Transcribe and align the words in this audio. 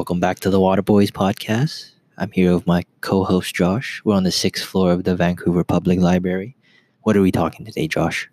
Welcome 0.00 0.18
back 0.18 0.40
to 0.40 0.48
the 0.48 0.58
Water 0.58 0.80
Boys 0.80 1.10
podcast. 1.10 1.90
I'm 2.16 2.30
here 2.30 2.54
with 2.54 2.66
my 2.66 2.84
co 3.02 3.22
host 3.22 3.54
Josh. 3.54 4.00
We're 4.02 4.14
on 4.14 4.22
the 4.22 4.32
sixth 4.32 4.64
floor 4.64 4.92
of 4.92 5.04
the 5.04 5.14
Vancouver 5.14 5.62
Public 5.62 6.00
Library. 6.00 6.56
What 7.02 7.18
are 7.18 7.20
we 7.20 7.30
talking 7.30 7.66
today, 7.66 7.86
Josh? 7.86 8.30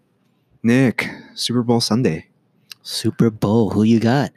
Nick, 0.64 1.10
Super 1.36 1.64
Bowl 1.64 1.82
Sunday. 1.82 2.28
Super 2.84 3.30
Bowl. 3.30 3.70
Who 3.72 3.84
you 3.84 4.00
got? 4.00 4.32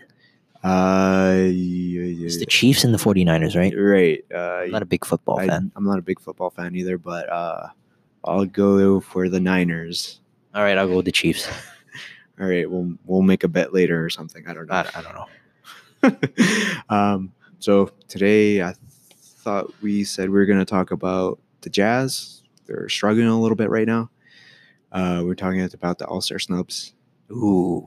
Uh, 0.64 1.36
It's 1.36 2.40
the 2.40 2.46
Chiefs 2.46 2.82
and 2.82 2.92
the 2.92 2.98
49ers, 2.98 3.56
right? 3.56 3.72
right. 3.78 4.24
Uh, 4.34 4.64
I'm 4.64 4.72
not 4.72 4.82
a 4.82 4.86
big 4.86 5.04
football 5.04 5.38
I, 5.38 5.46
fan. 5.46 5.70
I'm 5.76 5.84
not 5.84 6.00
a 6.00 6.02
big 6.02 6.18
football 6.18 6.50
fan 6.50 6.74
either, 6.74 6.98
but 6.98 7.30
uh, 7.30 7.68
I'll 8.24 8.44
go 8.44 8.98
for 8.98 9.28
the 9.28 9.38
Niners. 9.38 10.20
All 10.52 10.64
right, 10.64 10.76
I'll 10.76 10.88
go 10.88 10.96
with 10.96 11.04
the 11.06 11.12
Chiefs. 11.12 11.46
All 12.40 12.48
right, 12.48 12.68
we'll 12.68 12.92
we'll 13.06 13.22
make 13.22 13.44
a 13.44 13.48
bet 13.48 13.72
later 13.72 14.04
or 14.04 14.10
something. 14.10 14.48
I 14.48 14.52
don't 14.52 14.66
know. 14.66 14.74
I, 14.74 14.90
I 14.96 15.02
don't 15.02 15.14
know. 15.14 15.26
um, 16.88 17.32
so 17.58 17.90
today 18.08 18.62
I 18.62 18.74
thought 19.22 19.72
we 19.82 20.04
said 20.04 20.28
we 20.30 20.38
were 20.38 20.46
going 20.46 20.58
to 20.58 20.64
talk 20.64 20.90
about 20.90 21.38
the 21.62 21.70
Jazz. 21.70 22.42
They're 22.66 22.88
struggling 22.88 23.26
a 23.26 23.40
little 23.40 23.56
bit 23.56 23.70
right 23.70 23.86
now. 23.86 24.10
Uh, 24.92 25.22
we're 25.24 25.34
talking 25.34 25.60
about 25.62 25.98
the 25.98 26.06
All 26.06 26.20
Star 26.20 26.38
snubs. 26.38 26.94
Ooh, 27.30 27.86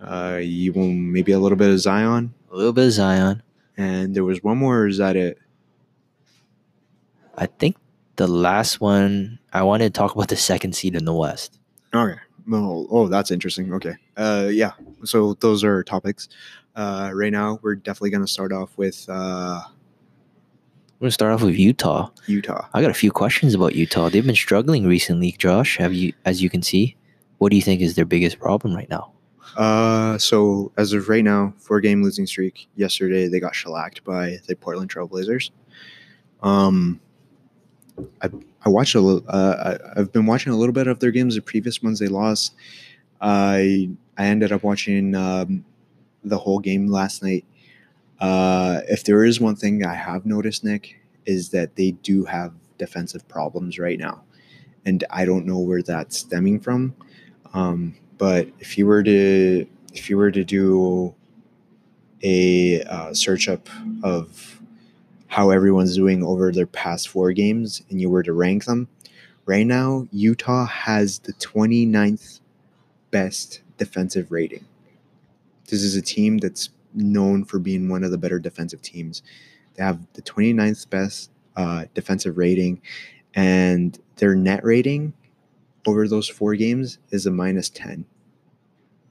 Uh, 0.00 0.38
you 0.40 0.72
will 0.72 0.88
maybe 0.88 1.32
a 1.32 1.38
little 1.38 1.58
bit 1.58 1.70
of 1.70 1.78
Zion, 1.80 2.32
a 2.52 2.56
little 2.56 2.72
bit 2.72 2.86
of 2.86 2.92
Zion. 2.92 3.42
and 3.76 4.14
there 4.14 4.24
was 4.24 4.42
one 4.42 4.56
more. 4.58 4.86
Is 4.86 4.98
that 4.98 5.16
it? 5.16 5.38
I 7.36 7.46
think 7.46 7.76
the 8.16 8.26
last 8.26 8.80
one, 8.80 9.38
I 9.52 9.62
wanted 9.62 9.92
to 9.94 9.98
talk 9.98 10.14
about 10.14 10.28
the 10.28 10.36
second 10.36 10.74
seed 10.74 10.94
in 10.96 11.04
the 11.04 11.12
West. 11.14 11.58
Okay. 11.94 12.18
Oh, 12.50 12.86
oh, 12.90 13.08
that's 13.08 13.30
interesting. 13.30 13.72
Okay. 13.74 13.94
Uh, 14.16 14.48
yeah. 14.50 14.72
So 15.04 15.34
those 15.34 15.62
are 15.64 15.82
topics. 15.84 16.28
Uh, 16.78 17.10
right 17.12 17.32
now 17.32 17.58
we're 17.62 17.74
definitely 17.74 18.10
gonna 18.10 18.26
start 18.26 18.52
off 18.52 18.70
with 18.78 19.04
uh, 19.08 19.60
We're 20.98 21.06
going 21.06 21.08
to 21.08 21.12
start 21.12 21.32
off 21.32 21.42
with 21.42 21.56
Utah. 21.56 22.10
Utah. 22.26 22.68
I 22.72 22.80
got 22.80 22.90
a 22.90 22.94
few 22.94 23.10
questions 23.10 23.52
about 23.54 23.74
Utah. 23.74 24.08
They've 24.08 24.24
been 24.24 24.34
struggling 24.34 24.86
recently, 24.86 25.32
Josh. 25.32 25.76
Have 25.78 25.92
you, 25.92 26.12
as 26.24 26.40
you 26.42 26.48
can 26.48 26.62
see, 26.62 26.96
what 27.38 27.50
do 27.50 27.56
you 27.56 27.62
think 27.62 27.80
is 27.80 27.94
their 27.96 28.04
biggest 28.04 28.38
problem 28.38 28.74
right 28.74 28.88
now? 28.90 29.12
Uh, 29.56 30.18
so 30.18 30.70
as 30.76 30.92
of 30.92 31.08
right 31.08 31.24
now, 31.24 31.52
four 31.58 31.80
game 31.80 32.02
losing 32.02 32.26
streak. 32.26 32.68
Yesterday 32.76 33.26
they 33.28 33.40
got 33.40 33.54
shellacked 33.56 34.04
by 34.04 34.38
the 34.46 34.54
Portland 34.54 34.90
Trailblazers. 34.90 35.50
Um, 36.42 37.00
I 38.22 38.28
I 38.64 38.68
watched 38.68 38.94
a 38.94 39.00
little. 39.00 39.24
Uh, 39.28 39.78
I, 39.96 40.00
I've 40.00 40.12
been 40.12 40.26
watching 40.26 40.52
a 40.52 40.56
little 40.56 40.72
bit 40.72 40.86
of 40.86 41.00
their 41.00 41.10
games. 41.10 41.34
The 41.34 41.42
previous 41.42 41.82
ones 41.82 41.98
they 41.98 42.08
lost. 42.08 42.54
I 43.20 43.90
I 44.16 44.26
ended 44.26 44.52
up 44.52 44.62
watching 44.62 45.14
um, 45.14 45.64
the 46.24 46.38
whole 46.38 46.58
game 46.58 46.88
last 46.88 47.22
night. 47.22 47.44
Uh, 48.20 48.80
if 48.88 49.04
there 49.04 49.24
is 49.24 49.40
one 49.40 49.56
thing 49.56 49.84
I 49.84 49.94
have 49.94 50.26
noticed, 50.26 50.64
Nick, 50.64 51.00
is 51.24 51.50
that 51.50 51.76
they 51.76 51.92
do 51.92 52.24
have 52.24 52.52
defensive 52.78 53.26
problems 53.28 53.78
right 53.78 53.98
now, 53.98 54.22
and 54.84 55.04
I 55.10 55.24
don't 55.24 55.46
know 55.46 55.58
where 55.58 55.82
that's 55.82 56.18
stemming 56.18 56.60
from. 56.60 56.94
Um, 57.54 57.94
but 58.18 58.48
if 58.58 58.76
you 58.76 58.86
were 58.86 59.02
to 59.02 59.66
if 59.94 60.10
you 60.10 60.16
were 60.16 60.30
to 60.30 60.44
do 60.44 61.14
a 62.22 62.82
uh, 62.82 63.14
search 63.14 63.48
up 63.48 63.68
of 64.02 64.60
how 65.28 65.50
everyone's 65.50 65.94
doing 65.96 66.22
over 66.24 66.50
their 66.50 66.66
past 66.66 67.08
four 67.08 67.32
games 67.32 67.82
and 67.90 68.00
you 68.00 68.10
were 68.10 68.22
to 68.22 68.32
rank 68.32 68.64
them 68.64 68.88
right 69.46 69.66
now 69.66 70.06
utah 70.10 70.66
has 70.66 71.20
the 71.20 71.32
29th 71.34 72.40
best 73.10 73.60
defensive 73.76 74.32
rating 74.32 74.64
this 75.68 75.82
is 75.82 75.96
a 75.96 76.02
team 76.02 76.38
that's 76.38 76.70
known 76.94 77.44
for 77.44 77.58
being 77.58 77.88
one 77.88 78.04
of 78.04 78.10
the 78.10 78.18
better 78.18 78.38
defensive 78.38 78.82
teams. 78.82 79.22
They 79.74 79.82
have 79.82 80.00
the 80.14 80.22
29th 80.22 80.90
best 80.90 81.30
uh, 81.56 81.84
defensive 81.94 82.36
rating 82.38 82.80
and 83.34 83.98
their 84.16 84.34
net 84.34 84.64
rating 84.64 85.12
over 85.86 86.08
those 86.08 86.28
four 86.28 86.54
games 86.54 86.98
is 87.10 87.26
a 87.26 87.30
minus 87.30 87.68
10 87.70 88.04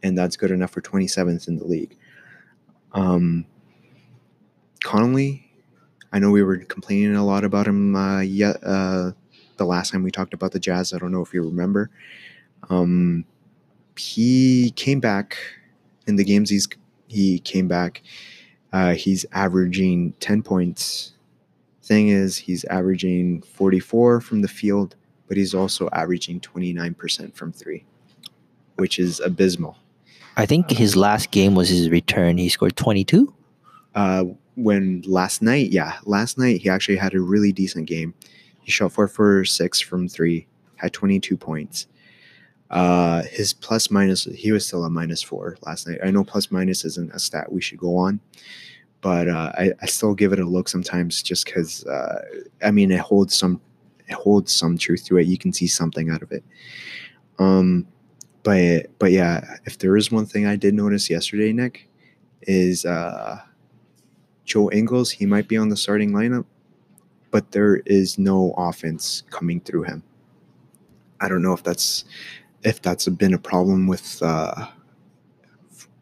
and 0.03 0.17
that's 0.17 0.37
good 0.37 0.51
enough 0.51 0.71
for 0.71 0.81
27th 0.81 1.47
in 1.47 1.57
the 1.57 1.65
league. 1.65 1.97
Um, 2.93 3.45
conley 4.83 5.51
i 6.13 6.19
know 6.19 6.29
we 6.31 6.43
were 6.43 6.57
complaining 6.59 7.15
a 7.15 7.25
lot 7.25 7.43
about 7.43 7.67
him 7.67 7.95
uh, 7.95 8.21
yet, 8.21 8.57
uh, 8.63 9.11
the 9.57 9.65
last 9.65 9.91
time 9.91 10.03
we 10.03 10.11
talked 10.11 10.33
about 10.33 10.51
the 10.51 10.59
jazz. 10.59 10.93
I 10.93 10.99
don't 10.99 11.11
know 11.11 11.21
if 11.21 11.33
you 11.33 11.43
remember. 11.43 11.89
Um, 12.69 13.25
he 13.97 14.71
came 14.75 14.99
back 14.99 15.37
in 16.07 16.15
the 16.15 16.23
games 16.23 16.49
he's 16.49 16.67
he 17.07 17.39
came 17.39 17.67
back 17.67 18.01
uh, 18.73 18.93
he's 18.93 19.25
averaging 19.31 20.13
10 20.19 20.43
points 20.43 21.13
thing 21.83 22.09
is 22.09 22.37
he's 22.37 22.65
averaging 22.65 23.41
44 23.41 24.19
from 24.19 24.41
the 24.41 24.47
field 24.47 24.95
but 25.27 25.37
he's 25.37 25.53
also 25.53 25.89
averaging 25.91 26.39
29% 26.39 27.35
from 27.35 27.51
three, 27.51 27.83
which 28.75 28.97
is 28.97 29.19
abysmal. 29.19 29.77
I 30.37 30.45
think 30.45 30.71
his 30.71 30.95
last 30.95 31.31
game 31.31 31.55
was 31.55 31.69
his 31.69 31.89
return. 31.89 32.37
He 32.37 32.49
scored 32.49 32.75
22. 32.75 33.33
Uh, 33.95 34.25
when 34.55 35.01
last 35.05 35.41
night, 35.41 35.71
yeah, 35.71 35.97
last 36.05 36.37
night 36.37 36.61
he 36.61 36.69
actually 36.69 36.97
had 36.97 37.13
a 37.13 37.19
really 37.19 37.51
decent 37.51 37.87
game. 37.87 38.13
He 38.61 38.71
shot 38.71 38.91
four 38.91 39.07
for 39.07 39.45
six 39.45 39.79
from 39.79 40.07
three, 40.07 40.47
had 40.75 40.93
22 40.93 41.37
points. 41.37 41.87
Uh, 42.69 43.23
his 43.23 43.53
plus 43.53 43.89
minus, 43.89 44.25
he 44.25 44.51
was 44.51 44.65
still 44.65 44.83
a 44.83 44.89
minus 44.89 45.21
four 45.21 45.57
last 45.65 45.87
night. 45.87 45.99
I 46.03 46.11
know 46.11 46.23
plus 46.23 46.51
minus 46.51 46.83
isn't 46.83 47.13
a 47.13 47.19
stat 47.19 47.51
we 47.51 47.61
should 47.61 47.79
go 47.79 47.95
on, 47.95 48.19
but 49.01 49.29
uh, 49.29 49.51
I, 49.57 49.71
I 49.81 49.85
still 49.85 50.13
give 50.13 50.33
it 50.33 50.39
a 50.39 50.45
look 50.45 50.67
sometimes 50.67 51.21
just 51.23 51.45
because, 51.45 51.85
uh, 51.85 52.21
I 52.63 52.71
mean, 52.71 52.91
it 52.91 52.99
holds 52.99 53.37
some 53.37 53.61
it 54.07 54.13
holds 54.13 54.53
some 54.53 54.77
truth 54.77 55.05
to 55.05 55.17
it. 55.17 55.27
You 55.27 55.37
can 55.37 55.51
see 55.51 55.67
something 55.67 56.09
out 56.09 56.21
of 56.21 56.31
it. 56.31 56.43
Um, 57.39 57.87
but 58.43 58.87
but 58.99 59.11
yeah, 59.11 59.57
if 59.65 59.77
there 59.77 59.97
is 59.97 60.11
one 60.11 60.25
thing 60.25 60.45
I 60.45 60.55
did 60.55 60.73
notice 60.73 61.09
yesterday, 61.09 61.51
Nick, 61.51 61.89
is 62.43 62.85
uh, 62.85 63.39
Joe 64.45 64.69
Ingles. 64.71 65.11
He 65.11 65.25
might 65.25 65.47
be 65.47 65.57
on 65.57 65.69
the 65.69 65.77
starting 65.77 66.11
lineup, 66.11 66.45
but 67.31 67.51
there 67.51 67.77
is 67.85 68.17
no 68.17 68.53
offense 68.57 69.23
coming 69.29 69.59
through 69.59 69.83
him. 69.83 70.03
I 71.19 71.27
don't 71.27 71.41
know 71.41 71.53
if 71.53 71.63
that's 71.63 72.05
if 72.67 72.81
that's 72.81 73.07
been 73.07 73.33
a 73.33 73.39
problem 73.39 73.87
with 73.87 74.21
uh, 74.21 74.67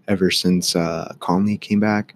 ever 0.08 0.32
since 0.32 0.76
uh, 0.76 1.14
Conley 1.20 1.58
came 1.58 1.80
back 1.80 2.16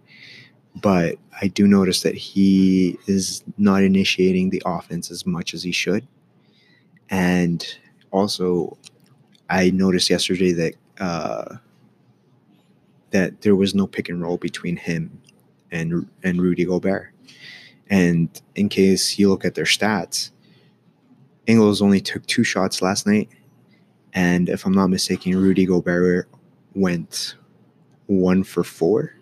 but 0.76 1.18
I 1.42 1.48
do 1.48 1.68
notice 1.68 2.02
that 2.04 2.16
he 2.16 2.98
is 3.08 3.44
not 3.58 3.84
initiating 3.84 4.50
the 4.50 4.62
offense 4.66 5.12
as 5.12 5.26
much 5.26 5.54
as 5.54 5.64
he 5.64 5.72
should. 5.72 6.08
And 7.10 7.66
also, 8.12 8.78
I 9.50 9.72
noticed 9.72 10.10
yesterday 10.10 10.52
that 10.54 10.76
uh, 11.00 11.58
that 13.12 13.42
there 13.42 13.56
was 13.56 13.74
no 13.74 13.88
pick 13.88 14.10
and 14.10 14.22
roll 14.22 14.38
between 14.38 14.76
him 14.76 15.22
and 15.72 16.08
and 16.24 16.42
Rudy 16.42 16.66
Gobert. 16.66 17.12
And 17.90 18.30
in 18.56 18.70
case 18.70 19.18
you 19.18 19.30
look 19.30 19.46
at 19.46 19.56
their 19.56 19.66
stats, 19.66 20.30
Ingles 21.48 21.82
only 21.82 22.02
took 22.02 22.26
two 22.28 22.44
shots 22.44 22.82
last 22.82 23.08
night, 23.08 23.30
and 24.14 24.50
if 24.50 24.66
I'm 24.66 24.74
not 24.74 24.88
mistaken, 24.88 25.36
Rudy 25.38 25.66
Gobert 25.66 26.28
went 26.76 27.36
one 28.08 28.44
for 28.44 28.64
four 28.64 29.14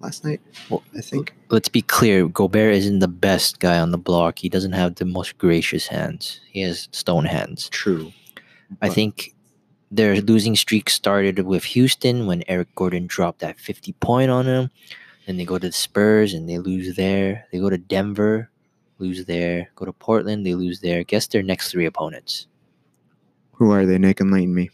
last 0.00 0.24
night. 0.24 0.40
Well, 0.70 0.82
I 0.96 1.00
think. 1.00 1.34
Let's 1.50 1.68
be 1.68 1.82
clear 1.82 2.26
Gobert 2.28 2.74
isn't 2.74 2.98
the 2.98 3.08
best 3.08 3.60
guy 3.60 3.78
on 3.78 3.90
the 3.90 3.98
block. 3.98 4.38
He 4.40 4.48
doesn't 4.48 4.72
have 4.72 4.96
the 4.96 5.04
most 5.04 5.38
gracious 5.38 5.86
hands, 5.86 6.40
he 6.50 6.60
has 6.62 6.88
stone 6.92 7.24
hands. 7.26 7.68
True. 7.68 8.12
I 8.82 8.88
But- 8.88 8.92
think 8.94 9.34
their 9.90 10.20
losing 10.20 10.56
streak 10.56 10.90
started 10.90 11.38
with 11.40 11.64
Houston 11.64 12.26
when 12.26 12.42
Eric 12.48 12.74
Gordon 12.74 13.06
dropped 13.06 13.38
that 13.40 13.60
50 13.60 13.92
point 14.00 14.30
on 14.30 14.46
him. 14.46 14.70
Then 15.26 15.36
they 15.36 15.44
go 15.44 15.58
to 15.58 15.68
the 15.68 15.72
Spurs 15.72 16.34
and 16.34 16.48
they 16.48 16.58
lose 16.58 16.96
there. 16.96 17.46
They 17.52 17.58
go 17.58 17.70
to 17.70 17.78
Denver, 17.78 18.50
lose 18.98 19.24
there. 19.26 19.70
Go 19.76 19.84
to 19.84 19.92
Portland, 19.92 20.44
they 20.44 20.54
lose 20.54 20.80
there. 20.80 21.04
Guess 21.04 21.28
their 21.28 21.42
next 21.42 21.70
three 21.70 21.86
opponents 21.86 22.46
Who 23.56 23.70
are 23.70 23.86
they? 23.86 23.98
Nick 23.98 24.20
enlighten 24.20 24.54
me. 24.54 24.70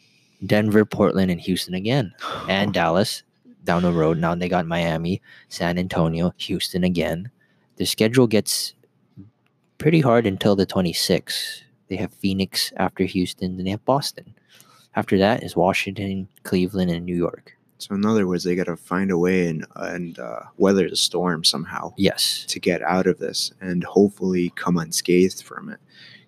Denver, 0.47 0.85
Portland, 0.85 1.31
and 1.31 1.41
Houston 1.41 1.75
again. 1.75 2.13
And 2.49 2.73
Dallas 2.73 3.23
down 3.65 3.83
the 3.83 3.93
road. 3.93 4.19
Now 4.19 4.35
they 4.35 4.49
got 4.49 4.67
Miami, 4.67 5.21
San 5.49 5.79
Antonio, 5.79 6.33
Houston 6.39 6.83
again. 6.85 7.31
Their 7.77 7.87
schedule 7.87 8.27
gets 8.27 8.75
pretty 9.79 10.01
hard 10.01 10.27
until 10.27 10.57
the 10.57 10.67
26th. 10.67 11.63
They 11.89 11.97
have 11.97 12.13
Phoenix 12.13 12.73
after 12.77 13.05
Houston, 13.05 13.57
then 13.57 13.65
they 13.65 13.71
have 13.73 13.85
Boston. 13.85 14.35
After 14.97 15.19
that 15.19 15.43
is 15.43 15.57
Washington, 15.57 16.29
Cleveland, 16.43 16.91
and 16.91 17.05
New 17.05 17.17
York. 17.17 17.57
So 17.79 17.95
in 17.95 18.05
other 18.05 18.27
words, 18.27 18.45
they 18.45 18.55
got 18.55 18.67
to 18.67 18.77
find 18.77 19.11
a 19.11 19.17
way 19.19 19.47
and 19.49 19.65
and 19.77 20.19
uh, 20.19 20.41
weather 20.59 20.89
the 20.91 20.97
storm 20.97 21.45
somehow 21.45 21.95
Yes. 21.97 22.45
to 22.49 22.61
get 22.61 22.83
out 22.83 23.07
of 23.07 23.19
this, 23.19 23.53
and 23.61 23.83
hopefully 23.85 24.53
come 24.55 24.77
unscathed 24.77 25.43
from 25.43 25.69
it. 25.71 25.81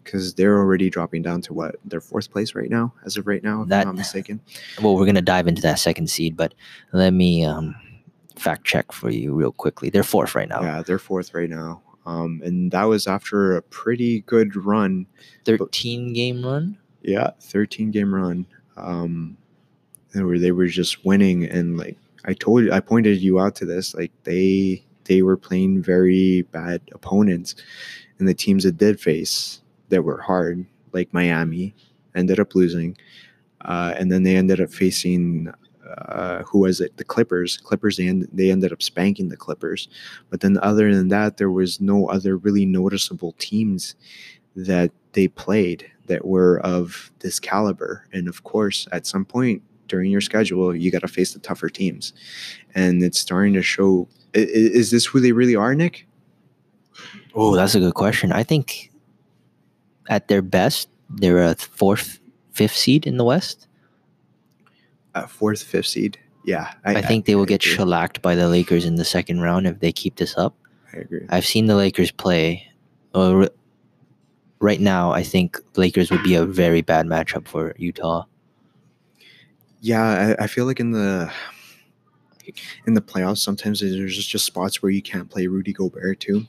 Because 0.05 0.35
they're 0.35 0.59
already 0.59 0.91
dropping 0.91 1.23
down 1.23 1.41
to 1.43 1.55
what 1.55 1.77
their 1.85 2.01
fourth 2.01 2.31
place 2.31 2.55
right 2.55 2.71
now, 2.71 2.93
as 3.05 3.17
of 3.17 3.27
right 3.27 3.43
now, 3.43 3.63
if 3.63 3.69
That- 3.69 3.83
I'm 3.83 3.89
not 3.89 3.97
mistaken. 3.97 4.41
Well, 4.83 4.97
we're 4.97 5.07
gonna 5.07 5.23
dive 5.23 5.47
into 5.47 5.63
that 5.63 5.79
second 5.79 6.11
seed, 6.11 6.37
but 6.37 6.55
let 6.93 7.13
me 7.13 7.45
um, 7.45 7.75
fact 8.37 8.65
check 8.65 8.93
for 8.93 9.11
you 9.11 9.35
real 9.35 9.53
quickly. 9.53 9.91
They're 9.91 10.03
fourth 10.03 10.35
right 10.35 10.49
now. 10.49 10.63
Yeah, 10.63 10.83
they're 10.83 10.99
fourth 10.99 11.35
right 11.35 11.49
now. 11.49 11.83
Um, 12.05 12.41
and 12.45 12.73
that 12.73 12.85
was 12.85 13.07
after 13.07 13.57
a 13.57 13.63
pretty 13.63 14.23
good 14.23 14.57
run. 14.57 15.07
13 15.45 16.13
game 16.13 16.45
run. 16.45 16.77
Yeah, 17.03 17.31
13 17.41 17.91
game 17.91 18.15
run. 18.15 18.47
Um, 18.77 19.37
and 20.15 20.27
where 20.27 20.39
they 20.39 20.53
were 20.53 20.67
just 20.67 21.05
winning, 21.05 21.45
and 21.45 21.79
like 21.79 21.97
I 22.25 22.35
told 22.35 22.65
you, 22.65 22.73
I 22.73 22.81
pointed 22.81 23.21
you 23.23 23.41
out 23.41 23.55
to 23.57 23.67
this. 23.67 23.95
Like 23.95 24.13
they 24.25 24.85
they 25.05 25.23
were 25.23 25.37
playing 25.37 25.83
very 25.83 26.43
bad 26.53 26.83
opponents, 26.93 27.55
and 28.19 28.29
the 28.29 28.35
teams 28.35 28.65
that 28.65 28.77
did 28.77 29.01
face 29.01 29.62
that 29.93 30.03
were 30.03 30.21
hard, 30.21 30.65
like 30.93 31.13
Miami, 31.13 31.75
ended 32.17 32.41
up 32.41 32.55
losing, 32.55 32.97
uh, 33.67 33.95
and 33.97 34.11
then 34.11 34.23
they 34.25 34.37
ended 34.37 34.61
up 34.61 34.71
facing 34.73 35.53
uh, 36.09 36.43
who 36.45 36.61
was 36.61 36.81
it? 36.81 36.97
The 36.97 37.05
Clippers. 37.05 37.59
Clippers. 37.59 37.99
They, 37.99 38.09
end, 38.09 38.27
they 38.33 38.51
ended 38.51 38.73
up 38.73 38.83
spanking 38.83 39.29
the 39.29 39.37
Clippers, 39.37 39.89
but 40.31 40.41
then 40.41 40.57
other 40.63 40.93
than 40.95 41.09
that, 41.09 41.37
there 41.37 41.51
was 41.51 41.81
no 41.81 42.09
other 42.09 42.37
really 42.39 42.65
noticeable 42.65 43.33
teams 43.39 43.95
that 44.57 44.91
they 45.13 45.29
played 45.29 45.91
that 46.07 46.25
were 46.25 46.61
of 46.61 47.11
this 47.19 47.39
caliber. 47.39 48.07
And 48.13 48.27
of 48.27 48.43
course, 48.45 48.89
at 48.93 49.07
some 49.07 49.25
point 49.27 49.63
during 49.89 50.11
your 50.11 50.21
schedule, 50.23 50.75
you 50.75 50.91
got 50.91 51.03
to 51.03 51.09
face 51.09 51.35
the 51.35 51.41
tougher 51.41 51.69
teams, 51.69 52.15
and 52.75 53.03
it's 53.03 53.19
starting 53.21 53.53
to 53.55 53.63
show. 53.63 54.09
i- 54.35 54.39
i- 54.39 54.73
Is 54.81 54.91
this 54.91 55.05
who 55.05 55.21
they 55.21 55.33
really 55.33 55.55
are, 55.57 55.75
Nick? 55.75 56.07
Oh, 57.35 57.55
that's 57.55 57.75
a 57.75 57.81
good 57.81 57.95
question. 57.95 58.33
I 58.33 58.43
think 58.45 58.91
at 60.09 60.29
their 60.29 60.43
best, 60.43 60.89
they're 61.11 61.43
a 61.43 61.55
fourth, 61.55 62.21
fifth 62.53 62.77
seed 62.77 63.07
in 63.07 63.17
the 63.17 63.25
West. 63.25 63.67
Uh, 65.15 65.27
fourth, 65.27 65.63
fifth 65.63 65.87
seed. 65.87 66.19
Yeah, 66.45 66.73
I, 66.85 67.03
think 67.03 67.27
they 67.27 67.37
will 67.37 67.45
get 67.45 67.63
agree. 67.63 67.77
shellacked 67.77 68.21
by 68.21 68.35
the 68.35 68.49
Lakers 68.49 68.85
in 68.85 68.97
the 68.97 69.05
second 69.05 69.41
round 69.41 69.67
if 69.67 69.79
they 69.79 69.93
keep 69.93 70.17
this 70.17 70.37
up. 70.37 70.57
I 70.93 70.99
agree. 70.99 71.27
I've 71.29 71.47
seen 71.47 71.67
the 71.67 71.77
Lakers 71.77 72.11
play. 72.11 72.67
Uh, 73.15 73.47
right 74.59 74.81
now, 74.81 75.13
I 75.13 75.23
think 75.23 75.59
Lakers 75.77 76.11
would 76.11 76.23
be 76.25 76.35
a 76.35 76.45
very 76.45 76.83
bad 76.83 77.07
matchup 77.07 77.47
for 77.47 77.75
Utah. 77.79 78.25
Yeah, 79.81 80.35
I, 80.39 80.45
I 80.45 80.47
feel 80.49 80.67
like 80.67 80.81
in 80.81 80.91
the 80.91 81.33
in 82.87 82.95
the 82.95 83.01
playoffs, 83.01 83.39
sometimes 83.39 83.81
there's 83.81 84.17
just, 84.17 84.29
just 84.29 84.45
spots 84.45 84.83
where 84.83 84.91
you 84.91 85.03
can't 85.03 85.31
play 85.31 85.47
Rudy 85.47 85.73
Gobert 85.73 86.21
too. 86.21 86.47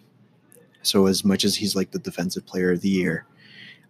So 0.81 1.05
as 1.05 1.23
much 1.23 1.45
as 1.45 1.55
he's 1.55 1.75
like 1.75 1.91
the 1.91 1.99
defensive 1.99 2.45
player 2.45 2.71
of 2.71 2.81
the 2.81 2.89
year, 2.89 3.25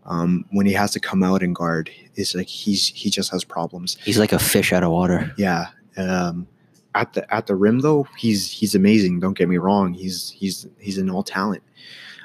um, 0.05 0.45
when 0.51 0.65
he 0.65 0.73
has 0.73 0.91
to 0.91 1.00
come 1.00 1.23
out 1.23 1.44
and 1.44 1.55
guard, 1.55 1.89
it's 2.15 2.35
like 2.35 2.47
he's 2.47 2.88
he 2.88 3.09
just 3.09 3.31
has 3.31 3.44
problems. 3.44 3.97
He's 4.03 4.19
like 4.19 4.33
a 4.33 4.39
fish 4.39 4.73
out 4.73 4.83
of 4.83 4.91
water. 4.91 5.33
Yeah. 5.38 5.67
Um, 5.97 6.47
at 6.95 7.13
the 7.13 7.33
at 7.33 7.47
the 7.47 7.55
rim 7.55 7.79
though, 7.79 8.07
he's 8.17 8.51
he's 8.51 8.75
amazing. 8.75 9.19
Don't 9.19 9.38
get 9.38 9.50
me 9.50 9.57
wrong. 9.57 9.94
He's 9.94 10.29
he's 10.29 10.67
he's 10.79 10.97
an 10.97 11.09
all 11.09 11.23
talent. 11.23 11.63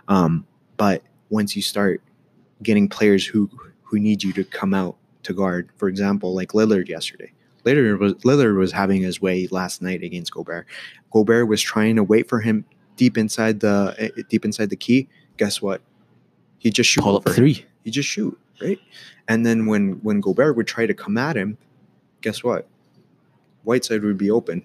Um, 0.08 0.46
but 0.76 1.02
once 1.30 1.54
you 1.54 1.62
start 1.62 2.02
getting 2.62 2.88
players 2.88 3.26
who 3.26 3.48
who 3.82 3.98
need 3.98 4.22
you 4.22 4.32
to 4.34 4.44
come 4.44 4.74
out 4.74 4.96
to 5.22 5.32
guard, 5.32 5.70
for 5.76 5.88
example, 5.88 6.34
like 6.34 6.50
Lillard 6.50 6.88
yesterday. 6.88 7.32
Lillard 7.64 7.98
was 7.98 8.14
Lillard 8.14 8.58
was 8.58 8.72
having 8.72 9.02
his 9.02 9.20
way 9.20 9.46
last 9.50 9.82
night 9.82 10.02
against 10.02 10.32
Gobert. 10.32 10.66
Gobert 11.10 11.48
was 11.48 11.62
trying 11.62 11.96
to 11.96 12.02
wait 12.02 12.28
for 12.28 12.40
him 12.40 12.64
deep 12.96 13.16
inside 13.16 13.60
the 13.60 13.94
eh, 13.98 14.22
deep 14.28 14.44
inside 14.44 14.70
the 14.70 14.76
key. 14.76 15.08
Guess 15.36 15.62
what? 15.62 15.82
He 16.58 16.70
just 16.70 16.90
shoot 16.90 17.02
Pull 17.02 17.16
up 17.16 17.26
over 17.26 17.34
three. 17.34 17.64
You 17.84 17.92
just 17.92 18.08
shoot 18.08 18.38
right? 18.60 18.78
And 19.28 19.44
then 19.46 19.66
when 19.66 19.92
when 20.02 20.20
gobert 20.20 20.56
would 20.56 20.66
try 20.66 20.86
to 20.86 20.94
come 20.94 21.16
at 21.19 21.36
him 21.36 21.58
guess 22.20 22.42
what? 22.42 22.66
Whiteside 23.64 24.02
would 24.02 24.19
be 24.19 24.30
open. 24.30 24.62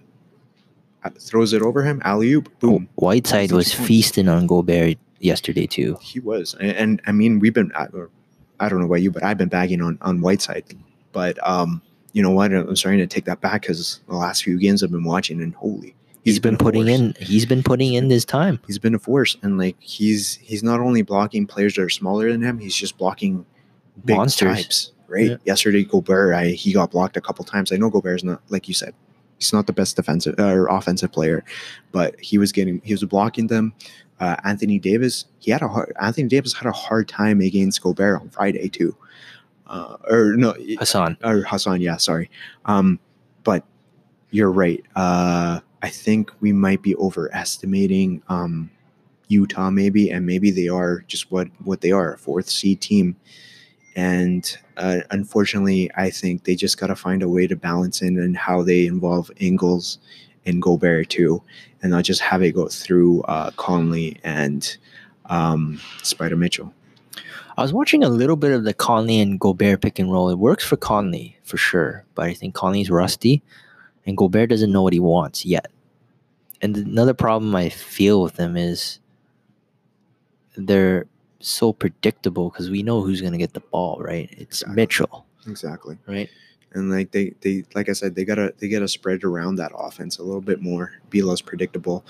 Throws 1.20 1.52
it 1.54 1.62
over 1.62 1.84
him 1.84 2.02
alley 2.06 2.32
oop 2.32 2.60
boom. 2.60 2.88
Whiteside 2.96 3.52
was 3.52 3.74
points. 3.76 3.88
feasting 3.88 4.30
on 4.30 4.48
Gobert 4.48 4.98
yesterday 5.20 5.68
too. 5.68 5.98
he 6.02 6.20
was 6.20 6.54
and, 6.60 6.72
and 6.72 7.02
i 7.06 7.12
mean 7.14 7.40
we've 7.40 7.54
been 7.54 7.72
I, 7.76 7.86
or 7.94 8.10
I 8.60 8.68
don't 8.68 8.80
know 8.80 8.86
about 8.88 9.02
you 9.02 9.10
but 9.10 9.24
i've 9.24 9.38
been 9.38 9.48
bagging 9.50 9.82
on 9.82 9.98
on 10.02 10.22
whiteside. 10.22 10.66
But 11.12 11.38
um 11.48 11.82
you 12.14 12.22
know 12.22 12.30
what? 12.30 12.54
I'm 12.54 12.76
starting 12.76 13.00
to 13.00 13.08
take 13.08 13.26
that 13.26 13.42
back 13.42 13.62
because 13.64 14.00
the 14.08 14.16
last 14.16 14.44
few 14.44 14.60
games 14.60 14.84
i've 14.84 14.92
been 14.92 15.04
watching 15.04 15.42
and 15.42 15.54
holy 15.56 15.96
he's 16.24 16.40
been 16.40 16.56
a 16.56 16.58
putting 16.58 16.88
in. 16.88 17.14
He's 17.20 17.46
been 17.46 17.64
putting 17.64 17.94
in 17.94 18.08
this 18.08 18.26
time. 18.26 18.60
he's 18.68 18.80
been 18.80 18.96
a 18.96 19.00
force 19.00 19.36
and 19.42 19.58
like 19.58 19.76
he's 19.80 20.36
he's 20.36 20.64
not 20.64 20.80
only 20.80 21.02
blocking 21.02 21.46
players 21.48 21.76
that 21.76 21.82
are 21.84 21.90
smaller 21.90 22.32
than 22.32 22.42
him 22.42 22.58
he's 22.60 22.76
just 22.76 22.98
blocking 22.98 23.46
big 24.06 24.16
Monsters. 24.18 24.56
types 24.56 24.92
right 25.08 25.32
Yeah. 25.32 25.38
yesterday 25.46 25.84
gobert 25.84 26.34
I, 26.34 26.48
he 26.50 26.74
got 26.74 26.92
blocked 26.92 27.18
a 27.18 27.22
couple 27.22 27.46
times 27.46 27.72
i 27.72 27.76
know 27.78 27.90
gobert's 27.90 28.24
not 28.24 28.42
like 28.50 28.68
you 28.68 28.74
said 28.74 28.94
he's 29.38 29.54
not 29.54 29.68
the 29.68 29.74
best 29.74 29.96
defensive 29.98 30.36
or 30.40 30.68
offensive 30.68 31.12
player 31.12 31.44
but 31.92 32.20
he 32.20 32.38
was 32.38 32.52
getting 32.52 32.82
he 32.84 32.94
was 32.94 33.04
blocking 33.04 33.48
them 33.48 33.74
uh, 34.20 34.36
anthony 34.46 34.80
davis 34.80 35.26
he 35.40 35.52
had 35.52 35.62
a 35.62 35.68
hard 35.68 35.94
anthony 36.02 36.28
davis 36.28 36.54
had 36.54 36.66
a 36.66 36.72
hard 36.72 37.08
time 37.08 37.42
against 37.42 37.82
gobert 37.84 38.20
on 38.22 38.30
friday 38.30 38.68
too 38.70 38.96
uh, 39.68 39.98
or 40.10 40.36
no 40.38 40.54
Hassan. 40.80 41.18
or 41.24 41.42
Hassan, 41.44 41.82
yeah, 41.82 41.98
sorry. 41.98 42.30
Um, 42.66 43.00
but 43.44 43.64
you're 44.30 44.52
right. 44.52 44.84
I 45.84 45.90
think 45.90 46.32
we 46.40 46.54
might 46.54 46.82
be 46.82 46.96
overestimating 46.96 48.24
um, 48.30 48.72
Utah, 49.28 49.70
maybe, 49.70 50.10
and 50.10 50.26
maybe 50.26 50.50
they 50.50 50.70
are 50.70 51.02
just 51.08 51.30
what 51.30 51.50
what 51.64 51.82
they 51.82 51.92
are, 51.92 52.14
a 52.14 52.18
fourth 52.18 52.50
seed 52.50 52.80
team. 52.80 53.18
And 53.96 54.58
uh, 54.78 55.02
unfortunately, 55.12 55.92
I 55.96 56.10
think 56.10 56.46
they 56.46 56.56
just 56.56 56.80
got 56.80 56.88
to 56.88 56.96
find 56.96 57.22
a 57.22 57.30
way 57.30 57.48
to 57.48 57.56
balance 57.56 58.02
in 58.02 58.18
and 58.18 58.36
how 58.36 58.64
they 58.64 58.86
involve 58.88 59.30
Ingles 59.38 60.00
and 60.46 60.62
Gobert 60.62 61.10
too, 61.10 61.44
and 61.82 61.92
not 61.92 62.06
just 62.06 62.22
have 62.22 62.42
it 62.42 62.54
go 62.54 62.68
through 62.70 63.22
uh, 63.24 63.52
Conley 63.52 64.18
and 64.24 64.78
um, 65.26 65.82
Spida 66.02 66.38
Mitchell. 66.38 66.74
I 67.58 67.62
was 67.62 67.74
watching 67.74 68.04
a 68.04 68.10
little 68.10 68.38
bit 68.38 68.52
of 68.52 68.64
the 68.64 68.74
Conley 68.74 69.20
and 69.20 69.40
Gobert 69.40 69.82
pick 69.82 70.00
and 70.00 70.12
roll. 70.12 70.30
It 70.30 70.40
works 70.40 70.64
for 70.64 70.78
Conley 70.78 71.38
for 71.44 71.58
sure, 71.58 72.06
but 72.16 72.26
I 72.26 72.34
think 72.34 72.56
Conley's 72.56 72.90
rusty, 72.90 73.44
and 74.06 74.18
Gobert 74.18 74.50
doesn't 74.50 74.72
know 74.72 74.82
what 74.84 74.94
he 74.94 75.00
wants 75.00 75.46
yet. 75.46 75.72
And 76.62 76.78
another 76.78 77.14
problem 77.14 77.56
I 77.56 77.70
feel 77.70 78.22
with 78.22 78.36
them 78.36 78.56
is 78.58 79.00
they're 80.56 81.06
so 81.40 81.74
predictable 81.74 82.50
because 82.50 82.70
we 82.70 82.84
know 82.84 83.02
who's 83.02 83.22
going 83.22 83.34
to 83.34 83.40
get 83.40 83.54
the 83.54 83.60
ball, 83.60 83.98
right? 84.00 84.30
It's 84.32 84.62
Exactly. 84.62 84.76
Mitchell, 84.76 85.26
Exactly. 85.48 85.98
right? 86.08 86.30
and 86.76 86.90
like 86.90 87.12
they 87.12 87.36
they 87.42 87.64
like 87.76 87.88
I 87.88 87.94
said 87.94 88.16
they 88.16 88.26
gotta 88.26 88.52
they 88.58 88.68
gotta 88.68 88.88
spread 88.88 89.24
around 89.24 89.58
that 89.58 89.72
offense 89.78 90.18
a 90.18 90.24
little 90.24 90.42
bit 90.42 90.60
more, 90.60 90.94
be 91.12 91.22
less 91.22 91.40
predictable. 91.40 92.04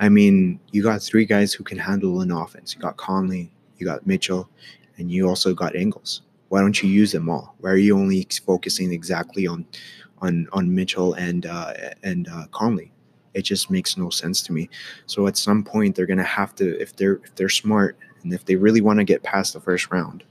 I 0.00 0.08
mean, 0.08 0.58
you 0.72 0.82
got 0.82 1.00
three 1.02 1.24
guys 1.24 1.52
who 1.52 1.62
can 1.62 1.78
handle 1.78 2.20
an 2.20 2.32
offense. 2.32 2.74
You 2.74 2.80
got 2.80 2.96
Conley, 2.96 3.52
you 3.78 3.86
got 3.86 4.06
Mitchell, 4.08 4.48
and 4.96 5.08
you 5.12 5.28
also 5.28 5.54
got 5.54 5.76
Ingles. 5.76 6.22
Why 6.48 6.60
don't 6.62 6.82
you 6.82 6.88
use 6.88 7.12
them 7.12 7.28
all? 7.30 7.54
Why 7.60 7.70
are 7.70 7.76
you 7.76 7.96
only 7.96 8.26
focusing 8.44 8.90
exactly 8.92 9.46
on 9.46 9.64
on 10.22 10.48
on 10.52 10.74
Mitchell 10.74 11.14
and 11.14 11.46
uh, 11.46 11.74
and 12.02 12.28
uh, 12.28 12.46
Conley? 12.50 12.92
It 13.34 13.42
just 13.42 13.70
makes 13.70 13.96
no 13.96 14.10
sense 14.10 14.42
to 14.42 14.52
me. 14.52 14.68
So 15.06 15.26
at 15.26 15.36
some 15.36 15.62
point 15.62 15.94
they're 15.94 16.06
gonna 16.06 16.24
have 16.24 16.54
to 16.56 16.80
if 16.80 16.96
they're 16.96 17.20
if 17.24 17.34
they're 17.34 17.48
smart 17.48 17.96
and 18.22 18.32
if 18.32 18.44
they 18.44 18.56
really 18.56 18.80
want 18.80 18.98
to 18.98 19.04
get 19.04 19.22
past 19.22 19.52
the 19.52 19.60
first 19.60 19.90
round, 19.90 20.24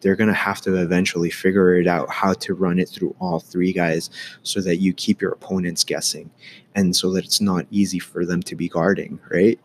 they're 0.00 0.16
to 0.16 0.34
have 0.34 0.60
to 0.62 0.76
eventually 0.76 1.30
figure 1.30 1.74
it 1.76 1.86
out 1.86 2.10
how 2.10 2.32
to 2.34 2.54
run 2.54 2.78
it 2.78 2.88
through 2.88 3.14
all 3.20 3.40
three 3.40 3.72
guys 3.72 4.10
so 4.42 4.60
that 4.60 4.76
you 4.76 4.92
keep 4.92 5.20
your 5.20 5.32
opponents 5.32 5.84
guessing 5.84 6.30
and 6.74 6.94
so 6.94 7.12
that 7.12 7.24
it's 7.24 7.40
not 7.40 7.66
easy 7.70 7.98
for 7.98 8.24
them 8.24 8.42
to 8.42 8.56
be 8.56 8.68
guarding 8.68 9.18
right 9.30 9.60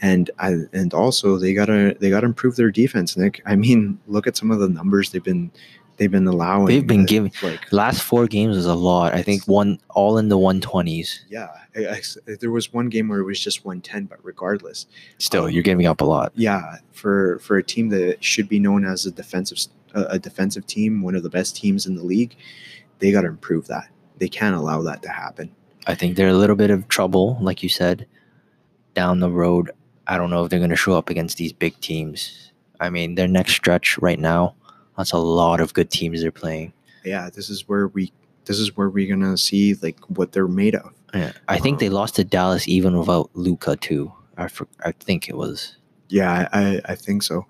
and 0.00 0.30
and 0.38 0.92
also 0.92 1.38
they 1.38 1.54
gotta 1.54 1.96
they 2.00 2.10
gotta 2.10 2.26
improve 2.26 2.56
their 2.56 2.70
defense 2.70 3.16
nick 3.16 3.42
i 3.46 3.54
mean 3.54 3.98
look 4.06 4.26
at 4.26 4.36
some 4.36 4.50
of 4.50 4.58
the 4.58 4.68
numbers 4.68 5.10
they've 5.10 5.24
been 5.24 5.50
they've 5.96 6.10
been 6.10 6.26
allowing 6.26 6.66
They've 6.66 6.86
been 6.86 7.04
giving- 7.06 7.32
like 7.42 7.72
Last 7.72 8.02
four 8.02 8.26
games 8.26 8.56
was 8.56 8.66
a 8.66 8.74
lot. 8.74 9.14
I 9.14 9.22
think 9.22 9.44
one 9.46 9.78
all 9.90 10.18
in 10.18 10.28
the 10.28 10.38
120s. 10.38 11.20
yeah 11.28 11.48
I, 11.76 11.86
I- 11.96 12.34
there 12.40 12.50
was 12.50 12.72
one 12.72 12.88
game 12.88 13.08
where 13.08 13.20
it 13.20 13.24
was 13.24 13.40
just 13.40 13.64
110 13.64 14.06
but 14.06 14.18
regardless 14.24 14.86
Still, 15.18 15.44
um, 15.44 15.50
you're 15.50 15.62
giving 15.62 15.86
up 15.86 16.00
a 16.00 16.04
lot. 16.04 16.32
yeah 16.34 16.76
for 16.92 17.38
for 17.40 17.56
a 17.56 17.62
team 17.62 17.88
that 17.90 18.22
should 18.24 18.48
be 18.48 18.58
known 18.58 18.84
as 18.84 19.06
a 19.06 19.10
defensive 19.10 19.58
a 19.94 20.18
defensive 20.18 20.66
team 20.66 21.02
one 21.02 21.14
of 21.14 21.22
the 21.22 21.30
best 21.30 21.54
teams 21.56 21.86
in 21.86 21.94
the 21.94 22.02
league 22.04 22.34
they 22.98 23.12
got 23.12 23.20
to 23.22 23.28
improve 23.28 23.66
that 23.68 23.88
they 24.18 24.28
can't 24.28 24.56
allow 24.56 24.82
that 24.82 25.02
to 25.02 25.08
happen 25.08 25.50
I 25.86 25.94
think 25.94 26.16
they're 26.16 26.28
a 26.28 26.32
little 26.34 26.56
bit 26.56 26.70
of 26.70 26.88
trouble, 26.88 27.36
like 27.42 27.62
you 27.62 27.68
said, 27.68 28.06
down 28.94 29.20
the 29.20 29.28
road. 29.30 29.70
I 30.06 30.16
don't 30.16 30.30
know 30.30 30.42
if 30.42 30.48
they're 30.50 30.58
going 30.58 30.70
to 30.70 30.76
show 30.76 30.94
up 30.94 31.10
against 31.10 31.36
these 31.36 31.52
big 31.52 31.78
teams. 31.80 32.52
I 32.80 32.88
mean, 32.88 33.16
their 33.16 33.28
next 33.28 33.52
stretch 33.52 33.98
right 33.98 34.18
now, 34.18 34.54
that's 34.96 35.12
a 35.12 35.18
lot 35.18 35.60
of 35.60 35.74
good 35.74 35.90
teams 35.90 36.22
they're 36.22 36.30
playing. 36.32 36.72
yeah 37.04 37.30
this 37.30 37.48
is 37.50 37.68
where 37.68 37.88
we 37.88 38.12
this 38.46 38.58
is 38.58 38.76
where 38.76 38.88
we're 38.90 39.08
gonna 39.08 39.36
see 39.36 39.74
like 39.74 39.98
what 40.08 40.32
they're 40.32 40.48
made 40.48 40.74
of 40.74 40.92
Yeah. 41.14 41.32
I 41.48 41.58
think 41.58 41.78
they 41.78 41.88
lost 41.88 42.16
to 42.16 42.24
Dallas 42.24 42.66
even 42.68 42.98
without 42.98 43.30
Luka 43.34 43.76
too. 43.76 44.12
I 44.36 44.48
for, 44.48 44.66
I 44.84 44.92
think 44.92 45.28
it 45.28 45.36
was. 45.36 45.76
yeah 46.08 46.48
i 46.52 46.60
i, 46.60 46.80
I 46.92 46.94
think 46.94 47.22
so 47.22 47.46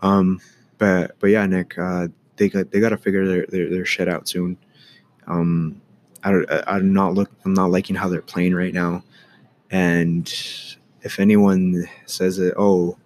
um 0.00 0.40
but 0.78 1.12
but 1.20 1.28
yeah 1.30 1.46
nick 1.46 1.78
uh 1.78 2.08
they 2.36 2.48
got 2.48 2.70
they 2.72 2.80
got 2.80 2.88
to 2.90 2.96
figure 2.96 3.26
their, 3.28 3.46
their 3.46 3.68
their 3.70 3.84
shit 3.84 4.08
out 4.08 4.26
soon 4.28 4.56
um 5.26 5.80
I 6.24 6.30
don't, 6.32 6.50
I- 6.50 6.64
I'm 6.66 6.92
not 6.92 7.14
look 7.14 7.30
I'm 7.44 7.54
not 7.54 7.70
liking 7.70 7.94
how 7.96 8.08
they're 8.08 8.22
playing 8.22 8.54
right 8.54 8.72
now. 8.74 9.02
And 9.70 10.26
if 11.02 11.18
anyone 11.18 11.84
says 12.06 12.36
that, 12.36 12.54
oh, 12.56 12.96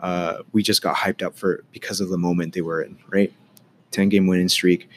uh, 0.00 0.42
we 0.52 0.62
just 0.62 0.82
got 0.82 0.96
hyped 0.96 1.22
up 1.22 1.36
for 1.36 1.64
because 1.72 2.00
of 2.00 2.08
the 2.08 2.18
moment 2.18 2.54
they 2.54 2.60
were 2.60 2.82
in, 2.82 2.98
right? 3.08 3.32
10 3.90 4.08
game 4.08 4.26
winning 4.26 4.48
streak. 4.48 4.88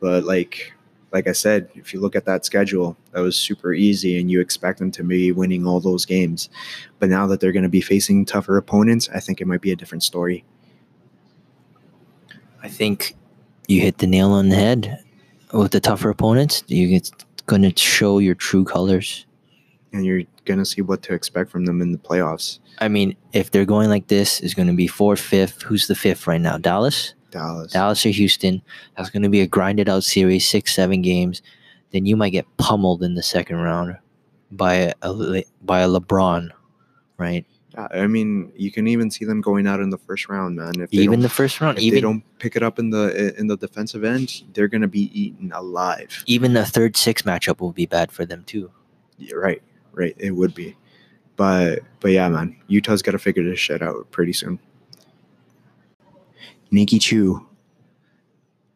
But 0.00 0.24
like 0.24 0.72
like 1.12 1.28
I 1.28 1.32
said, 1.32 1.68
if 1.74 1.92
you 1.92 2.00
look 2.00 2.16
at 2.16 2.24
that 2.24 2.46
schedule, 2.46 2.96
that 3.12 3.20
was 3.20 3.36
super 3.36 3.74
easy 3.74 4.18
and 4.18 4.30
you 4.30 4.40
expect 4.40 4.78
them 4.78 4.90
to 4.92 5.04
be 5.04 5.30
winning 5.30 5.66
all 5.66 5.78
those 5.78 6.06
games. 6.06 6.48
But 6.98 7.10
now 7.10 7.26
that 7.26 7.38
they're 7.38 7.52
going 7.52 7.64
to 7.64 7.68
be 7.68 7.82
facing 7.82 8.24
tougher 8.24 8.56
opponents, 8.56 9.10
I 9.14 9.20
think 9.20 9.40
it 9.40 9.46
might 9.46 9.60
be 9.60 9.72
a 9.72 9.76
different 9.76 10.02
story. 10.02 10.42
I 12.62 12.68
think 12.68 13.14
you 13.68 13.80
hit 13.82 13.98
the 13.98 14.06
nail 14.06 14.30
on 14.30 14.48
the 14.48 14.56
head 14.56 15.04
with 15.52 15.72
the 15.72 15.80
tougher 15.80 16.08
opponents. 16.08 16.64
You 16.68 16.88
get 16.88 17.10
going 17.46 17.62
to 17.62 17.76
show 17.76 18.18
your 18.18 18.34
true 18.34 18.64
colors. 18.64 19.26
And 19.92 20.04
you're 20.06 20.22
going 20.44 20.58
to 20.58 20.64
see 20.64 20.80
what 20.82 21.02
to 21.02 21.14
expect 21.14 21.50
from 21.50 21.66
them 21.66 21.82
in 21.82 21.92
the 21.92 21.98
playoffs. 21.98 22.60
I 22.78 22.88
mean, 22.88 23.14
if 23.32 23.50
they're 23.50 23.64
going 23.66 23.90
like 23.90 24.06
this, 24.08 24.40
it's 24.40 24.54
going 24.54 24.68
to 24.68 24.74
be 24.74 24.86
fourth, 24.86 25.20
fifth. 25.20 25.62
Who's 25.62 25.86
the 25.86 25.94
fifth 25.94 26.26
right 26.26 26.40
now? 26.40 26.56
Dallas. 26.58 27.14
Dallas. 27.30 27.72
Dallas 27.72 28.04
or 28.06 28.10
Houston. 28.10 28.62
That's 28.96 29.10
going 29.10 29.22
to 29.22 29.28
be 29.28 29.40
a 29.40 29.46
grinded 29.46 29.88
out 29.88 30.04
series, 30.04 30.48
six, 30.48 30.74
seven 30.74 31.02
games. 31.02 31.42
Then 31.90 32.06
you 32.06 32.16
might 32.16 32.30
get 32.30 32.46
pummeled 32.56 33.02
in 33.02 33.14
the 33.14 33.22
second 33.22 33.56
round 33.56 33.96
by 34.50 34.94
a, 35.02 35.42
by 35.62 35.80
a 35.80 35.88
LeBron, 35.88 36.50
right? 37.18 37.44
Yeah, 37.74 37.88
I 37.90 38.06
mean, 38.06 38.52
you 38.54 38.70
can 38.70 38.86
even 38.86 39.10
see 39.10 39.24
them 39.24 39.40
going 39.40 39.66
out 39.66 39.80
in 39.80 39.90
the 39.90 39.96
first 39.98 40.28
round, 40.28 40.56
man. 40.56 40.80
If 40.80 40.92
Even 40.92 41.20
the 41.20 41.28
first 41.28 41.60
round, 41.60 41.78
if 41.78 41.84
even 41.84 41.94
they 41.94 42.00
don't 42.02 42.38
pick 42.38 42.54
it 42.54 42.62
up 42.62 42.78
in 42.78 42.90
the 42.90 43.34
in 43.38 43.46
the 43.46 43.56
defensive 43.56 44.04
end, 44.04 44.42
they're 44.52 44.68
gonna 44.68 44.88
be 44.88 45.10
eaten 45.18 45.52
alive. 45.52 46.22
even 46.26 46.52
the 46.52 46.66
third 46.66 46.98
six 46.98 47.22
matchup 47.22 47.60
will 47.60 47.72
be 47.72 47.86
bad 47.86 48.12
for 48.12 48.26
them 48.26 48.44
too. 48.44 48.70
Yeah, 49.16 49.36
right, 49.36 49.62
right. 49.92 50.14
It 50.18 50.32
would 50.32 50.54
be, 50.54 50.76
but 51.36 51.80
but 52.00 52.10
yeah, 52.10 52.28
man. 52.28 52.56
Utah's 52.68 53.02
got 53.02 53.12
to 53.12 53.18
figure 53.18 53.44
this 53.44 53.58
shit 53.58 53.82
out 53.82 54.10
pretty 54.10 54.32
soon. 54.32 54.58
Nikki 56.70 56.98
Chu, 56.98 57.46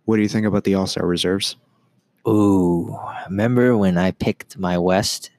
what 0.04 0.16
do 0.16 0.22
you 0.22 0.28
think 0.28 0.46
about 0.46 0.64
the 0.64 0.74
All 0.74 0.86
Star 0.86 1.06
reserves? 1.06 1.56
Ooh, 2.28 2.98
remember 3.26 3.76
when 3.76 3.96
I 3.96 4.10
picked 4.10 4.58
my 4.58 4.76
West, 4.78 5.30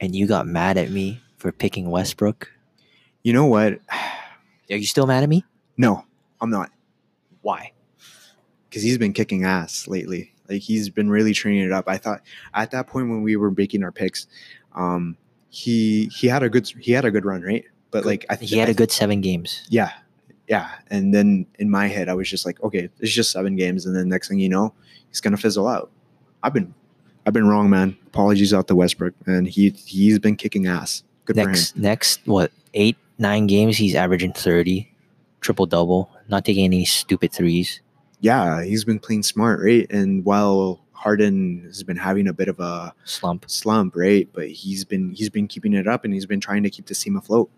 and 0.00 0.14
you 0.14 0.26
got 0.26 0.46
mad 0.46 0.76
at 0.76 0.90
me 0.90 1.22
for 1.38 1.50
picking 1.52 1.90
Westbrook? 1.90 2.50
You 3.22 3.32
know 3.32 3.46
what? 3.46 3.80
Are 4.70 4.76
you 4.76 4.86
still 4.86 5.06
mad 5.06 5.22
at 5.22 5.28
me? 5.28 5.44
No, 5.76 6.04
I'm 6.40 6.50
not, 6.50 6.70
Why? 7.42 7.72
because 8.68 8.82
he's 8.82 8.98
been 8.98 9.12
kicking 9.14 9.44
ass 9.44 9.88
lately. 9.88 10.34
Like 10.50 10.60
he's 10.60 10.90
been 10.90 11.08
really 11.08 11.32
training 11.32 11.62
it 11.64 11.72
up. 11.72 11.88
I 11.88 11.96
thought 11.96 12.20
at 12.52 12.70
that 12.72 12.86
point 12.86 13.08
when 13.08 13.22
we 13.22 13.36
were 13.36 13.50
making 13.50 13.82
our 13.82 13.90
picks, 13.92 14.26
um, 14.76 15.16
he 15.48 16.06
he 16.06 16.26
had 16.26 16.42
a 16.42 16.48
good 16.48 16.68
he 16.80 16.92
had 16.92 17.04
a 17.04 17.10
good 17.10 17.24
run, 17.24 17.42
right? 17.42 17.64
But 17.90 18.04
like 18.04 18.26
I 18.28 18.36
think 18.36 18.50
He 18.50 18.58
had 18.58 18.68
a 18.68 18.74
good 18.74 18.92
seven 18.92 19.20
games. 19.20 19.66
Yeah. 19.68 19.92
Yeah. 20.48 20.70
And 20.90 21.12
then 21.14 21.46
in 21.58 21.70
my 21.70 21.88
head, 21.88 22.08
I 22.08 22.14
was 22.14 22.28
just 22.28 22.46
like, 22.46 22.62
okay, 22.62 22.88
it's 23.00 23.12
just 23.12 23.32
seven 23.32 23.56
games. 23.56 23.86
And 23.86 23.96
then 23.96 24.08
next 24.08 24.28
thing 24.28 24.38
you 24.38 24.48
know, 24.48 24.74
he's 25.08 25.20
gonna 25.20 25.36
fizzle 25.36 25.66
out. 25.66 25.90
I've 26.42 26.52
been 26.52 26.74
I've 27.26 27.32
been 27.32 27.48
wrong, 27.48 27.70
man. 27.70 27.96
Apologies 28.06 28.52
out 28.54 28.68
to 28.68 28.76
Westbrook. 28.76 29.14
And 29.26 29.48
he 29.48 29.70
he's 29.70 30.18
been 30.18 30.36
kicking 30.36 30.66
ass. 30.66 31.02
Good 31.24 31.36
next 31.36 31.76
next 31.76 32.20
what 32.26 32.52
eight 32.74 32.96
nine 33.18 33.46
games 33.46 33.76
he's 33.78 33.94
averaging 33.94 34.32
30 34.32 34.92
triple 35.40 35.66
double 35.66 36.10
not 36.28 36.44
taking 36.44 36.64
any 36.64 36.84
stupid 36.84 37.32
threes. 37.32 37.80
Yeah, 38.20 38.62
he's 38.62 38.84
been 38.84 38.98
playing 38.98 39.22
smart, 39.22 39.60
right? 39.60 39.86
And 39.90 40.24
while 40.24 40.80
Harden 40.96 41.62
has 41.64 41.82
been 41.82 41.96
having 41.96 42.26
a 42.26 42.32
bit 42.32 42.48
of 42.48 42.58
a 42.58 42.92
slump 43.04 43.48
slump, 43.48 43.94
right? 43.94 44.28
But 44.32 44.48
he's 44.48 44.84
been 44.84 45.12
he's 45.12 45.28
been 45.30 45.46
keeping 45.46 45.72
it 45.74 45.86
up 45.86 46.04
and 46.04 46.12
he's 46.14 46.26
been 46.26 46.40
trying 46.40 46.62
to 46.64 46.70
keep 46.70 46.86
the 46.86 46.94
team 46.94 47.16
afloat. 47.16 47.50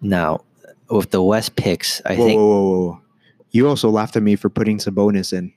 now 0.00 0.44
with 0.90 1.10
the 1.10 1.22
west 1.22 1.54
picks 1.56 2.00
i 2.06 2.14
whoa, 2.16 2.26
think 2.26 2.38
whoa, 2.38 2.46
whoa, 2.46 2.78
whoa. 2.86 3.00
You 3.50 3.68
also 3.68 3.90
laughed 3.90 4.16
at 4.16 4.22
me 4.22 4.36
for 4.36 4.48
putting 4.48 4.78
Sabonis 4.78 5.32
in. 5.36 5.52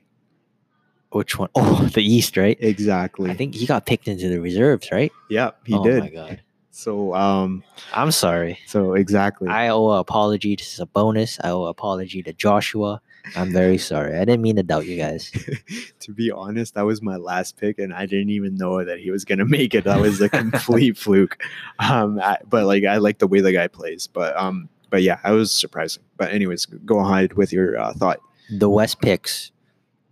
which 1.10 1.38
one? 1.38 1.48
Oh, 1.54 1.86
the 1.94 2.02
east 2.02 2.36
right 2.36 2.56
Exactly. 2.60 3.30
i 3.30 3.34
think 3.34 3.54
he 3.54 3.64
got 3.66 3.86
picked 3.86 4.08
into 4.08 4.28
the 4.28 4.40
reserves 4.40 4.90
right 4.92 5.12
yeah, 5.30 5.50
he 5.64 5.74
oh 5.74 5.84
did. 5.84 6.00
Oh 6.00 6.04
my 6.04 6.10
god 6.10 6.42
So 6.74 7.14
um 7.14 7.62
i'm 7.92 8.10
sorry 8.10 8.58
so 8.66 8.94
exactly. 8.94 9.46
i 9.48 9.68
owe 9.68 9.90
an 9.92 9.98
apology 9.98 10.56
to 10.56 10.64
Sabonis. 10.64 11.38
i 11.44 11.50
owe 11.50 11.64
an 11.64 11.68
apology 11.70 12.22
to 12.22 12.32
joshua 12.32 13.00
i'm 13.36 13.52
very 13.52 13.76
sorry 13.76 14.16
i 14.16 14.24
didn't 14.24 14.40
mean 14.40 14.56
to 14.56 14.62
doubt 14.62 14.86
you 14.86 14.96
guys 14.96 15.30
to 16.00 16.12
be 16.12 16.30
honest, 16.30 16.74
that 16.74 16.86
was 16.86 17.00
my 17.02 17.16
last 17.16 17.56
pick, 17.58 17.78
and 17.78 17.92
I 17.94 18.06
didn't 18.06 18.30
even 18.30 18.56
know 18.56 18.82
that 18.84 18.98
he 18.98 19.10
was 19.12 19.24
gonna 19.24 19.44
make 19.44 19.72
it. 19.74 19.84
That 19.84 20.00
was 20.00 20.20
a 20.20 20.28
complete 20.28 20.96
fluke. 21.04 21.40
Um, 21.78 22.18
I, 22.20 22.38
but 22.48 22.64
like 22.66 22.84
I 22.84 22.96
like 22.96 23.18
the 23.18 23.28
way 23.28 23.40
the 23.40 23.52
guy 23.52 23.68
plays. 23.68 24.08
But 24.08 24.36
um, 24.36 24.68
but 24.90 25.02
yeah, 25.02 25.20
I 25.22 25.30
was 25.30 25.52
surprising. 25.52 26.02
But 26.16 26.32
anyways, 26.32 26.66
go 26.66 26.98
ahead 26.98 27.34
with 27.34 27.52
your 27.52 27.78
uh, 27.78 27.92
thought. 27.92 28.18
the 28.50 28.68
west 28.68 29.00
picks 29.00 29.52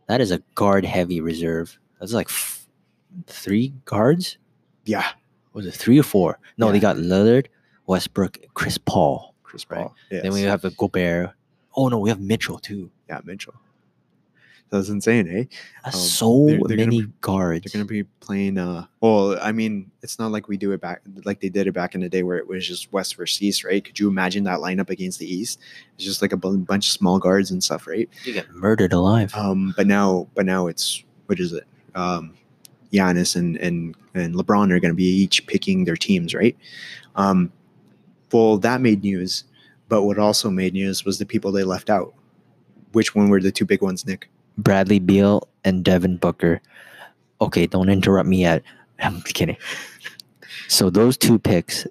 that 0.06 0.20
is 0.20 0.30
a 0.30 0.38
guard 0.54 0.84
heavy 0.84 1.20
reserve 1.20 1.78
that's 1.98 2.12
like 2.12 2.28
f- 2.28 2.66
three 3.26 3.74
guards 3.84 4.38
Yeah, 4.84 5.08
was 5.52 5.66
it 5.66 5.74
three 5.74 5.98
or 5.98 6.02
four? 6.04 6.38
No, 6.58 6.70
they 6.72 6.80
got 6.80 6.96
Lillard, 6.96 7.46
Westbrook, 7.86 8.38
Chris 8.54 8.78
Paul. 8.78 9.34
Chris 9.42 9.66
Right. 9.68 9.78
Paul. 9.80 9.96
Yes. 10.10 10.22
Then 10.22 10.32
we 10.32 10.42
have 10.42 10.64
a 10.64 10.70
Gobert. 10.70 11.30
Oh 11.76 11.88
no, 11.88 11.98
we 11.98 12.08
have 12.10 12.20
Mitchell 12.20 12.58
too. 12.58 12.90
yeah 13.08 13.20
Mitchell. 13.24 13.54
That's 14.70 14.88
insane, 14.88 15.26
eh? 15.26 15.44
That's 15.84 15.96
Um, 15.96 16.00
so 16.02 16.46
they're- 16.46 16.60
they're 16.68 16.76
many 16.76 17.02
be- 17.02 17.12
guards. 17.20 17.64
They're 17.72 17.80
gonna 17.80 17.88
be 17.88 18.04
playing. 18.20 18.56
Uh, 18.56 18.86
well, 19.00 19.36
I 19.42 19.50
mean, 19.50 19.90
it's 20.00 20.20
not 20.20 20.30
like 20.30 20.46
we 20.46 20.56
do 20.56 20.70
it 20.70 20.80
back 20.80 21.02
like 21.24 21.40
they 21.40 21.48
did 21.48 21.66
it 21.66 21.72
back 21.72 21.96
in 21.96 22.02
the 22.02 22.08
day 22.08 22.22
where 22.22 22.36
it 22.38 22.46
was 22.46 22.64
just 22.68 22.92
West 22.92 23.16
versus 23.16 23.42
East, 23.42 23.64
right? 23.64 23.84
Could 23.84 23.98
you 23.98 24.06
imagine 24.08 24.44
that 24.44 24.60
lineup 24.60 24.88
against 24.88 25.18
the 25.18 25.26
East? 25.26 25.58
It's 25.96 26.04
just 26.04 26.22
like 26.22 26.32
a 26.32 26.36
bunch 26.36 26.86
of 26.86 26.92
small 26.92 27.18
guards 27.18 27.50
and 27.50 27.64
stuff, 27.64 27.88
right? 27.88 28.08
you 28.24 28.32
get 28.32 28.48
murdered 28.54 28.92
alive. 28.92 29.34
Um, 29.34 29.74
but 29.76 29.88
now, 29.88 30.28
but 30.36 30.46
now 30.46 30.68
it's 30.68 31.02
what 31.26 31.40
is 31.40 31.52
it? 31.52 31.64
Um, 31.96 32.34
Giannis 32.92 33.34
and 33.34 33.56
and 33.56 33.96
and 34.14 34.34
LeBron 34.34 34.72
are 34.72 34.80
going 34.80 34.92
to 34.92 34.94
be 34.94 35.04
each 35.04 35.46
picking 35.46 35.84
their 35.84 35.96
teams, 35.96 36.34
right? 36.34 36.56
Um, 37.16 37.52
well, 38.32 38.58
that 38.58 38.80
made 38.80 39.02
news. 39.02 39.44
But 39.88 40.04
what 40.04 40.18
also 40.18 40.50
made 40.50 40.74
news 40.74 41.04
was 41.04 41.18
the 41.18 41.26
people 41.26 41.50
they 41.50 41.64
left 41.64 41.90
out. 41.90 42.14
Which 42.92 43.14
one 43.14 43.28
were 43.28 43.40
the 43.40 43.52
two 43.52 43.64
big 43.64 43.82
ones, 43.82 44.06
Nick? 44.06 44.30
Bradley 44.56 44.98
Beal 45.00 45.48
and 45.64 45.84
Devin 45.84 46.16
Booker. 46.16 46.60
Okay, 47.40 47.66
don't 47.66 47.88
interrupt 47.88 48.28
me 48.28 48.42
yet. 48.42 48.62
I'm 49.00 49.20
kidding. 49.22 49.56
So 50.68 50.90
those 50.90 51.16
two 51.16 51.38
picks, 51.38 51.86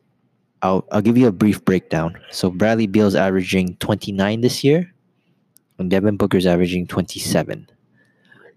I'll 0.62 0.86
I'll 0.92 1.02
give 1.02 1.18
you 1.18 1.28
a 1.28 1.32
brief 1.32 1.64
breakdown. 1.66 2.18
So 2.32 2.50
Bradley 2.50 2.88
Beal's 2.88 3.16
averaging 3.16 3.76
29 3.78 4.42
this 4.42 4.64
year, 4.64 4.94
and 5.78 5.90
Devin 5.90 6.18
Booker's 6.18 6.46
averaging 6.46 6.88
27. 6.88 7.68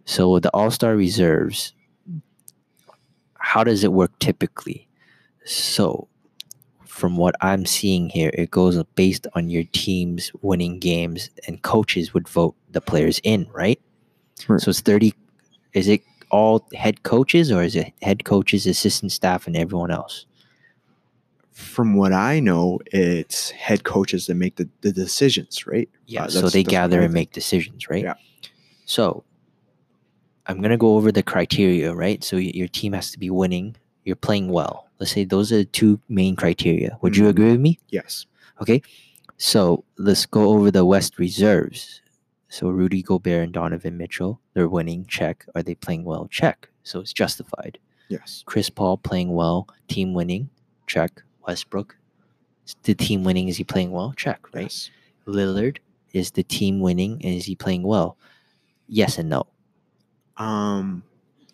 So 0.05 0.39
the 0.39 0.51
All 0.51 0.71
Star 0.71 0.95
reserves, 0.95 1.73
how 3.43 3.65
does 3.65 3.83
it 3.85 3.93
work 3.93 4.17
typically? 4.21 4.89
So, 5.45 6.09
from 6.87 7.17
what 7.17 7.35
I'm 7.41 7.67
seeing 7.67 8.09
here, 8.09 8.31
it 8.35 8.51
goes 8.51 8.81
based 8.95 9.27
on 9.35 9.51
your 9.51 9.65
team's 9.73 10.31
winning 10.43 10.79
games, 10.79 11.29
and 11.47 11.61
coaches 11.63 12.15
would 12.15 12.29
vote 12.29 12.55
the 12.71 12.81
players 12.81 13.21
in, 13.25 13.49
right? 13.53 13.81
Right. 14.49 14.61
So 14.61 14.71
it's 14.71 14.81
30. 14.81 15.13
Is 15.73 15.89
it 15.89 16.03
all 16.31 16.67
head 16.75 17.03
coaches, 17.03 17.51
or 17.51 17.63
is 17.63 17.75
it 17.75 17.93
head 18.01 18.25
coaches, 18.25 18.67
assistant 18.67 19.11
staff, 19.11 19.47
and 19.47 19.57
everyone 19.57 19.91
else? 19.91 20.27
From 21.51 21.95
what 21.95 22.13
I 22.13 22.39
know, 22.41 22.79
it's 22.87 23.51
head 23.51 23.85
coaches 23.85 24.27
that 24.27 24.35
make 24.35 24.57
the, 24.57 24.69
the 24.83 24.93
decisions, 24.93 25.67
right? 25.67 25.89
Yeah. 26.07 26.25
Uh, 26.25 26.29
so 26.29 26.49
they 26.49 26.63
gather 26.63 27.01
and 27.01 27.13
make 27.13 27.33
decisions, 27.33 27.91
right? 27.91 28.05
Yeah. 28.05 28.15
So 28.85 29.25
I'm 30.47 30.61
gonna 30.61 30.77
go 30.77 30.97
over 30.97 31.13
the 31.13 31.23
criteria, 31.23 31.95
right? 31.95 32.23
So 32.25 32.37
your 32.37 32.69
team 32.69 32.93
has 32.95 33.11
to 33.13 33.19
be 33.19 33.31
winning. 33.31 33.77
You're 34.05 34.17
playing 34.17 34.49
well. 34.49 34.89
Let's 34.99 35.13
say 35.13 35.25
those 35.25 35.53
are 35.53 35.59
the 35.59 35.65
two 35.65 36.01
main 36.09 36.37
criteria. 36.37 36.99
Would 37.03 37.17
you 37.17 37.25
Mhm. 37.25 37.29
agree 37.31 37.51
with 37.53 37.61
me? 37.61 37.79
Yes. 37.91 38.27
Okay. 38.61 38.83
So 39.37 39.85
let's 39.99 40.27
go 40.27 40.51
over 40.51 40.71
the 40.71 40.85
West 40.85 41.19
reserves. 41.19 42.01
So 42.49 42.69
Rudy 42.69 43.03
Gobert 43.03 43.45
and 43.45 43.53
Donovan 43.53 43.97
Mitchell, 43.97 44.41
they're 44.55 44.69
winning. 44.69 45.07
Check. 45.07 45.47
Are 45.55 45.63
they 45.63 45.75
playing 45.75 46.05
well? 46.05 46.29
Check. 46.29 46.69
So 46.83 47.01
it's 47.01 47.13
justified. 47.13 47.79
Yes. 48.09 48.43
Chris 48.47 48.69
Paul 48.69 48.99
playing 48.99 49.33
well. 49.33 49.69
Team 49.89 50.13
winning. 50.13 50.51
Check. 50.87 51.23
Westbrook. 51.47 51.97
is 52.67 52.77
The 52.83 52.95
team 52.95 53.25
winning. 53.25 53.49
Is 53.49 53.57
he 53.57 53.65
playing 53.65 53.91
well? 53.91 54.13
Check. 54.17 54.53
Right. 54.55 54.65
Yes. 54.65 54.91
Lillard 55.27 55.79
is 56.13 56.33
the 56.33 56.43
team 56.43 56.81
winning 56.81 57.13
and 57.25 57.35
is 57.35 57.47
he 57.47 57.55
playing 57.57 57.83
well? 57.85 58.17
Yes 58.87 59.19
and 59.19 59.29
no. 59.31 59.47
Um, 60.43 61.05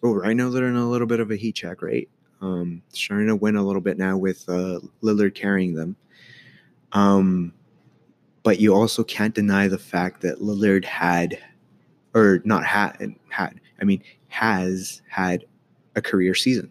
oh, 0.02 0.18
they're 0.18 0.30
in 0.30 0.76
a 0.76 0.88
little 0.88 1.06
bit 1.06 1.20
of 1.20 1.30
a 1.30 1.36
heat 1.36 1.56
check, 1.56 1.82
right? 1.82 2.08
Um, 2.40 2.82
starting 2.88 3.26
to 3.26 3.36
win 3.36 3.56
a 3.56 3.62
little 3.62 3.82
bit 3.82 3.98
now 3.98 4.16
with 4.16 4.48
uh, 4.48 4.80
Lillard 5.02 5.34
carrying 5.34 5.74
them. 5.74 5.94
Um, 6.92 7.52
but 8.42 8.60
you 8.60 8.74
also 8.74 9.04
can't 9.04 9.34
deny 9.34 9.68
the 9.68 9.78
fact 9.78 10.22
that 10.22 10.40
Lillard 10.40 10.86
had, 10.86 11.38
or 12.14 12.40
not 12.44 12.64
had, 12.64 13.14
had. 13.28 13.60
I 13.78 13.84
mean, 13.84 14.02
has 14.28 15.02
had 15.06 15.44
a 15.94 16.00
career 16.00 16.34
season. 16.34 16.70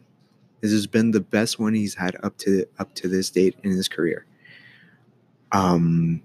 This 0.62 0.72
has 0.72 0.88
been 0.88 1.12
the 1.12 1.22
best 1.22 1.60
one 1.60 1.76
he's 1.76 1.94
had 1.94 2.18
up 2.24 2.36
to 2.40 2.66
up 2.80 2.96
to 2.96 3.08
this 3.08 3.30
date 3.30 3.56
in 3.62 3.70
his 3.70 3.88
career. 3.88 4.26
Um, 5.52 6.24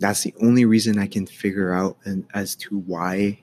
that's 0.00 0.24
the 0.24 0.34
only 0.42 0.64
reason 0.64 0.98
I 0.98 1.06
can 1.06 1.24
figure 1.24 1.72
out 1.72 1.98
and 2.04 2.26
as 2.34 2.56
to 2.56 2.78
why 2.80 3.38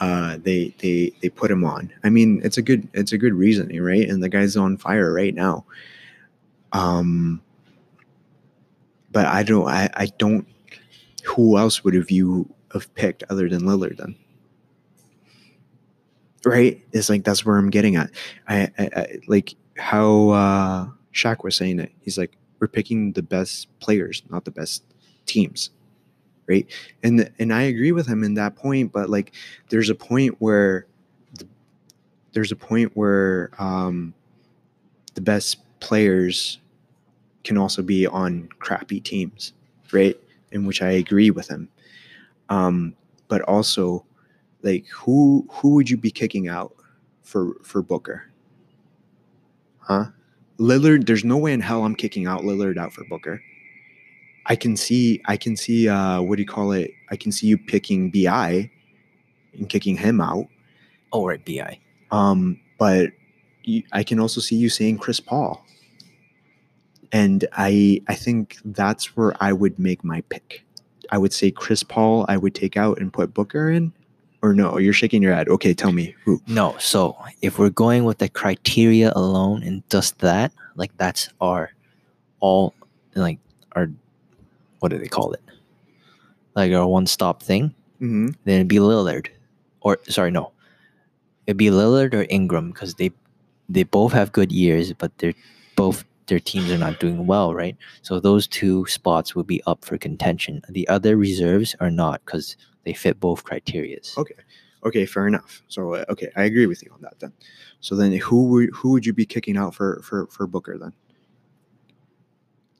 uh, 0.00 0.38
they 0.42 0.74
they 0.78 1.12
they 1.20 1.28
put 1.28 1.50
him 1.50 1.64
on. 1.64 1.92
I 2.02 2.10
mean, 2.10 2.40
it's 2.44 2.58
a 2.58 2.62
good 2.62 2.88
it's 2.94 3.12
a 3.12 3.18
good 3.18 3.34
reasoning, 3.34 3.82
right? 3.82 4.08
And 4.08 4.22
the 4.22 4.28
guy's 4.28 4.56
on 4.56 4.76
fire 4.76 5.12
right 5.12 5.34
now. 5.34 5.64
Um, 6.72 7.42
but 9.10 9.26
I 9.26 9.42
don't 9.42 9.68
I, 9.68 9.90
I 9.94 10.06
don't. 10.18 10.46
Who 11.24 11.56
else 11.56 11.84
would 11.84 11.94
have 11.94 12.10
you 12.10 12.52
have 12.72 12.92
picked 12.94 13.22
other 13.30 13.48
than 13.48 13.62
Lillard 13.62 13.98
then? 13.98 14.16
Right? 16.44 16.82
It's 16.92 17.08
like 17.08 17.22
that's 17.22 17.44
where 17.46 17.56
I'm 17.56 17.70
getting 17.70 17.94
at. 17.96 18.10
I, 18.48 18.70
I, 18.78 18.90
I 18.96 19.18
like 19.28 19.54
how 19.76 20.30
uh, 20.30 20.88
Shaq 21.14 21.44
was 21.44 21.54
saying 21.54 21.78
it. 21.78 21.92
He's 22.00 22.18
like, 22.18 22.36
we're 22.58 22.66
picking 22.66 23.12
the 23.12 23.22
best 23.22 23.68
players, 23.78 24.24
not 24.30 24.44
the 24.44 24.50
best 24.50 24.82
teams 25.26 25.70
right? 26.46 26.66
And 27.02 27.30
and 27.38 27.52
i 27.52 27.62
agree 27.62 27.92
with 27.92 28.06
him 28.06 28.24
in 28.24 28.34
that 28.34 28.56
point 28.56 28.92
but 28.92 29.10
like 29.10 29.32
there's 29.68 29.90
a 29.90 29.94
point 29.94 30.34
where 30.38 30.86
the, 31.38 31.46
there's 32.32 32.52
a 32.52 32.56
point 32.56 32.90
where 32.94 33.50
um 33.58 34.14
the 35.14 35.20
best 35.20 35.58
players 35.80 36.58
can 37.44 37.58
also 37.58 37.82
be 37.82 38.06
on 38.06 38.48
crappy 38.58 39.00
teams 39.00 39.52
right? 39.92 40.18
In 40.52 40.64
which 40.64 40.82
i 40.82 40.90
agree 40.90 41.30
with 41.30 41.48
him. 41.48 41.68
Um 42.48 42.94
but 43.28 43.42
also 43.42 44.04
like 44.62 44.86
who 44.88 45.46
who 45.50 45.70
would 45.70 45.88
you 45.90 45.96
be 45.96 46.10
kicking 46.10 46.48
out 46.48 46.74
for 47.22 47.54
for 47.62 47.82
booker? 47.82 48.30
Huh? 49.78 50.06
Lillard 50.58 51.06
there's 51.06 51.24
no 51.24 51.36
way 51.36 51.52
in 51.52 51.60
hell 51.60 51.84
i'm 51.84 51.94
kicking 51.94 52.26
out 52.26 52.42
lillard 52.42 52.78
out 52.78 52.92
for 52.92 53.04
booker 53.04 53.42
I 54.46 54.56
can 54.56 54.76
see 54.76 55.20
I 55.26 55.36
can 55.36 55.56
see 55.56 55.88
uh 55.88 56.20
what 56.20 56.36
do 56.36 56.42
you 56.42 56.48
call 56.48 56.72
it? 56.72 56.90
I 57.10 57.16
can 57.16 57.32
see 57.32 57.46
you 57.46 57.58
picking 57.58 58.10
BI 58.10 58.70
and 59.54 59.68
kicking 59.68 59.96
him 59.96 60.20
out. 60.20 60.46
Oh, 61.12 61.26
right, 61.26 61.44
Bi. 61.44 61.78
Um, 62.10 62.58
but 62.78 63.10
you, 63.64 63.82
I 63.92 64.02
can 64.02 64.18
also 64.18 64.40
see 64.40 64.56
you 64.56 64.68
saying 64.68 64.98
Chris 64.98 65.20
Paul. 65.20 65.64
And 67.12 67.46
I 67.52 68.00
I 68.08 68.14
think 68.14 68.56
that's 68.64 69.16
where 69.16 69.34
I 69.40 69.52
would 69.52 69.78
make 69.78 70.02
my 70.02 70.22
pick. 70.22 70.64
I 71.10 71.18
would 71.18 71.32
say 71.32 71.50
Chris 71.50 71.82
Paul 71.82 72.24
I 72.28 72.36
would 72.36 72.54
take 72.54 72.76
out 72.76 72.98
and 72.98 73.12
put 73.12 73.34
Booker 73.34 73.70
in. 73.70 73.92
Or 74.44 74.54
no, 74.54 74.76
you're 74.78 74.92
shaking 74.92 75.22
your 75.22 75.34
head. 75.34 75.48
Okay, 75.48 75.72
tell 75.72 75.92
me 75.92 76.16
who. 76.24 76.42
No, 76.48 76.74
so 76.78 77.16
if 77.42 77.60
we're 77.60 77.70
going 77.70 78.02
with 78.02 78.18
the 78.18 78.28
criteria 78.28 79.12
alone 79.14 79.62
and 79.62 79.88
just 79.88 80.18
that, 80.18 80.52
like 80.74 80.90
that's 80.96 81.28
our 81.40 81.70
all 82.40 82.74
like 83.14 83.38
our 83.76 83.88
what 84.82 84.90
do 84.90 84.98
they 84.98 85.08
call 85.08 85.32
it? 85.32 85.42
Like 86.54 86.72
a 86.72 86.86
one 86.86 87.06
stop 87.06 87.42
thing. 87.42 87.74
Mm-hmm. 88.00 88.28
Then 88.44 88.54
it'd 88.56 88.68
be 88.68 88.76
Lillard, 88.76 89.28
or 89.80 89.98
sorry, 90.08 90.32
no, 90.32 90.52
it'd 91.46 91.56
be 91.56 91.70
Lillard 91.70 92.14
or 92.14 92.26
Ingram 92.28 92.72
because 92.72 92.94
they 92.94 93.12
they 93.68 93.84
both 93.84 94.12
have 94.12 94.32
good 94.32 94.50
years, 94.50 94.92
but 94.92 95.16
they're 95.18 95.34
both 95.76 96.04
their 96.26 96.40
teams 96.40 96.70
are 96.70 96.78
not 96.78 96.98
doing 96.98 97.26
well, 97.26 97.54
right? 97.54 97.76
So 98.02 98.18
those 98.18 98.46
two 98.48 98.86
spots 98.86 99.34
would 99.34 99.46
be 99.46 99.62
up 99.66 99.84
for 99.84 99.98
contention. 99.98 100.62
The 100.68 100.86
other 100.88 101.16
reserves 101.16 101.76
are 101.80 101.90
not 101.90 102.24
because 102.24 102.56
they 102.84 102.92
fit 102.92 103.20
both 103.20 103.44
criterias. 103.44 104.16
Okay. 104.18 104.34
Okay, 104.84 105.06
fair 105.06 105.28
enough. 105.28 105.62
So 105.68 105.94
uh, 105.94 106.04
okay, 106.08 106.30
I 106.34 106.42
agree 106.42 106.66
with 106.66 106.82
you 106.82 106.90
on 106.92 107.02
that 107.02 107.20
then. 107.20 107.32
So 107.80 107.94
then 107.94 108.12
who 108.12 108.48
would 108.48 108.70
who 108.74 108.90
would 108.90 109.06
you 109.06 109.12
be 109.12 109.26
kicking 109.26 109.56
out 109.56 109.76
for 109.76 110.00
for 110.02 110.26
for 110.26 110.48
Booker 110.48 110.76
then? 110.76 110.92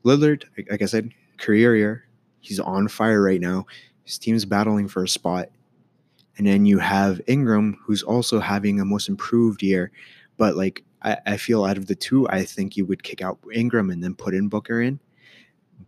Lillard, 0.05 0.45
like 0.69 0.83
I 0.83 0.87
said, 0.87 1.11
career 1.39 1.77
year. 1.77 2.09
He's 2.41 2.61
on 2.61 2.89
fire 2.89 3.23
right 3.23 3.41
now. 3.41 3.67
His 4.05 4.19
team's 4.19 4.45
battling 4.45 4.89
for 4.89 5.05
a 5.05 5.09
spot. 5.09 5.49
And 6.39 6.47
then 6.47 6.67
you 6.67 6.79
have 6.79 7.21
Ingram, 7.27 7.79
who's 7.85 8.03
also 8.03 8.41
having 8.41 8.81
a 8.81 8.85
most 8.85 9.09
improved 9.09 9.63
year. 9.63 9.93
But 10.39 10.57
like 10.57 10.83
I, 11.03 11.19
I 11.27 11.37
feel 11.37 11.65
out 11.65 11.77
of 11.77 11.87
the 11.87 11.95
two, 11.95 12.29
I 12.29 12.45
think 12.45 12.77
you 12.77 12.87
would 12.87 13.03
kick 13.03 13.23
out 13.23 13.39
Ingram 13.53 13.91
and 13.91 14.03
then 14.03 14.15
put 14.15 14.35
in 14.35 14.49
Booker 14.49 14.81
in. 14.81 14.99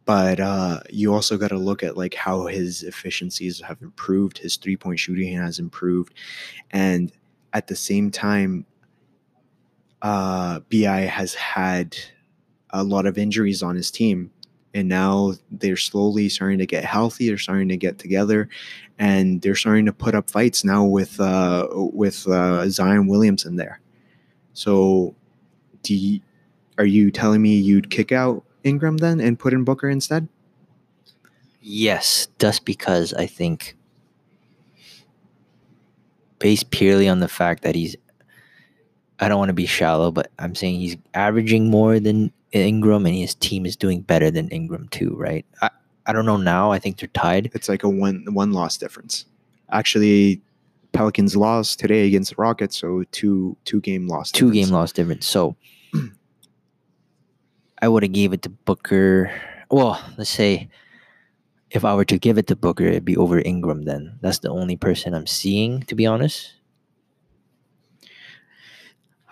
But 0.05 0.39
uh, 0.39 0.81
you 0.91 1.15
also 1.15 1.39
got 1.39 1.49
to 1.49 1.57
look 1.57 1.83
at 1.83 1.97
like 1.97 2.15
how 2.15 2.47
his 2.47 2.83
efficiencies 2.83 3.61
have 3.63 3.81
improved, 3.81 4.39
his 4.39 4.57
three 4.57 4.77
point 4.77 4.99
shooting 4.99 5.35
has 5.37 5.59
improved, 5.59 6.15
and 6.73 7.11
at 7.55 7.69
the 7.69 7.77
same 7.77 8.11
time, 8.11 8.67
uh, 10.03 10.61
Bi 10.71 11.03
has 11.03 11.35
had 11.35 11.97
a 12.71 12.85
lot 12.85 13.07
of 13.07 13.17
injuries 13.17 13.63
on 13.63 13.77
his 13.77 13.91
team, 13.91 14.31
and 14.75 14.89
now 14.89 15.35
they're 15.51 15.77
slowly 15.77 16.29
starting 16.29 16.59
to 16.59 16.67
get 16.67 16.85
healthy. 16.85 17.29
They're 17.29 17.39
starting 17.39 17.69
to 17.69 17.77
get 17.77 17.99
together, 17.99 18.49
and 18.99 19.41
they're 19.41 19.55
starting 19.55 19.87
to 19.87 19.93
put 19.93 20.15
up 20.15 20.31
fights 20.31 20.65
now 20.65 20.85
with 20.85 21.21
uh, 21.21 21.69
with 21.73 22.27
uh, 22.27 22.69
Zion 22.69 23.07
Williamson 23.07 23.57
there. 23.57 23.81
So, 24.53 25.15
do 25.83 25.95
you, 25.95 26.21
are 26.79 26.85
you 26.85 27.11
telling 27.11 27.41
me 27.41 27.57
you'd 27.57 27.91
kick 27.91 28.13
out 28.13 28.45
Ingram 28.65 28.99
then 28.99 29.21
and 29.21 29.39
put 29.39 29.53
in 29.53 29.65
Booker 29.65 29.89
instead? 29.89 30.29
Yes, 31.61 32.29
just 32.39 32.65
because 32.65 33.15
I 33.15 33.27
think, 33.27 33.77
based 36.39 36.71
purely 36.71 37.09
on 37.09 37.21
the 37.21 37.29
fact 37.29 37.63
that 37.63 37.75
he's, 37.75 37.97
I 39.19 39.29
don't 39.29 39.39
want 39.39 39.49
to 39.49 39.55
be 39.55 39.67
shallow, 39.67 40.11
but 40.11 40.31
I'm 40.39 40.55
saying 40.55 40.81
he's 40.81 40.97
averaging 41.15 41.71
more 41.71 41.99
than 41.99 42.33
Ingram 42.61 43.07
and 43.07 43.15
his 43.15 43.35
team 43.35 43.67
is 43.67 43.77
doing 43.77 44.01
better 44.01 44.31
than 44.31 44.49
Ingram 44.49 44.89
too, 44.89 45.15
right? 45.17 45.45
I, 45.63 45.71
I 46.07 46.13
don't 46.13 46.27
know 46.27 46.37
now. 46.37 46.71
I 46.71 46.79
think 46.79 46.99
they're 46.99 47.09
tied. 47.09 47.51
It's 47.55 47.69
like 47.69 47.83
a 47.83 47.89
one 47.89 48.25
one 48.31 48.53
loss 48.53 48.77
difference. 48.77 49.27
Actually, 49.71 50.43
Pelicans 50.93 51.35
lost 51.37 51.81
today 51.81 52.07
against 52.07 52.31
the 52.31 52.37
Rockets, 52.37 52.77
so 52.77 53.05
two 53.11 53.57
two 53.65 53.81
game 53.81 54.07
loss. 54.07 54.31
Two 54.31 54.47
difference. 54.47 54.67
game 54.67 54.75
loss 54.75 54.93
difference. 54.93 55.27
So 55.27 55.57
I 57.81 57.89
would 57.89 58.03
have 58.03 58.13
gave 58.13 58.33
it 58.33 58.43
to 58.43 58.49
Booker. 58.51 59.33
Well, 59.71 60.01
let's 60.17 60.31
say 60.31 60.69
if 61.71 61.85
I 61.85 61.95
were 61.95 62.05
to 62.05 62.19
give 62.19 62.39
it 62.39 62.47
to 62.47 62.57
Booker, 62.57 62.85
it'd 62.85 63.05
be 63.05 63.17
over 63.17 63.41
Ingram 63.41 63.83
then. 63.83 64.19
That's 64.21 64.39
the 64.39 64.49
only 64.49 64.77
person 64.77 65.13
I'm 65.13 65.27
seeing, 65.27 65.83
to 65.83 65.95
be 65.95 66.07
honest. 66.07 66.55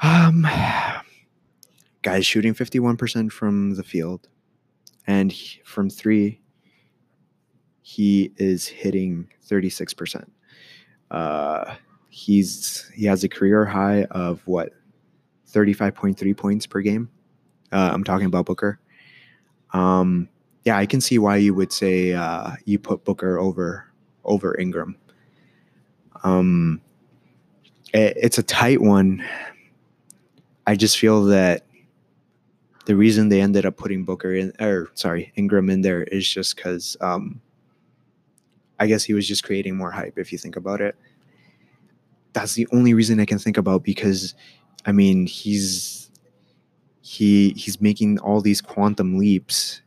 Um, 0.03 0.45
guys 2.03 2.27
shooting 2.27 2.55
51% 2.55 3.31
from 3.33 3.75
the 3.75 3.83
field, 3.83 4.29
and 5.07 5.31
he- 5.33 5.61
from 5.65 5.89
three, 5.91 6.41
he 7.83 8.33
is 8.37 8.67
hitting 8.67 9.29
36%. 9.49 10.31
Uh, 11.11 11.75
he's 12.09 12.91
he 12.95 13.05
has 13.07 13.25
a 13.25 13.29
career 13.29 13.65
high 13.65 14.05
of 14.05 14.41
what 14.47 14.71
35.3 15.51 16.37
points 16.37 16.67
per 16.67 16.81
game. 16.81 17.09
Uh, 17.71 17.91
I'm 17.93 18.05
talking 18.05 18.27
about 18.27 18.47
Booker. 18.47 18.79
Um, 19.73 20.29
yeah, 20.65 20.77
I 20.79 20.87
can 20.87 21.01
see 21.01 21.19
why 21.19 21.37
you 21.37 21.55
would 21.55 21.73
say 21.73 22.13
uh, 22.13 22.53
you 22.65 22.79
put 22.79 23.05
Booker 23.05 23.39
over 23.39 23.87
over 24.25 24.59
Ingram. 24.59 24.97
Um, 26.25 26.81
it- 27.93 28.17
it's 28.17 28.39
a 28.39 28.43
tight 28.43 28.81
one. 28.81 29.25
I 30.67 30.77
just 30.77 30.97
feel 30.99 31.25
that 31.25 31.67
the 32.87 32.97
reason 32.97 33.29
they 33.29 33.41
ended 33.41 33.67
up 33.67 33.77
putting 33.77 34.05
Booker 34.05 34.35
in, 34.35 34.53
or 34.61 34.91
sorry, 34.95 35.33
Ingram 35.37 35.71
in 35.71 35.83
there 35.83 36.03
is 36.05 36.29
just 36.29 36.57
because 36.57 36.97
um, 37.01 37.41
I 38.81 38.87
guess 38.87 39.05
he 39.05 39.15
was 39.15 39.29
just 39.29 39.45
creating 39.45 39.77
more 39.77 39.91
hype. 39.91 40.19
If 40.19 40.33
you 40.33 40.39
think 40.39 40.57
about 40.57 40.81
it, 40.81 40.97
that's 42.33 42.55
the 42.55 42.67
only 42.73 42.95
reason 42.95 43.21
I 43.21 43.25
can 43.25 43.39
think 43.39 43.57
about 43.57 43.83
because, 43.83 44.35
I 44.87 44.93
mean, 44.93 45.27
he's 45.27 46.11
he 47.03 47.51
he's 47.51 47.81
making 47.81 48.19
all 48.21 48.41
these 48.41 48.61
quantum 48.61 49.19
leaps, 49.19 49.83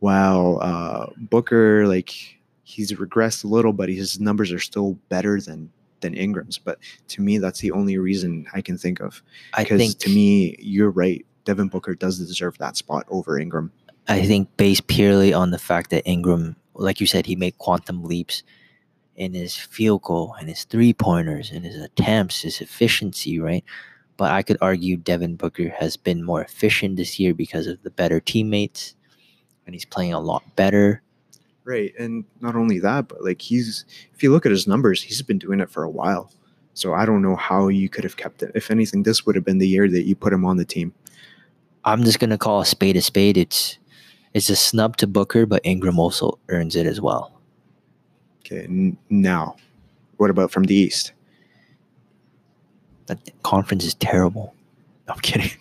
while 0.00 0.58
uh, 0.62 1.06
Booker 1.16 1.86
like 1.86 2.38
he's 2.64 2.92
regressed 2.92 3.44
a 3.44 3.48
little, 3.48 3.72
but 3.72 3.88
his 3.88 4.20
numbers 4.20 4.52
are 4.52 4.58
still 4.58 4.98
better 5.08 5.40
than 5.40 5.70
than 6.00 6.14
Ingram's. 6.14 6.58
But 6.58 6.78
to 7.08 7.22
me, 7.22 7.38
that's 7.38 7.60
the 7.60 7.72
only 7.72 7.98
reason 7.98 8.46
I 8.54 8.60
can 8.60 8.78
think 8.78 9.00
of 9.00 9.22
I 9.54 9.62
because 9.62 9.78
think 9.78 9.98
to 9.98 10.10
me, 10.10 10.56
you're 10.58 10.90
right. 10.90 11.24
Devin 11.48 11.68
Booker 11.68 11.94
does 11.94 12.18
deserve 12.18 12.58
that 12.58 12.76
spot 12.76 13.06
over 13.08 13.38
Ingram. 13.38 13.72
I 14.06 14.26
think 14.26 14.54
based 14.58 14.86
purely 14.86 15.32
on 15.32 15.50
the 15.50 15.58
fact 15.58 15.88
that 15.88 16.06
Ingram, 16.06 16.56
like 16.74 17.00
you 17.00 17.06
said, 17.06 17.24
he 17.24 17.36
made 17.36 17.56
quantum 17.56 18.04
leaps 18.04 18.42
in 19.16 19.32
his 19.32 19.56
field 19.56 20.02
goal 20.02 20.36
and 20.38 20.50
his 20.50 20.64
three 20.64 20.92
pointers 20.92 21.50
and 21.50 21.64
his 21.64 21.80
attempts, 21.80 22.42
his 22.42 22.60
efficiency, 22.60 23.40
right? 23.40 23.64
But 24.18 24.30
I 24.30 24.42
could 24.42 24.58
argue 24.60 24.98
Devin 24.98 25.36
Booker 25.36 25.70
has 25.70 25.96
been 25.96 26.22
more 26.22 26.42
efficient 26.42 26.98
this 26.98 27.18
year 27.18 27.32
because 27.32 27.66
of 27.66 27.82
the 27.82 27.88
better 27.88 28.20
teammates 28.20 28.94
and 29.64 29.74
he's 29.74 29.86
playing 29.86 30.12
a 30.12 30.20
lot 30.20 30.42
better. 30.54 31.02
Right, 31.64 31.94
and 31.98 32.26
not 32.42 32.56
only 32.56 32.78
that, 32.80 33.08
but 33.08 33.24
like 33.24 33.40
he's 33.40 33.86
if 34.12 34.22
you 34.22 34.32
look 34.32 34.44
at 34.44 34.52
his 34.52 34.66
numbers, 34.66 35.02
he's 35.02 35.22
been 35.22 35.38
doing 35.38 35.60
it 35.60 35.70
for 35.70 35.82
a 35.82 35.90
while. 35.90 36.30
So 36.74 36.92
I 36.92 37.06
don't 37.06 37.22
know 37.22 37.36
how 37.36 37.68
you 37.68 37.88
could 37.88 38.04
have 38.04 38.18
kept 38.18 38.42
it. 38.42 38.52
If 38.54 38.70
anything, 38.70 39.04
this 39.04 39.24
would 39.24 39.34
have 39.34 39.46
been 39.46 39.56
the 39.56 39.66
year 39.66 39.88
that 39.88 40.02
you 40.02 40.14
put 40.14 40.34
him 40.34 40.44
on 40.44 40.58
the 40.58 40.66
team. 40.66 40.92
I'm 41.88 42.04
just 42.04 42.18
gonna 42.18 42.38
call 42.38 42.60
a 42.60 42.66
spade 42.66 42.96
a 42.96 43.02
spade. 43.02 43.36
It's 43.36 43.78
it's 44.34 44.50
a 44.50 44.56
snub 44.56 44.96
to 44.98 45.06
Booker, 45.06 45.46
but 45.46 45.62
Ingram 45.64 45.98
also 45.98 46.38
earns 46.48 46.76
it 46.76 46.86
as 46.86 47.00
well. 47.00 47.32
Okay, 48.40 48.94
now, 49.08 49.56
what 50.18 50.30
about 50.30 50.50
from 50.50 50.64
the 50.64 50.74
East? 50.74 51.12
That 53.06 53.18
conference 53.42 53.84
is 53.84 53.94
terrible. 53.94 54.54
I'm 55.08 55.18
kidding. 55.20 55.50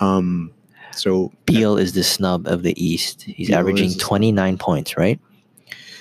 Um, 0.00 0.52
so 0.92 1.32
Beal 1.46 1.78
is 1.78 1.94
the 1.94 2.02
snub 2.02 2.46
of 2.46 2.62
the 2.62 2.74
East. 2.82 3.22
He's 3.22 3.48
Beal 3.48 3.58
averaging 3.58 3.86
is 3.86 3.94
the 3.94 4.00
snub. 4.00 4.08
29 4.08 4.58
points, 4.58 4.96
right? 4.96 5.18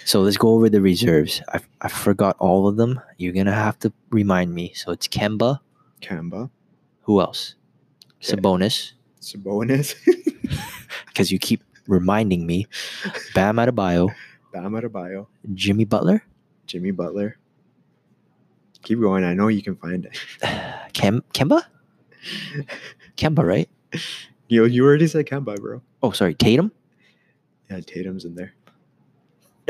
So 0.06 0.22
let's 0.22 0.38
go 0.38 0.50
over 0.50 0.70
the 0.70 0.82
reserves. 0.82 1.42
I, 1.54 1.60
I 1.82 1.88
forgot 1.88 2.36
all 2.40 2.68
of 2.68 2.76
them. 2.76 3.00
You're 3.18 3.34
going 3.34 3.46
to 3.46 3.54
have 3.54 3.80
to 3.80 3.94
remind 4.10 4.54
me. 4.54 4.74
So 4.76 4.92
it's 4.92 5.08
Kemba. 5.08 5.60
Kemba, 6.02 6.50
Who 7.04 7.22
else? 7.22 7.56
Sabonis, 8.22 8.94
Sabonis, 9.22 9.96
because 11.08 11.32
you 11.32 11.40
keep 11.40 11.64
reminding 11.88 12.46
me. 12.46 12.68
Bam 13.34 13.58
Adebayo, 13.58 14.14
Bam 14.54 14.74
Adebayo, 14.74 15.28
Jimmy 15.54 15.86
Butler, 15.86 16.24
Jimmy 16.68 16.92
Butler. 16.92 17.38
Keep 18.84 19.00
going. 19.00 19.24
I 19.24 19.34
know 19.34 19.48
you 19.48 19.64
can 19.64 19.76
find 19.76 20.06
it. 20.06 20.16
Kem, 20.94 21.24
Kemba? 21.34 21.64
Kemba, 23.18 23.44
right? 23.44 23.70
You 24.48 24.66
you 24.66 24.86
already 24.86 25.08
said 25.08 25.26
Kemba, 25.26 25.60
bro. 25.60 25.82
Oh, 26.04 26.12
sorry. 26.12 26.36
Tatum? 26.36 26.72
Yeah, 27.70 27.80
Tatum's 27.80 28.26
in 28.26 28.36
there. 28.36 28.54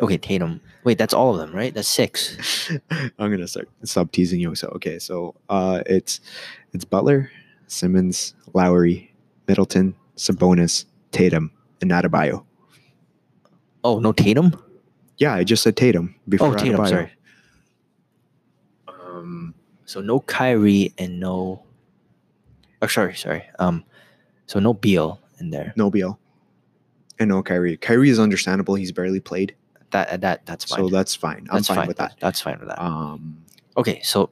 Okay, 0.01 0.17
Tatum. 0.17 0.60
Wait, 0.84 0.97
that's 0.97 1.13
all 1.13 1.31
of 1.34 1.39
them, 1.39 1.55
right? 1.55 1.73
That's 1.73 1.88
six. 1.88 2.71
I'm 2.91 3.31
gonna 3.31 3.47
start 3.47 3.69
stop 3.84 4.12
teasing 4.12 4.41
you. 4.41 4.53
So 4.55 4.67
okay, 4.75 4.99
so 4.99 5.36
uh, 5.47 5.81
it's 5.86 6.19
it's 6.73 6.84
Butler, 6.84 7.31
Simmons, 7.67 8.34
Lowry, 8.54 9.13
Middleton, 9.47 9.95
Sabonis, 10.15 10.86
Tatum, 11.12 11.51
and 11.82 11.91
Adebayo. 11.91 12.43
Oh, 13.84 13.99
no 13.99 14.12
Tatum? 14.12 14.56
Yeah, 15.17 15.34
I 15.34 15.43
just 15.43 15.63
said 15.63 15.78
Tatum 15.78 16.15
before 16.28 16.49
Oh, 16.49 16.56
Tatum, 16.56 16.82
Adebayo. 16.82 16.89
sorry. 16.89 17.12
Um, 18.88 19.54
So 19.86 20.01
no 20.01 20.19
Kyrie 20.19 20.93
and 20.97 21.19
no. 21.19 21.63
Oh, 22.82 22.88
sorry, 22.88 23.15
sorry. 23.15 23.43
Um, 23.60 23.84
so 24.47 24.60
no 24.60 24.73
Beal 24.73 25.19
in 25.39 25.49
there. 25.51 25.73
no 25.75 25.89
Beal, 25.89 26.19
and 27.19 27.30
no 27.30 27.41
Kyrie. 27.43 27.78
Kyrie 27.78 28.10
is 28.10 28.19
understandable. 28.19 28.75
He's 28.75 28.91
barely 28.91 29.19
played, 29.19 29.56
That 29.91 30.21
that 30.21 30.45
that's 30.45 30.65
fine. 30.65 30.80
so 30.80 30.89
that's 30.89 31.15
fine. 31.15 31.47
I'm 31.49 31.58
that's 31.58 31.67
fine, 31.67 31.88
with 31.88 31.97
that. 31.97 32.15
That's 32.19 32.41
fine 32.41 32.60
with 32.60 32.67
that. 32.69 32.82
Um, 32.82 33.43
okay, 33.78 34.01
so 34.04 34.30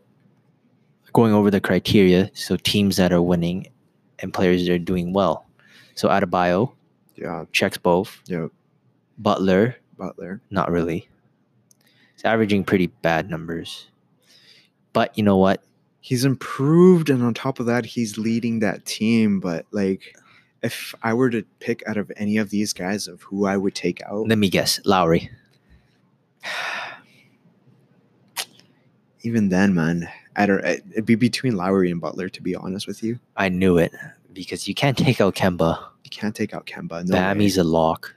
going 1.13 1.33
over 1.33 1.49
the 1.51 1.61
criteria, 1.61 2.29
so 2.33 2.57
teams 2.57 2.97
that 2.97 3.13
are 3.13 3.21
winning 3.21 3.67
and 4.19 4.33
players 4.33 4.65
that 4.65 4.73
are 4.73 4.79
doing 4.79 5.13
well. 5.13 5.45
So 5.95 6.09
Adebayo 6.09 6.71
yeah, 7.15 7.45
checks 7.51 7.77
both. 7.77 8.19
yeah, 8.25 8.47
Butler, 9.17 9.75
Butler. 9.97 10.41
not 10.49 10.71
really. 10.71 11.07
He's 12.15 12.25
averaging 12.25 12.63
pretty 12.63 12.87
bad 12.87 13.29
numbers. 13.29 13.87
But 14.93 15.17
you 15.17 15.23
know 15.23 15.37
what? 15.37 15.63
He's 16.01 16.25
improved, 16.25 17.09
and 17.09 17.23
on 17.23 17.33
top 17.33 17.59
of 17.59 17.65
that, 17.67 17.85
he's 17.85 18.17
leading 18.17 18.59
that 18.59 18.85
team. 18.85 19.39
But 19.39 19.65
like, 19.71 20.15
if 20.61 20.93
I 21.03 21.13
were 21.13 21.29
to 21.29 21.43
pick 21.59 21.81
out 21.87 21.97
of 21.97 22.11
any 22.17 22.37
of 22.37 22.49
these 22.49 22.73
guys 22.73 23.07
of 23.07 23.21
who 23.23 23.45
I 23.45 23.55
would 23.57 23.75
take 23.75 24.01
out, 24.03 24.27
Let 24.27 24.37
me 24.37 24.49
guess. 24.49 24.79
Lowry. 24.85 25.29
even 29.21 29.49
then, 29.49 29.73
man, 29.73 30.09
I 30.35 30.45
don't. 30.45 30.63
It'd 30.63 31.05
be 31.05 31.15
between 31.15 31.55
Lowry 31.55 31.91
and 31.91 32.01
Butler, 32.01 32.29
to 32.29 32.41
be 32.41 32.55
honest 32.55 32.87
with 32.87 33.03
you. 33.03 33.19
I 33.37 33.49
knew 33.49 33.77
it 33.77 33.93
because 34.33 34.67
you 34.67 34.73
can't 34.73 34.97
take 34.97 35.21
out 35.21 35.35
Kemba. 35.35 35.79
You 36.03 36.09
can't 36.09 36.35
take 36.35 36.53
out 36.53 36.65
Kemba. 36.65 37.05
No 37.05 37.15
way. 37.33 37.61
a 37.61 37.63
lock 37.63 38.15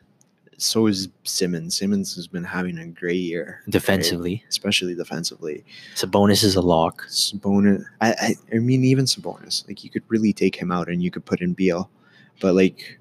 so 0.59 0.87
is 0.87 1.09
Simmons. 1.25 1.77
Simmons 1.77 2.15
has 2.17 2.27
been 2.27 2.45
having 2.45 2.79
a 2.79 2.87
great 2.87 3.17
year, 3.17 3.61
right? 3.65 3.73
defensively. 3.73 4.45
especially 4.49 4.95
defensively. 4.95 5.65
Sabonis 5.95 6.43
is 6.43 6.57
a 6.57 6.61
lock. 6.61 7.07
Sabonis, 7.09 7.85
I, 8.01 8.11
I, 8.13 8.35
I 8.55 8.59
mean, 8.59 8.85
even 8.85 9.05
Sabonis, 9.05 9.67
like 9.69 9.85
you 9.85 9.91
could 9.91 10.03
really 10.09 10.33
take 10.33 10.57
him 10.57 10.73
out 10.73 10.89
and 10.89 11.03
you 11.03 11.11
could 11.11 11.25
put 11.25 11.41
in 11.41 11.53
Beal, 11.53 11.91
but 12.41 12.55
like 12.55 12.99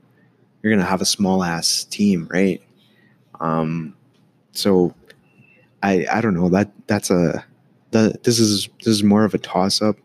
you're 0.62 0.74
gonna 0.74 0.88
have 0.88 1.02
a 1.02 1.06
small 1.06 1.44
ass 1.44 1.84
team, 1.86 2.28
right? 2.32 2.62
Um, 3.40 3.96
so 4.52 4.94
I, 5.84 6.06
I 6.12 6.22
don't 6.22 6.34
know 6.34 6.50
that 6.50 6.72
that's 6.88 7.10
a 7.10 7.46
that 7.96 8.24
this 8.24 8.40
is 8.40 8.68
this 8.84 8.88
is 8.96 9.04
more 9.04 9.24
of 9.26 9.34
a 9.34 9.38
toss 9.38 9.82
up, 9.82 9.98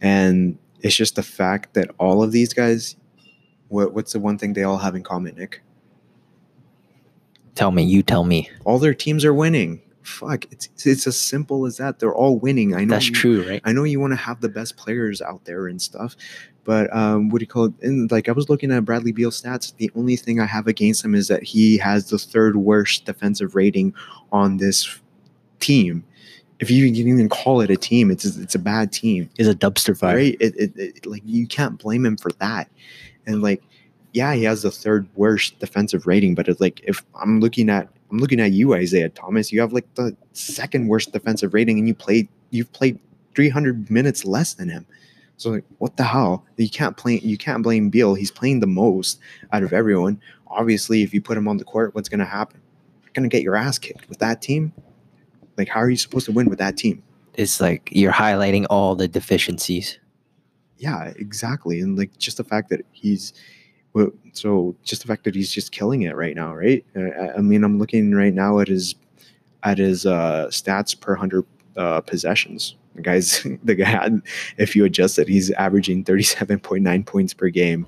and 0.00 0.56
it's 0.80 0.94
just 0.96 1.16
the 1.16 1.22
fact 1.22 1.74
that 1.74 1.90
all 1.98 2.22
of 2.22 2.30
these 2.32 2.52
guys, 2.54 2.96
what 3.68 3.94
what's 3.94 4.12
the 4.12 4.20
one 4.20 4.38
thing 4.38 4.52
they 4.52 4.62
all 4.64 4.78
have 4.78 4.94
in 4.94 5.02
common, 5.02 5.34
Nick? 5.36 5.62
Tell 7.54 7.70
me, 7.70 7.82
you 7.82 8.02
tell 8.02 8.24
me. 8.24 8.48
all 8.64 8.78
their 8.78 8.94
teams 8.94 9.24
are 9.24 9.34
winning. 9.34 9.80
Fuck, 10.02 10.46
it's 10.50 10.68
it's 10.84 11.06
as 11.06 11.20
simple 11.20 11.64
as 11.66 11.76
that. 11.76 11.98
They're 11.98 12.14
all 12.14 12.38
winning. 12.38 12.74
I 12.74 12.84
know 12.84 12.94
That's 12.94 13.08
you- 13.08 13.14
true, 13.14 13.48
right? 13.48 13.60
I 13.64 13.72
know 13.72 13.84
you 13.84 14.00
want 14.00 14.12
to 14.12 14.16
have 14.16 14.40
the 14.40 14.48
best 14.48 14.76
players 14.76 15.20
out 15.22 15.44
there 15.44 15.68
and 15.68 15.80
stuff, 15.80 16.16
but 16.64 16.94
um, 16.94 17.28
what 17.28 17.38
do 17.38 17.44
you 17.44 17.46
call 17.46 17.66
it? 17.66 17.74
And 17.82 18.10
like 18.10 18.28
I 18.28 18.32
was 18.32 18.48
looking 18.48 18.72
at 18.72 18.84
Bradley 18.84 19.12
Beal 19.12 19.30
stats. 19.30 19.76
The 19.76 19.90
only 19.94 20.16
thing 20.16 20.40
I 20.40 20.46
have 20.46 20.66
against 20.66 21.04
him 21.04 21.14
is 21.14 21.28
that 21.28 21.42
he 21.44 21.78
has 21.78 22.10
the 22.10 22.18
third 22.18 22.56
worst 22.56 23.04
defensive 23.04 23.54
rating 23.54 23.94
on 24.32 24.56
this 24.56 24.98
team. 25.60 26.02
If 26.62 26.70
you 26.70 26.86
can 26.86 26.96
even 26.96 27.28
call 27.28 27.60
it 27.60 27.70
a 27.70 27.76
team, 27.76 28.08
it's 28.10 28.24
it's 28.24 28.54
a 28.54 28.58
bad 28.58 28.92
team 28.92 29.28
Is 29.36 29.48
a 29.48 29.54
dumpster 29.54 29.98
fire. 29.98 30.14
right? 30.14 30.36
It, 30.38 30.54
it, 30.56 30.72
it 30.76 31.06
like 31.06 31.22
you 31.26 31.48
can't 31.48 31.76
blame 31.76 32.06
him 32.06 32.16
for 32.16 32.30
that. 32.38 32.70
And 33.26 33.42
like, 33.42 33.64
yeah, 34.12 34.32
he 34.34 34.44
has 34.44 34.62
the 34.62 34.70
third 34.70 35.08
worst 35.16 35.58
defensive 35.58 36.06
rating, 36.06 36.36
but 36.36 36.46
it's 36.46 36.60
like 36.60 36.80
if 36.84 37.04
I'm 37.20 37.40
looking 37.40 37.68
at 37.68 37.88
I'm 38.12 38.18
looking 38.18 38.38
at 38.38 38.52
you, 38.52 38.74
Isaiah 38.74 39.08
Thomas, 39.08 39.50
you 39.50 39.60
have 39.60 39.72
like 39.72 39.92
the 39.96 40.16
second 40.34 40.86
worst 40.86 41.12
defensive 41.12 41.52
rating, 41.52 41.80
and 41.80 41.88
you 41.88 41.94
played 41.94 42.28
you've 42.50 42.72
played 42.72 43.00
300 43.34 43.90
minutes 43.90 44.24
less 44.24 44.54
than 44.54 44.68
him. 44.68 44.86
So 45.38 45.50
like, 45.50 45.64
what 45.78 45.96
the 45.96 46.04
hell? 46.04 46.44
You 46.58 46.70
can't 46.70 46.96
play. 46.96 47.18
You 47.18 47.36
can't 47.36 47.64
blame 47.64 47.90
Beal. 47.90 48.14
He's 48.14 48.30
playing 48.30 48.60
the 48.60 48.68
most 48.68 49.18
out 49.52 49.64
of 49.64 49.72
everyone. 49.72 50.20
Obviously, 50.46 51.02
if 51.02 51.12
you 51.12 51.20
put 51.20 51.36
him 51.36 51.48
on 51.48 51.56
the 51.56 51.64
court, 51.64 51.92
what's 51.96 52.08
going 52.08 52.20
to 52.20 52.24
happen? 52.24 52.60
You're 53.02 53.12
going 53.14 53.28
to 53.28 53.34
get 53.34 53.42
your 53.42 53.56
ass 53.56 53.78
kicked 53.78 54.08
with 54.08 54.20
that 54.20 54.40
team. 54.42 54.72
Like, 55.56 55.68
how 55.68 55.80
are 55.80 55.90
you 55.90 55.96
supposed 55.96 56.26
to 56.26 56.32
win 56.32 56.48
with 56.48 56.58
that 56.58 56.76
team? 56.76 57.02
It's 57.34 57.60
like 57.60 57.88
you're 57.92 58.12
highlighting 58.12 58.66
all 58.70 58.94
the 58.96 59.08
deficiencies. 59.08 59.98
yeah 60.78 61.12
exactly 61.16 61.80
and 61.80 61.96
like 61.98 62.16
just 62.18 62.36
the 62.38 62.44
fact 62.44 62.68
that 62.70 62.80
he's 62.92 63.32
so 64.32 64.74
just 64.82 65.02
the 65.02 65.08
fact 65.08 65.24
that 65.24 65.34
he's 65.34 65.52
just 65.52 65.70
killing 65.70 66.02
it 66.02 66.16
right 66.16 66.34
now 66.34 66.54
right 66.54 66.84
i, 66.96 67.30
I 67.36 67.40
mean 67.40 67.62
i'm 67.64 67.78
looking 67.78 68.12
right 68.14 68.34
now 68.34 68.58
at 68.58 68.68
his 68.68 68.94
at 69.62 69.78
his 69.78 70.06
uh 70.06 70.46
stats 70.50 70.98
per 70.98 71.12
100 71.12 71.44
uh 71.76 72.00
possessions 72.00 72.74
the 72.96 73.02
guys 73.02 73.46
the 73.64 73.74
guy 73.74 74.10
if 74.58 74.74
you 74.74 74.84
adjust 74.84 75.18
it 75.18 75.28
he's 75.28 75.50
averaging 75.52 76.04
37.9 76.04 77.06
points 77.06 77.34
per 77.34 77.48
game 77.48 77.86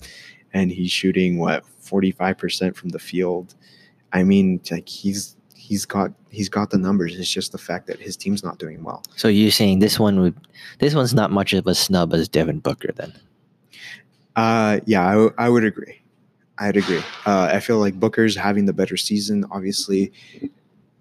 and 0.53 0.71
he's 0.71 0.91
shooting 0.93 1.39
what 1.39 1.65
45% 1.83 2.77
from 2.77 2.91
the 2.91 2.99
field 2.99 3.55
i 4.13 4.23
mean 4.23 4.61
like 4.71 4.89
he's 4.89 5.37
he's 5.65 5.87
got 5.87 6.13
he's 6.31 6.49
got 6.51 6.71
the 6.71 6.77
numbers 6.79 7.19
it's 7.19 7.31
just 7.31 7.53
the 7.53 7.59
fact 7.59 7.87
that 7.87 7.99
his 7.99 8.17
team's 8.17 8.45
not 8.45 8.59
doing 8.59 8.83
well 8.85 9.03
So 9.17 9.29
you're 9.29 9.51
saying 9.51 9.79
this 9.79 9.99
one 9.99 10.21
would, 10.21 10.35
this 10.79 10.95
one's 10.95 11.15
not 11.15 11.31
much 11.31 11.55
of 11.55 11.67
a 11.67 11.75
snub 11.75 12.13
as 12.13 12.29
Devin 12.29 12.59
Booker 12.61 12.93
then. 12.95 13.13
Uh, 14.37 14.81
yeah, 14.85 15.07
I, 15.07 15.13
w- 15.13 15.35
I 15.39 15.49
would 15.49 15.65
agree. 15.65 16.03
I'd 16.59 16.77
agree. 16.77 17.03
Uh, 17.25 17.51
I 17.53 17.61
feel 17.61 17.79
like 17.79 17.95
Booker's 17.99 18.37
having 18.37 18.67
the 18.67 18.73
better 18.73 18.97
season. 18.97 19.45
Obviously, 19.51 20.13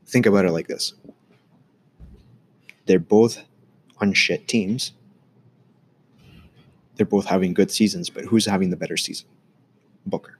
think 0.05 0.25
about 0.25 0.45
it 0.45 0.51
like 0.51 0.67
this: 0.67 0.93
they're 2.85 2.99
both 2.99 3.43
on 3.99 4.13
shit 4.13 4.47
teams. 4.47 4.93
They're 6.95 7.05
both 7.07 7.25
having 7.25 7.53
good 7.53 7.71
seasons, 7.71 8.09
but 8.09 8.23
who's 8.25 8.45
having 8.45 8.69
the 8.69 8.77
better 8.77 8.97
season? 8.97 9.27
Booker, 10.05 10.37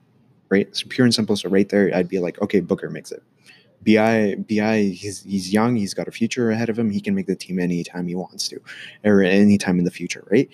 right? 0.48 0.68
So 0.74 0.86
pure 0.88 1.04
and 1.04 1.14
simple. 1.14 1.36
So 1.36 1.48
right 1.48 1.68
there, 1.68 1.90
I'd 1.94 2.08
be 2.08 2.20
like, 2.20 2.40
okay, 2.42 2.60
Booker 2.60 2.90
makes 2.90 3.10
it. 3.12 3.22
Bi, 3.86 4.36
Bi, 4.36 4.82
he's 4.82 5.22
he's 5.22 5.52
young. 5.52 5.76
He's 5.76 5.94
got 5.94 6.08
a 6.08 6.12
future 6.12 6.50
ahead 6.50 6.68
of 6.68 6.78
him. 6.78 6.90
He 6.90 7.00
can 7.00 7.14
make 7.14 7.26
the 7.26 7.36
team 7.36 7.58
anytime 7.58 8.06
he 8.06 8.14
wants 8.14 8.48
to, 8.48 8.60
or 9.04 9.22
anytime 9.22 9.78
in 9.78 9.84
the 9.84 9.90
future, 9.90 10.24
right? 10.30 10.48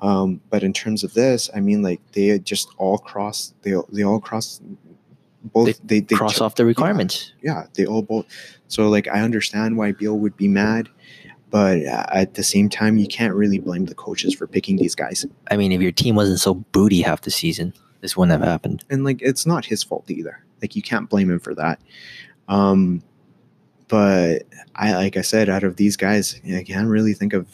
Um, 0.00 0.40
but 0.50 0.62
in 0.62 0.72
terms 0.72 1.04
of 1.04 1.14
this, 1.14 1.48
I 1.54 1.60
mean, 1.60 1.82
like 1.82 2.00
they 2.12 2.38
just 2.38 2.68
all 2.78 2.98
cross. 2.98 3.54
They 3.62 3.74
they 3.92 4.02
all 4.02 4.20
cross. 4.20 4.60
Both 5.52 5.78
they 5.84 6.00
they, 6.00 6.16
Cross 6.16 6.38
ch- 6.38 6.40
off 6.40 6.54
the 6.54 6.64
requirements. 6.64 7.32
yeah, 7.42 7.66
they 7.74 7.84
all 7.84 8.00
both. 8.02 8.26
So 8.68 8.88
like 8.88 9.08
I 9.08 9.20
understand 9.20 9.76
why 9.76 9.92
Beal 9.92 10.18
would 10.18 10.36
be 10.38 10.48
mad, 10.48 10.88
but 11.50 11.84
uh, 11.84 12.06
at 12.12 12.34
the 12.34 12.42
same 12.42 12.70
time, 12.70 12.96
you 12.96 13.06
can't 13.06 13.34
really 13.34 13.58
blame 13.58 13.84
the 13.84 13.94
coaches 13.94 14.34
for 14.34 14.46
picking 14.46 14.76
these 14.76 14.94
guys. 14.94 15.26
I 15.50 15.58
mean, 15.58 15.70
if 15.70 15.82
your 15.82 15.92
team 15.92 16.16
wasn't 16.16 16.40
so 16.40 16.54
booty 16.54 17.02
half 17.02 17.20
the 17.20 17.30
season, 17.30 17.74
this 18.00 18.16
wouldn't 18.16 18.40
have 18.40 18.48
happened. 18.48 18.84
And 18.88 19.04
like 19.04 19.20
it's 19.20 19.44
not 19.44 19.66
his 19.66 19.82
fault 19.82 20.10
either. 20.10 20.42
Like 20.62 20.74
you 20.74 20.82
can't 20.82 21.10
blame 21.10 21.30
him 21.30 21.40
for 21.40 21.54
that. 21.56 21.78
Um, 22.48 23.02
but 23.88 24.44
I 24.74 24.94
like 24.94 25.16
I 25.16 25.22
said, 25.22 25.48
out 25.48 25.64
of 25.64 25.76
these 25.76 25.96
guys, 25.96 26.40
I 26.52 26.62
can't 26.62 26.88
really 26.88 27.14
think 27.14 27.32
of. 27.32 27.46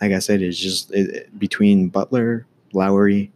Like 0.00 0.12
I 0.12 0.18
said, 0.18 0.42
it's 0.42 0.58
just 0.58 0.90
it, 0.92 1.38
between 1.38 1.88
Butler, 1.88 2.44
Lowry, 2.72 3.30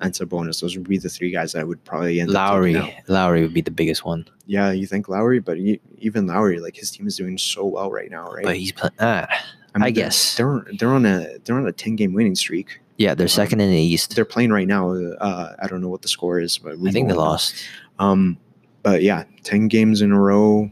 and 0.00 0.12
Sabonis. 0.14 0.60
Those 0.60 0.76
would 0.76 0.88
be 0.88 0.98
the 0.98 1.08
three 1.08 1.30
guys 1.32 1.52
that 1.52 1.60
I 1.60 1.64
would 1.64 1.82
probably 1.84 2.20
end 2.20 2.30
up 2.30 2.34
Lowry, 2.34 2.76
out. 2.76 2.90
Lowry 3.08 3.42
would 3.42 3.52
be 3.54 3.60
the 3.60 3.72
biggest 3.72 4.04
one, 4.04 4.28
Yeah, 4.46 4.70
you 4.70 4.86
think 4.86 5.08
Lowry, 5.08 5.40
but 5.40 5.58
e- 5.58 5.80
even 5.98 6.28
Lowry, 6.28 6.60
like 6.60 6.76
his 6.76 6.90
team 6.92 7.06
is 7.08 7.16
doing 7.16 7.36
so 7.38 7.64
well 7.66 7.90
right 7.90 8.08
now, 8.10 8.30
right? 8.30 8.44
but 8.44 8.56
he's 8.56 8.70
playing. 8.72 8.92
Ah, 9.00 9.26
I 9.74 9.78
they're- 9.80 9.90
guess. 9.90 10.36
they're 10.36 10.64
they're 10.78 10.90
on 10.94 11.06
a 11.06 11.38
they're 11.44 11.56
on 11.56 11.66
a 11.66 11.72
ten 11.72 11.96
game 11.96 12.12
winning 12.14 12.36
streak. 12.36 12.78
yeah, 12.98 13.14
they're 13.14 13.26
second 13.26 13.60
in 13.60 13.70
the 13.70 13.76
East. 13.76 14.14
They're 14.14 14.24
playing 14.24 14.52
right 14.52 14.68
now. 14.68 14.92
Uh, 14.92 15.56
I 15.60 15.66
don't 15.66 15.80
know 15.80 15.88
what 15.88 16.02
the 16.02 16.08
score 16.08 16.38
is, 16.38 16.56
but 16.56 16.78
we 16.78 16.90
I 16.90 16.92
think 16.92 17.08
they 17.08 17.14
lost. 17.14 17.56
Um, 17.98 18.38
but 18.82 19.02
yeah, 19.02 19.24
ten 19.42 19.68
games 19.68 20.02
in 20.02 20.12
a 20.12 20.20
row. 20.20 20.70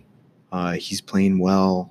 Uh, 0.52 0.72
he's 0.72 1.00
playing 1.00 1.38
well. 1.38 1.90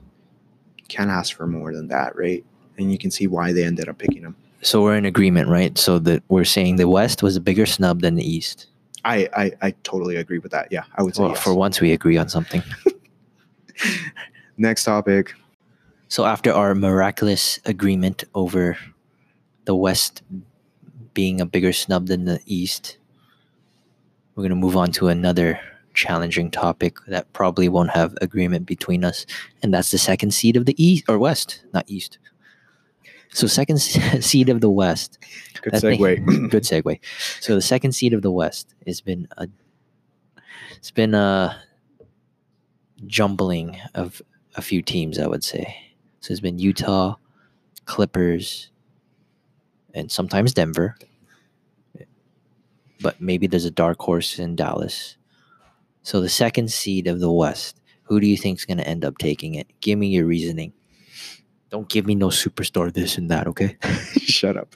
Can't 0.90 1.10
ask 1.10 1.36
for 1.36 1.48
more 1.48 1.74
than 1.74 1.88
that, 1.90 2.16
right? 2.16 2.44
And 2.78 2.92
you 2.92 2.98
can 2.98 3.12
see 3.12 3.28
why 3.28 3.54
they 3.54 3.64
ended 3.64 3.88
up 3.90 3.98
picking 3.98 4.22
him. 4.24 4.36
So 4.62 4.82
we're 4.82 4.96
in 4.98 5.06
agreement, 5.06 5.48
right? 5.50 5.78
So 5.78 6.00
that 6.00 6.24
we're 6.28 6.44
saying 6.46 6.76
the 6.76 6.88
West 6.88 7.24
was 7.24 7.36
a 7.36 7.42
bigger 7.42 7.66
snub 7.66 8.02
than 8.02 8.16
the 8.16 8.24
East. 8.30 8.68
I 9.06 9.30
I, 9.36 9.52
I 9.62 9.72
totally 9.84 10.18
agree 10.18 10.40
with 10.40 10.52
that. 10.52 10.68
Yeah, 10.72 10.84
I 10.96 11.04
would 11.04 11.16
say 11.16 11.22
Well, 11.24 11.32
yes. 11.32 11.42
for 11.44 11.54
once 11.54 11.80
we 11.80 11.94
agree 11.94 12.18
on 12.18 12.28
something. 12.28 12.62
Next 14.58 14.84
topic. 14.84 15.34
So 16.10 16.26
after 16.26 16.52
our 16.52 16.76
miraculous 16.76 17.60
agreement 17.66 18.24
over 18.34 18.78
the 19.66 19.76
West 19.76 20.22
being 21.14 21.40
a 21.40 21.46
bigger 21.46 21.72
snub 21.72 22.08
than 22.08 22.26
the 22.26 22.42
East, 22.46 22.98
we're 24.36 24.42
going 24.42 24.50
to 24.50 24.56
move 24.56 24.76
on 24.76 24.92
to 24.94 25.08
another 25.08 25.60
challenging 26.00 26.50
topic 26.50 26.98
that 27.08 27.32
probably 27.34 27.68
won't 27.68 27.92
have 27.92 28.16
agreement 28.22 28.66
between 28.66 29.04
us, 29.04 29.26
and 29.62 29.74
that's 29.74 29.92
the 29.92 29.98
second 29.98 30.32
seed 30.32 30.56
of 30.56 30.66
the 30.66 30.76
East 30.84 31.06
or 31.10 31.20
West, 31.20 31.64
not 31.74 31.84
East. 31.88 32.18
So 33.32 33.48
second 33.48 33.80
seed 34.22 34.50
of 34.50 34.62
the 34.62 34.70
West. 34.70 35.20
Good 35.62 35.74
that 35.74 35.82
thing- 35.82 36.00
segue. 36.00 36.50
good 36.56 36.64
segue. 36.64 37.00
So 37.42 37.56
the 37.56 37.62
second 37.62 37.92
seed 37.92 38.14
of 38.14 38.22
the 38.22 38.32
West 38.32 38.74
has 38.88 39.02
been 39.02 39.28
a 39.38 39.48
it's 40.78 40.92
been 40.92 41.14
a 41.14 41.62
jumbling 43.06 43.78
of 43.96 44.22
a 44.56 44.62
few 44.62 44.82
teams, 44.82 45.20
I 45.20 45.28
would 45.28 45.44
say. 45.44 45.76
So 46.22 46.32
it's 46.32 46.40
been 46.42 46.60
Utah, 46.60 47.16
Clippers, 47.86 48.72
and 49.94 50.10
sometimes 50.10 50.54
Denver. 50.54 50.96
But 53.02 53.20
maybe 53.22 53.48
there's 53.48 53.66
a 53.66 53.72
dark 53.72 54.00
horse 54.00 54.40
in 54.40 54.56
Dallas. 54.56 55.16
So 56.04 56.22
the 56.22 56.30
second 56.30 56.72
seed 56.72 57.08
of 57.08 57.20
the 57.20 57.32
West, 57.32 57.80
who 58.04 58.20
do 58.20 58.28
you 58.28 58.38
think 58.38 58.60
is 58.60 58.66
going 58.66 58.78
to 58.78 58.88
end 58.88 59.06
up 59.06 59.18
taking 59.18 59.56
it? 59.56 59.68
Give 59.82 60.00
me 60.00 60.08
your 60.08 60.26
reasoning. 60.26 60.74
Don't 61.70 61.88
give 61.88 62.08
me 62.08 62.16
no 62.16 62.28
superstar 62.30 62.92
this 62.92 63.18
and 63.18 63.30
that, 63.30 63.48
okay? 63.48 63.78
Shut 64.18 64.58
up. 64.58 64.76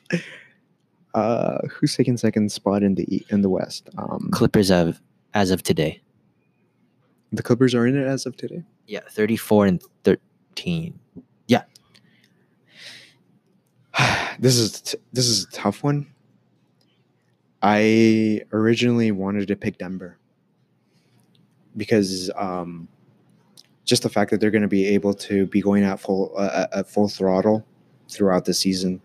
Uh, 1.15 1.57
who's 1.69 1.95
taking 1.95 2.17
second 2.17 2.51
spot 2.51 2.83
in 2.83 2.95
the 2.95 3.25
in 3.29 3.41
the 3.41 3.49
West? 3.49 3.89
Um, 3.97 4.29
Clippers 4.31 4.69
have 4.69 5.01
as 5.33 5.49
of 5.51 5.63
today. 5.63 6.01
the 7.31 7.41
Clippers 7.41 7.73
are 7.73 7.87
in 7.87 7.95
it 7.95 8.05
as 8.05 8.25
of 8.27 8.35
today. 8.37 8.63
Yeah, 8.85 8.99
34 9.09 9.65
and 9.65 9.83
13. 10.03 10.99
Yeah. 11.47 11.63
this 14.39 14.55
is 14.57 14.81
t- 14.81 14.97
this 15.13 15.25
is 15.27 15.45
a 15.45 15.51
tough 15.51 15.83
one. 15.83 16.07
I 17.63 18.41
originally 18.51 19.11
wanted 19.11 19.47
to 19.47 19.55
pick 19.55 19.77
Denver 19.77 20.17
because 21.75 22.29
um, 22.35 22.87
just 23.85 24.03
the 24.03 24.09
fact 24.09 24.31
that 24.31 24.39
they're 24.39 24.51
going 24.51 24.61
to 24.61 24.67
be 24.67 24.87
able 24.87 25.13
to 25.13 25.45
be 25.47 25.61
going 25.61 25.83
at 25.83 25.99
full 25.99 26.33
uh, 26.37 26.67
at 26.71 26.89
full 26.89 27.07
throttle 27.07 27.65
throughout 28.09 28.45
the 28.45 28.53
season. 28.53 29.01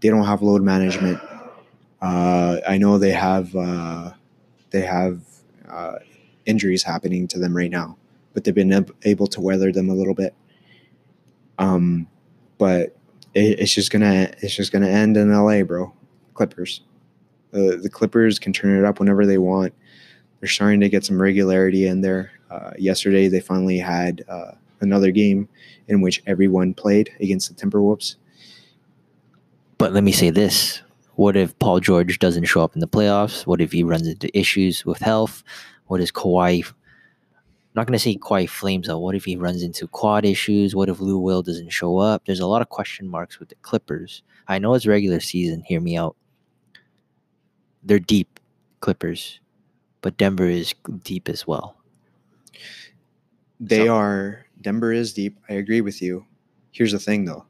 They 0.00 0.08
don't 0.08 0.24
have 0.24 0.42
load 0.42 0.62
management. 0.62 1.20
Uh, 2.00 2.58
I 2.68 2.78
know 2.78 2.98
they 2.98 3.10
have 3.10 3.54
uh, 3.54 4.12
they 4.70 4.82
have 4.82 5.22
uh, 5.68 5.96
injuries 6.46 6.82
happening 6.82 7.26
to 7.28 7.38
them 7.38 7.56
right 7.56 7.70
now, 7.70 7.96
but 8.34 8.44
they've 8.44 8.54
been 8.54 8.86
able 9.02 9.26
to 9.28 9.40
weather 9.40 9.72
them 9.72 9.88
a 9.88 9.94
little 9.94 10.14
bit. 10.14 10.34
Um, 11.58 12.06
but 12.58 12.96
it, 13.34 13.60
it's 13.60 13.74
just 13.74 13.90
gonna 13.90 14.30
it's 14.40 14.54
just 14.54 14.72
gonna 14.72 14.88
end 14.88 15.16
in 15.16 15.32
LA, 15.32 15.62
bro. 15.62 15.92
Clippers. 16.34 16.82
The 17.50 17.78
the 17.82 17.90
Clippers 17.90 18.38
can 18.38 18.52
turn 18.52 18.76
it 18.78 18.84
up 18.84 19.00
whenever 19.00 19.26
they 19.26 19.38
want. 19.38 19.72
They're 20.40 20.48
starting 20.48 20.80
to 20.80 20.88
get 20.88 21.04
some 21.04 21.20
regularity 21.20 21.86
in 21.86 22.00
there. 22.00 22.30
Uh, 22.50 22.70
yesterday, 22.78 23.28
they 23.28 23.40
finally 23.40 23.78
had 23.78 24.24
uh, 24.28 24.52
another 24.80 25.10
game 25.10 25.48
in 25.88 26.00
which 26.00 26.22
everyone 26.26 26.74
played 26.74 27.10
against 27.20 27.48
the 27.48 27.54
Timberwolves. 27.54 28.16
But 29.78 29.92
let 29.92 30.04
me 30.04 30.12
say 30.12 30.30
this. 30.30 30.82
What 31.14 31.36
if 31.36 31.58
Paul 31.58 31.80
George 31.80 32.18
doesn't 32.18 32.44
show 32.44 32.62
up 32.62 32.74
in 32.74 32.80
the 32.80 32.86
playoffs? 32.86 33.46
What 33.46 33.60
if 33.60 33.72
he 33.72 33.82
runs 33.82 34.06
into 34.06 34.36
issues 34.38 34.84
with 34.84 34.98
health? 34.98 35.42
What 35.86 36.00
is 36.00 36.12
Kawhi? 36.12 36.64
I'm 36.64 36.74
not 37.74 37.86
going 37.86 37.94
to 37.94 37.98
say 37.98 38.16
Kawhi 38.16 38.48
flames 38.48 38.88
out. 38.88 39.00
What 39.00 39.14
if 39.14 39.24
he 39.24 39.36
runs 39.36 39.62
into 39.62 39.88
quad 39.88 40.24
issues? 40.24 40.74
What 40.76 40.88
if 40.88 41.00
Lou 41.00 41.18
Will 41.18 41.42
doesn't 41.42 41.70
show 41.70 41.98
up? 41.98 42.24
There's 42.24 42.40
a 42.40 42.46
lot 42.46 42.62
of 42.62 42.68
question 42.68 43.08
marks 43.08 43.38
with 43.38 43.48
the 43.48 43.56
Clippers. 43.56 44.22
I 44.46 44.58
know 44.58 44.74
it's 44.74 44.86
regular 44.86 45.20
season. 45.20 45.62
Hear 45.62 45.80
me 45.80 45.96
out. 45.96 46.16
They're 47.82 47.98
deep, 47.98 48.40
Clippers, 48.80 49.40
but 50.02 50.16
Denver 50.16 50.48
is 50.48 50.74
deep 51.04 51.28
as 51.28 51.46
well. 51.46 51.76
They 53.60 53.86
So- 53.86 53.94
are 53.94 54.46
Denver 54.60 54.92
is 54.92 55.12
deep. 55.12 55.38
I 55.48 55.54
agree 55.54 55.80
with 55.80 56.02
you. 56.02 56.26
Here's 56.72 56.92
the 56.92 56.98
thing, 56.98 57.24
though. 57.24 57.44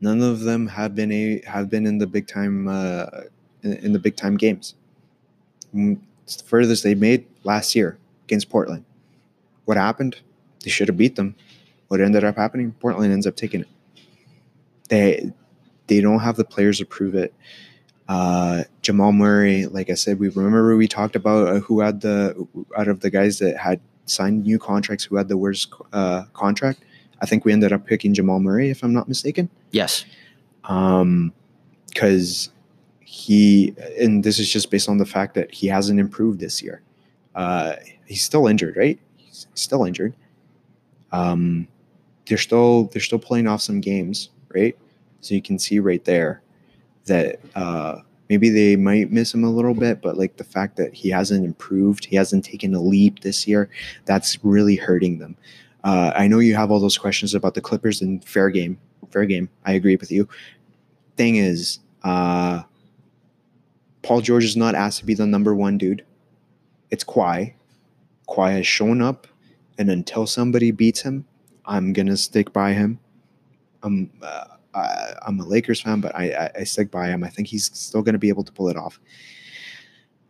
None 0.00 0.20
of 0.20 0.40
them 0.40 0.66
have 0.68 0.94
been 0.94 1.12
a 1.12 1.40
have 1.46 1.70
been 1.70 1.86
in 1.86 1.98
the 1.98 2.06
big 2.06 2.26
time 2.26 2.66
uh, 2.68 3.06
in, 3.62 3.72
in 3.74 3.92
the 3.92 3.98
big 4.00 4.16
time 4.16 4.36
games. 4.36 4.74
Mm, 5.74 5.98
It's 6.24 6.36
the 6.36 6.44
furthest 6.44 6.82
they 6.82 6.94
made 6.96 7.24
last 7.44 7.74
year 7.74 7.98
against 8.24 8.48
Portland. 8.50 8.84
What 9.64 9.76
happened? 9.76 10.16
They 10.64 10.70
should 10.70 10.88
have 10.88 10.96
beat 10.96 11.14
them. 11.16 11.36
What 11.88 12.00
ended 12.00 12.24
up 12.24 12.36
happening? 12.36 12.72
Portland 12.80 13.12
ends 13.12 13.26
up 13.26 13.36
taking 13.36 13.60
it. 13.60 13.68
They 14.88 15.32
they 15.86 16.00
don't 16.00 16.20
have 16.20 16.36
the 16.36 16.44
players 16.44 16.78
to 16.78 16.84
prove 16.86 17.14
it. 17.14 17.32
Uh, 18.12 18.64
Jamal 18.82 19.12
Murray, 19.12 19.64
like 19.66 19.88
I 19.88 19.94
said, 19.94 20.18
we 20.18 20.28
remember 20.28 20.76
we 20.76 20.86
talked 20.86 21.16
about 21.16 21.48
uh, 21.48 21.60
who 21.60 21.80
had 21.80 22.02
the 22.02 22.46
out 22.76 22.88
of 22.88 23.00
the 23.00 23.08
guys 23.08 23.38
that 23.38 23.56
had 23.56 23.80
signed 24.04 24.42
new 24.44 24.58
contracts 24.58 25.02
who 25.04 25.16
had 25.16 25.28
the 25.28 25.36
worst 25.38 25.72
uh, 25.94 26.24
contract. 26.34 26.80
I 27.22 27.26
think 27.26 27.46
we 27.46 27.52
ended 27.54 27.72
up 27.72 27.86
picking 27.86 28.12
Jamal 28.12 28.38
Murray, 28.38 28.68
if 28.68 28.82
I'm 28.84 28.92
not 28.92 29.08
mistaken, 29.08 29.48
Yes. 29.70 30.04
um, 30.64 31.32
because 31.88 32.50
he 33.00 33.74
and 33.98 34.22
this 34.22 34.38
is 34.38 34.50
just 34.52 34.70
based 34.70 34.90
on 34.90 34.98
the 34.98 35.06
fact 35.06 35.32
that 35.34 35.54
he 35.54 35.68
hasn't 35.68 35.98
improved 35.98 36.38
this 36.38 36.62
year. 36.62 36.82
Uh, 37.34 37.76
he's 38.04 38.22
still 38.24 38.46
injured, 38.46 38.76
right? 38.76 38.98
He's 39.16 39.46
still 39.54 39.84
injured. 39.84 40.12
Um, 41.12 41.66
they're 42.26 42.36
still 42.36 42.84
they're 42.92 43.00
still 43.00 43.18
playing 43.18 43.46
off 43.46 43.62
some 43.62 43.80
games, 43.80 44.28
right? 44.54 44.76
So 45.22 45.34
you 45.34 45.40
can 45.40 45.58
see 45.58 45.78
right 45.78 46.04
there 46.04 46.42
that 47.06 47.40
uh, 47.54 47.96
maybe 48.28 48.48
they 48.48 48.76
might 48.76 49.10
miss 49.10 49.34
him 49.34 49.44
a 49.44 49.50
little 49.50 49.74
bit, 49.74 50.00
but 50.00 50.16
like 50.16 50.36
the 50.36 50.44
fact 50.44 50.76
that 50.76 50.94
he 50.94 51.10
hasn't 51.10 51.44
improved, 51.44 52.04
he 52.04 52.16
hasn't 52.16 52.44
taken 52.44 52.74
a 52.74 52.80
leap 52.80 53.20
this 53.20 53.46
year, 53.46 53.68
that's 54.04 54.42
really 54.44 54.76
hurting 54.76 55.18
them. 55.18 55.36
Uh, 55.84 56.12
I 56.14 56.28
know 56.28 56.38
you 56.38 56.54
have 56.54 56.70
all 56.70 56.80
those 56.80 56.98
questions 56.98 57.34
about 57.34 57.54
the 57.54 57.60
Clippers 57.60 58.00
and 58.00 58.24
fair 58.24 58.50
game. 58.50 58.78
Fair 59.10 59.26
game. 59.26 59.48
I 59.66 59.72
agree 59.72 59.96
with 59.96 60.10
you. 60.10 60.28
Thing 61.16 61.36
is, 61.36 61.80
uh, 62.04 62.62
Paul 64.02 64.20
George 64.20 64.44
is 64.44 64.56
not 64.56 64.74
asked 64.74 65.00
to 65.00 65.04
be 65.04 65.14
the 65.14 65.26
number 65.26 65.54
one 65.54 65.78
dude. 65.78 66.04
It's 66.90 67.04
Kawhi. 67.04 67.54
Kawhi 68.28 68.52
has 68.52 68.66
shown 68.66 69.02
up, 69.02 69.26
and 69.78 69.90
until 69.90 70.26
somebody 70.26 70.70
beats 70.70 71.02
him, 71.02 71.26
I'm 71.66 71.92
gonna 71.92 72.16
stick 72.16 72.52
by 72.52 72.72
him. 72.72 72.98
I'm 73.82 74.10
uh, 74.22 74.56
I, 74.74 75.14
I'm 75.26 75.38
a 75.40 75.46
Lakers 75.46 75.80
fan, 75.80 76.00
but 76.00 76.14
I, 76.14 76.30
I 76.30 76.50
I 76.60 76.64
stick 76.64 76.90
by 76.90 77.08
him. 77.08 77.24
I 77.24 77.28
think 77.28 77.48
he's 77.48 77.70
still 77.76 78.02
gonna 78.02 78.18
be 78.18 78.28
able 78.28 78.44
to 78.44 78.52
pull 78.52 78.68
it 78.68 78.76
off. 78.76 79.00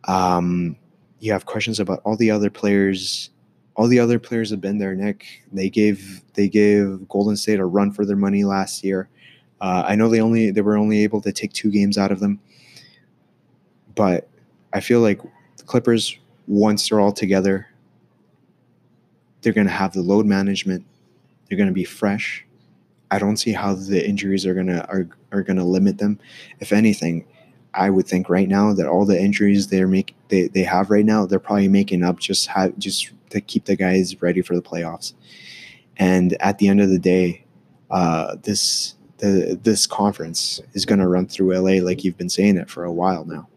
Um, 0.05 0.75
you 1.19 1.31
have 1.31 1.45
questions 1.45 1.79
about 1.79 2.01
all 2.03 2.17
the 2.17 2.31
other 2.31 2.49
players. 2.49 3.29
All 3.75 3.87
the 3.87 3.99
other 3.99 4.19
players 4.19 4.49
have 4.51 4.61
been 4.61 4.77
there, 4.77 4.95
Nick. 4.95 5.25
They 5.51 5.69
gave 5.69 6.21
they 6.33 6.49
gave 6.49 7.07
Golden 7.07 7.37
State 7.37 7.59
a 7.59 7.65
run 7.65 7.91
for 7.91 8.05
their 8.05 8.17
money 8.17 8.43
last 8.43 8.83
year. 8.83 9.09
Uh, 9.61 9.83
I 9.87 9.95
know 9.95 10.09
they 10.09 10.19
only 10.19 10.51
they 10.51 10.61
were 10.61 10.77
only 10.77 11.03
able 11.03 11.21
to 11.21 11.31
take 11.31 11.53
two 11.53 11.71
games 11.71 11.97
out 11.97 12.11
of 12.11 12.19
them, 12.19 12.39
but 13.95 14.27
I 14.73 14.81
feel 14.81 14.99
like 14.99 15.21
the 15.57 15.63
Clippers 15.63 16.17
once 16.47 16.89
they're 16.89 16.99
all 16.99 17.13
together, 17.13 17.67
they're 19.41 19.53
going 19.53 19.67
to 19.67 19.73
have 19.73 19.93
the 19.93 20.01
load 20.01 20.25
management. 20.25 20.85
They're 21.47 21.57
going 21.57 21.69
to 21.69 21.73
be 21.73 21.85
fresh. 21.85 22.45
I 23.13 23.19
don't 23.19 23.37
see 23.37 23.51
how 23.51 23.75
the 23.75 24.03
injuries 24.03 24.43
are 24.47 24.55
gonna 24.55 24.83
are, 24.89 25.07
are 25.31 25.43
gonna 25.43 25.63
limit 25.63 25.99
them. 25.99 26.19
If 26.59 26.73
anything, 26.73 27.25
I 27.75 27.91
would 27.91 28.07
think 28.07 28.27
right 28.27 28.47
now 28.47 28.73
that 28.73 28.87
all 28.87 29.05
the 29.05 29.21
injuries 29.21 29.67
they're 29.67 29.87
make 29.87 30.15
they, 30.29 30.47
they 30.47 30.63
have 30.63 30.89
right 30.89 31.05
now, 31.05 31.27
they're 31.27 31.37
probably 31.37 31.67
making 31.67 32.03
up 32.03 32.19
just 32.19 32.47
have 32.47 32.75
just 32.79 33.11
to 33.29 33.39
keep 33.39 33.65
the 33.65 33.75
guys 33.75 34.19
ready 34.19 34.41
for 34.41 34.55
the 34.55 34.63
playoffs. 34.63 35.13
And 35.97 36.35
at 36.39 36.57
the 36.57 36.67
end 36.67 36.81
of 36.81 36.89
the 36.89 36.97
day, 36.97 37.45
uh, 37.91 38.35
this 38.41 38.95
the, 39.19 39.59
this 39.61 39.85
conference 39.85 40.59
is 40.73 40.83
going 40.83 40.99
to 40.99 41.07
run 41.07 41.27
through 41.27 41.55
LA 41.55 41.85
like 41.85 42.03
you've 42.03 42.17
been 42.17 42.29
saying 42.29 42.57
it 42.57 42.67
for 42.67 42.83
a 42.83 42.91
while 42.91 43.25
now. 43.25 43.47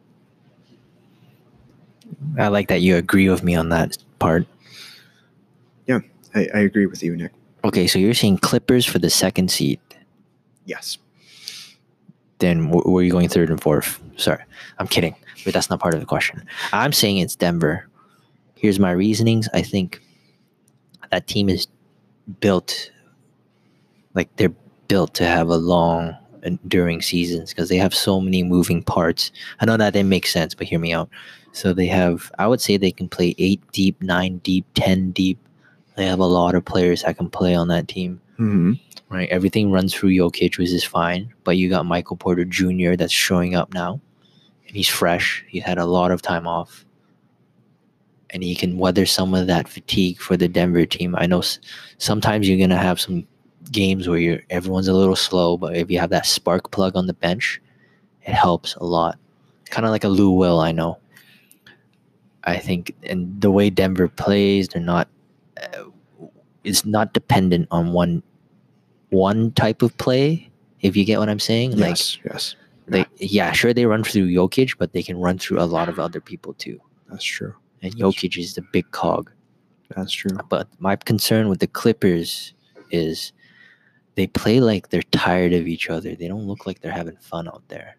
I 2.39 2.49
like 2.49 2.69
that 2.69 2.83
you 2.83 2.97
agree 2.97 3.31
with 3.31 3.43
me 3.43 3.55
on 3.55 3.71
that 3.71 3.97
part. 4.19 4.47
Yeah, 5.87 6.01
I, 6.35 6.47
I 6.55 6.59
agree 6.59 6.85
with 6.85 7.03
you, 7.03 7.17
Nick. 7.17 7.33
Okay, 7.67 7.89
so 7.89 7.99
you're 7.99 8.15
saying 8.15 8.39
Clippers 8.39 8.87
for 8.87 9.01
the 9.01 9.11
second 9.11 9.51
seed. 9.51 9.81
Yes. 10.67 10.99
Then 12.39 12.69
wh- 12.69 12.87
where 12.87 13.01
are 13.01 13.03
you 13.03 13.11
going 13.11 13.29
third 13.29 13.51
and 13.51 13.61
fourth? 13.61 14.01
Sorry, 14.17 14.43
I'm 14.79 14.87
kidding, 14.87 15.17
but 15.45 15.53
that's 15.53 15.69
not 15.69 15.81
part 15.81 15.95
of 15.95 16.01
the 16.01 16.07
question. 16.07 16.47
I'm 16.73 16.93
saying 16.93 17.19
it's 17.19 17.35
Denver. 17.35 17.89
Here's 18.55 18.79
my 18.79 18.93
reasonings. 18.93 19.49
I 19.53 19.63
think 19.63 20.01
that 21.11 21.27
team 21.27 21.49
is 21.49 21.67
built 22.39 22.93
like 24.15 24.35
they're 24.37 24.55
built 24.87 25.15
to 25.15 25.25
have 25.25 25.49
a 25.49 25.57
long 25.57 26.17
enduring 26.45 27.03
seasons 27.03 27.51
because 27.51 27.69
they 27.69 27.77
have 27.79 27.95
so 27.95 28.21
many 28.21 28.45
moving 28.45 28.81
parts. 28.81 29.33
I 29.59 29.65
know 29.65 29.77
that 29.77 29.93
didn't 29.93 30.09
make 30.09 30.29
sense, 30.29 30.55
but 30.55 30.69
hear 30.69 30.79
me 30.79 30.93
out. 30.93 31.09
So 31.51 31.73
they 31.73 31.87
have, 31.87 32.31
I 32.39 32.47
would 32.47 32.61
say 32.61 32.77
they 32.77 32.93
can 32.93 33.09
play 33.09 33.35
eight 33.39 33.61
deep, 33.73 34.01
nine 34.03 34.39
deep, 34.39 34.67
ten 34.75 35.11
deep. 35.11 35.39
They 35.97 36.07
have 36.07 36.19
a 36.19 36.27
lot 36.27 36.55
of 36.55 36.65
players 36.65 37.03
that 37.03 37.17
can 37.17 37.31
play 37.31 37.55
on 37.55 37.69
that 37.69 37.89
team 37.89 38.21
Mm-hmm. 38.39 38.73
right? 39.09 39.29
Everything 39.31 39.71
runs 39.71 39.95
through 39.95 40.11
Jokic, 40.11 40.59
which 40.59 40.71
is 40.71 40.85
fine. 40.85 41.33
But 41.45 41.57
you 41.57 41.71
got 41.71 41.87
Michael 41.87 42.17
Porter 42.19 42.45
Jr. 42.45 42.95
that's 42.97 43.13
showing 43.13 43.55
up 43.55 43.73
now, 43.73 43.99
and 44.69 44.77
he's 44.77 44.89
fresh. 44.89 45.43
He's 45.49 45.63
had 45.65 45.79
a 45.79 45.87
lot 45.87 46.11
of 46.11 46.21
time 46.21 46.47
off, 46.47 46.85
and 48.29 48.43
he 48.43 48.55
can 48.55 48.77
weather 48.77 49.07
some 49.07 49.35
of 49.35 49.47
that 49.47 49.69
fatigue 49.69 50.19
for 50.19 50.37
the 50.37 50.49
Denver 50.49 50.85
team. 50.85 51.15
I 51.17 51.25
know 51.27 51.39
s- 51.39 51.61
sometimes 51.97 52.47
you're 52.47 52.59
gonna 52.59 52.77
have 52.77 53.01
some 53.01 53.27
games 53.73 54.07
where 54.07 54.19
you're 54.19 54.43
everyone's 54.51 54.89
a 54.89 54.93
little 54.95 55.17
slow, 55.17 55.57
but 55.57 55.75
if 55.77 55.91
you 55.91 55.99
have 55.99 56.11
that 56.11 56.27
spark 56.27 56.71
plug 56.71 56.95
on 56.95 57.07
the 57.07 57.15
bench, 57.15 57.59
it 58.27 58.35
helps 58.35 58.75
a 58.75 58.85
lot. 58.85 59.19
Kind 59.71 59.87
of 59.87 59.93
like 59.93 60.05
a 60.05 60.09
Lou 60.09 60.31
Will, 60.31 60.61
I 60.61 60.73
know. 60.73 60.99
I 62.45 62.59
think, 62.59 62.95
and 63.05 63.41
the 63.41 63.51
way 63.51 63.71
Denver 63.71 64.09
plays, 64.09 64.69
they're 64.69 64.83
not. 64.83 65.09
Uh, 65.63 65.85
it's 66.65 66.85
not 66.85 67.13
dependent 67.13 67.69
on 67.71 67.93
one 67.93 68.23
one 69.11 69.53
type 69.53 69.83
of 69.83 69.97
play. 69.99 70.51
If 70.81 70.97
you 70.97 71.05
get 71.05 71.19
what 71.19 71.29
I'm 71.29 71.41
saying, 71.41 71.73
like 71.73 71.91
Yes. 71.91 72.19
Yes. 72.25 72.57
they, 72.87 73.07
yeah, 73.17 73.53
sure 73.53 73.73
they 73.73 73.87
run 73.87 74.05
through 74.05 74.29
Jokic, 74.29 74.77
but 74.79 74.93
they 74.93 75.03
can 75.03 75.19
run 75.19 75.39
through 75.39 75.61
a 75.61 75.65
lot 75.65 75.89
of 75.89 75.99
other 75.99 76.21
people 76.21 76.55
too. 76.55 76.81
That's 77.09 77.25
true. 77.25 77.55
And 77.83 77.95
Jokic 77.97 78.39
is 78.39 78.55
the 78.55 78.63
big 78.73 78.91
cog. 78.91 79.31
That's 79.95 80.13
true. 80.13 80.37
But 80.49 80.69
my 80.79 80.97
concern 80.97 81.49
with 81.49 81.61
the 81.61 81.67
Clippers 81.67 82.53
is 82.91 83.33
they 84.17 84.27
play 84.27 84.61
like 84.61 84.89
they're 84.89 85.03
tired 85.13 85.53
of 85.53 85.67
each 85.67 85.89
other. 85.89 86.15
They 86.15 86.29
don't 86.29 86.47
look 86.47 86.67
like 86.67 86.81
they're 86.81 86.93
having 86.93 87.17
fun 87.17 87.49
out 87.49 87.63
there. 87.69 87.97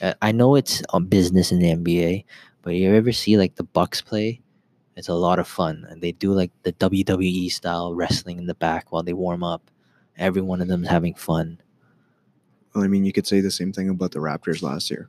Uh, 0.00 0.14
I 0.22 0.32
know 0.32 0.54
it's 0.54 0.82
a 0.92 1.00
business 1.00 1.52
in 1.52 1.58
the 1.58 1.74
NBA, 1.74 2.24
but 2.62 2.74
you 2.74 2.94
ever 2.94 3.12
see 3.12 3.36
like 3.36 3.56
the 3.56 3.64
Bucks 3.64 4.00
play? 4.00 4.40
It's 4.96 5.08
a 5.08 5.14
lot 5.14 5.38
of 5.38 5.48
fun, 5.48 5.86
and 5.88 6.02
they 6.02 6.12
do 6.12 6.32
like 6.32 6.50
the 6.62 6.72
WWE 6.74 7.50
style 7.50 7.94
wrestling 7.94 8.38
in 8.38 8.46
the 8.46 8.54
back 8.54 8.92
while 8.92 9.02
they 9.02 9.12
warm 9.12 9.42
up. 9.42 9.70
Every 10.16 10.42
one 10.42 10.60
of 10.60 10.68
them's 10.68 10.88
having 10.88 11.14
fun. 11.14 11.60
Well, 12.74 12.84
I 12.84 12.88
mean, 12.88 13.04
you 13.04 13.12
could 13.12 13.26
say 13.26 13.40
the 13.40 13.50
same 13.50 13.72
thing 13.72 13.88
about 13.88 14.12
the 14.12 14.18
Raptors 14.18 14.62
last 14.62 14.90
year. 14.90 15.08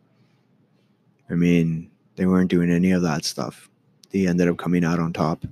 I 1.30 1.34
mean, 1.34 1.90
they 2.16 2.26
weren't 2.26 2.50
doing 2.50 2.72
any 2.72 2.92
of 2.92 3.02
that 3.02 3.26
stuff. 3.26 3.70
They 4.12 4.28
ended 4.28 4.48
up 4.48 4.58
coming 4.58 4.84
out 4.84 5.00
on 5.00 5.14
top. 5.14 5.46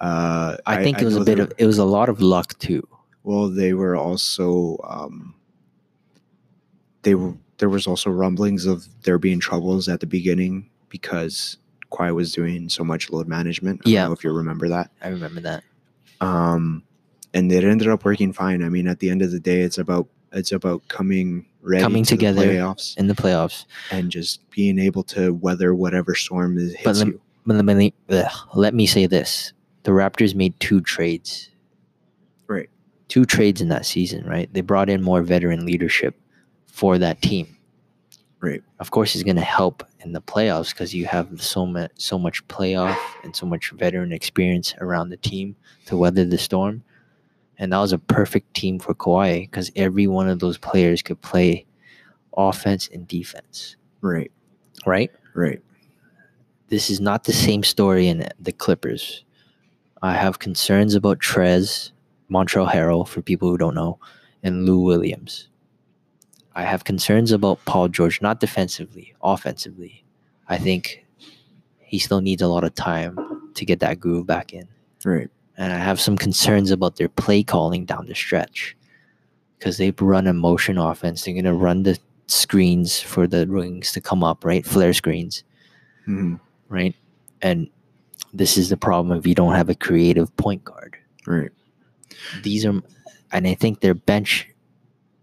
Uh, 0.00 0.56
I, 0.66 0.82
think 0.82 1.00
it 1.00 1.04
was 1.04 1.16
a 1.16 1.24
bit 1.24 1.38
of 1.38 1.52
it 1.56 1.66
was 1.66 1.78
a 1.78 1.84
lot 1.84 2.08
of 2.08 2.20
luck 2.20 2.58
too. 2.58 2.86
Well, 3.22 3.48
they 3.48 3.72
were 3.72 3.96
also 3.96 4.78
um, 4.84 5.34
they 7.02 7.14
were 7.14 7.34
there 7.58 7.68
was 7.68 7.86
also 7.86 8.10
rumblings 8.10 8.66
of 8.66 8.86
there 9.04 9.18
being 9.18 9.40
troubles 9.40 9.88
at 9.88 10.00
the 10.00 10.06
beginning 10.06 10.68
because 10.88 11.56
Kawhi 11.94 12.14
was 12.14 12.32
doing 12.32 12.68
so 12.68 12.84
much 12.84 13.10
load 13.10 13.28
management. 13.28 13.80
I 13.80 13.84
don't 13.84 13.92
Yeah. 13.92 14.06
know 14.06 14.12
if 14.12 14.24
you 14.24 14.32
remember 14.32 14.68
that. 14.68 14.90
I 15.02 15.08
remember 15.08 15.40
that. 15.42 15.64
Um, 16.20 16.82
and 17.32 17.50
it 17.52 17.64
ended 17.64 17.88
up 17.88 18.04
working 18.04 18.32
fine. 18.32 18.62
I 18.62 18.68
mean, 18.68 18.86
at 18.86 19.00
the 19.00 19.10
end 19.10 19.22
of 19.22 19.30
the 19.30 19.40
day, 19.40 19.60
it's 19.62 19.78
about 19.78 20.08
it's 20.32 20.50
about 20.50 20.86
coming 20.88 21.46
ready 21.62 21.80
Coming 21.82 22.02
to 22.04 22.10
the 22.10 22.16
together. 22.16 22.46
playoffs 22.46 22.96
in 22.98 23.06
the 23.06 23.14
playoffs. 23.14 23.66
and 23.92 24.10
just 24.10 24.40
being 24.50 24.80
able 24.80 25.04
to 25.04 25.32
weather 25.32 25.74
whatever 25.76 26.14
storm 26.16 26.58
is 26.58 26.74
hits 26.74 26.98
lem- 26.98 27.08
you. 27.12 27.20
But 27.46 27.64
let 27.64 27.76
me, 27.76 27.94
let 28.54 28.74
me 28.74 28.86
say 28.86 29.06
this: 29.06 29.52
the 29.84 29.92
Raptors 29.92 30.34
made 30.34 30.58
two 30.60 30.80
trades, 30.80 31.50
Right. 32.48 32.68
two 33.08 33.24
trades 33.24 33.60
in 33.60 33.68
that 33.68 33.86
season. 33.86 34.24
Right? 34.26 34.52
They 34.52 34.60
brought 34.60 34.88
in 34.90 35.02
more 35.02 35.22
veteran 35.22 35.64
leadership 35.64 36.16
for 36.66 36.98
that 36.98 37.22
team. 37.22 37.56
Right. 38.44 38.62
Of 38.80 38.90
course, 38.90 39.14
it's 39.14 39.24
going 39.24 39.36
to 39.36 39.42
help 39.42 39.84
in 40.00 40.12
the 40.12 40.20
playoffs 40.20 40.70
because 40.70 40.94
you 40.94 41.06
have 41.06 41.42
so 41.42 41.64
much, 41.66 41.92
so 41.96 42.18
much 42.18 42.46
playoff 42.48 42.98
and 43.22 43.34
so 43.34 43.46
much 43.46 43.70
veteran 43.70 44.12
experience 44.12 44.74
around 44.80 45.08
the 45.08 45.16
team 45.16 45.56
to 45.86 45.96
weather 45.96 46.26
the 46.26 46.36
storm. 46.36 46.84
And 47.58 47.72
that 47.72 47.78
was 47.78 47.92
a 47.94 47.98
perfect 47.98 48.52
team 48.54 48.78
for 48.80 48.94
Kawhi 48.94 49.42
because 49.50 49.70
every 49.76 50.06
one 50.08 50.28
of 50.28 50.40
those 50.40 50.58
players 50.58 51.02
could 51.02 51.22
play 51.22 51.64
offense 52.36 52.88
and 52.92 53.08
defense. 53.08 53.76
Right. 54.02 54.32
Right. 54.86 55.10
Right. 55.34 55.62
this 56.68 56.90
is 56.90 57.00
not 57.00 57.24
the 57.24 57.32
same 57.32 57.62
story 57.64 58.08
in 58.08 58.28
the 58.40 58.52
Clippers. 58.52 59.24
I 60.02 60.14
have 60.14 60.38
concerns 60.40 60.94
about 60.94 61.20
Trez, 61.20 61.92
Montrezl 62.30 62.70
Harrell, 62.70 63.08
for 63.08 63.22
people 63.22 63.48
who 63.50 63.58
don't 63.58 63.74
know, 63.74 63.98
and 64.42 64.66
Lou 64.66 64.80
Williams. 64.80 65.48
I 66.54 66.62
have 66.62 66.84
concerns 66.84 67.32
about 67.32 67.64
Paul 67.64 67.88
George, 67.88 68.20
not 68.22 68.40
defensively, 68.40 69.14
offensively. 69.22 70.04
I 70.48 70.56
think 70.58 71.04
he 71.80 71.98
still 71.98 72.20
needs 72.20 72.42
a 72.42 72.48
lot 72.48 72.64
of 72.64 72.74
time 72.74 73.18
to 73.54 73.64
get 73.64 73.80
that 73.80 73.98
groove 74.00 74.26
back 74.26 74.52
in. 74.52 74.68
Right. 75.04 75.30
And 75.56 75.72
I 75.72 75.78
have 75.78 76.00
some 76.00 76.16
concerns 76.16 76.70
about 76.70 76.96
their 76.96 77.08
play 77.08 77.42
calling 77.42 77.84
down 77.84 78.06
the 78.06 78.14
stretch 78.14 78.76
because 79.58 79.78
they 79.78 79.90
run 79.92 80.26
a 80.26 80.32
motion 80.32 80.78
offense. 80.78 81.24
They're 81.24 81.34
going 81.34 81.44
to 81.44 81.52
run 81.54 81.82
the 81.84 81.98
screens 82.26 83.00
for 83.00 83.26
the 83.26 83.46
rings 83.46 83.92
to 83.92 84.00
come 84.00 84.24
up, 84.24 84.44
right? 84.44 84.64
Flare 84.64 84.94
screens 84.94 85.44
Mhm. 86.08 86.40
right? 86.68 86.94
And 87.42 87.68
this 88.32 88.56
is 88.56 88.68
the 88.68 88.76
problem 88.76 89.16
if 89.18 89.26
you 89.26 89.34
don't 89.34 89.54
have 89.54 89.68
a 89.68 89.74
creative 89.74 90.34
point 90.36 90.64
guard. 90.64 90.96
Right. 91.26 91.50
These 92.42 92.64
are, 92.64 92.80
and 93.32 93.46
I 93.46 93.54
think 93.54 93.80
their 93.80 93.94
bench 93.94 94.48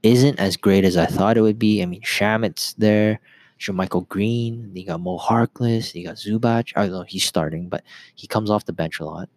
isn't 0.03 0.39
as 0.39 0.57
great 0.57 0.83
as 0.83 0.97
I 0.97 1.05
thought 1.05 1.37
it 1.37 1.41
would 1.41 1.59
be. 1.59 1.81
I 1.81 1.85
mean, 1.85 2.01
Shamet's 2.01 2.73
there, 2.73 3.19
Michael 3.71 4.01
Green, 4.01 4.71
you 4.73 4.85
got 4.85 5.01
Mo 5.01 5.19
Harkless, 5.19 5.93
you 5.93 6.05
got 6.05 6.15
Zubac. 6.15 6.73
I 6.75 6.83
don't 6.83 6.91
know 6.91 7.03
he's 7.03 7.25
starting, 7.25 7.69
but 7.69 7.83
he 8.15 8.25
comes 8.25 8.49
off 8.49 8.65
the 8.65 8.73
bench 8.73 8.99
a 8.99 9.05
lot. 9.05 9.29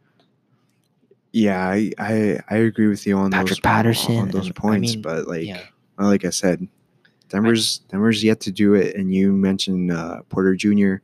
Yeah, 1.32 1.68
I, 1.68 1.90
I 1.98 2.38
I 2.48 2.56
agree 2.58 2.86
with 2.86 3.04
you 3.06 3.18
on 3.18 3.32
Patrick 3.32 3.48
those 3.48 3.60
Patterson, 3.60 4.16
on 4.18 4.28
those 4.28 4.46
and, 4.46 4.56
I 4.56 4.60
points, 4.60 4.92
mean, 4.92 5.02
but 5.02 5.26
like 5.26 5.44
yeah, 5.44 5.62
like 5.98 6.24
I 6.24 6.30
said, 6.30 6.66
Denver's 7.28 7.80
Denver's 7.90 8.22
yet 8.22 8.40
to 8.40 8.52
do 8.52 8.74
it, 8.74 8.94
and 8.94 9.12
you 9.12 9.32
mentioned 9.32 9.90
uh, 9.90 10.22
Porter 10.28 10.54
Jr. 10.54 10.94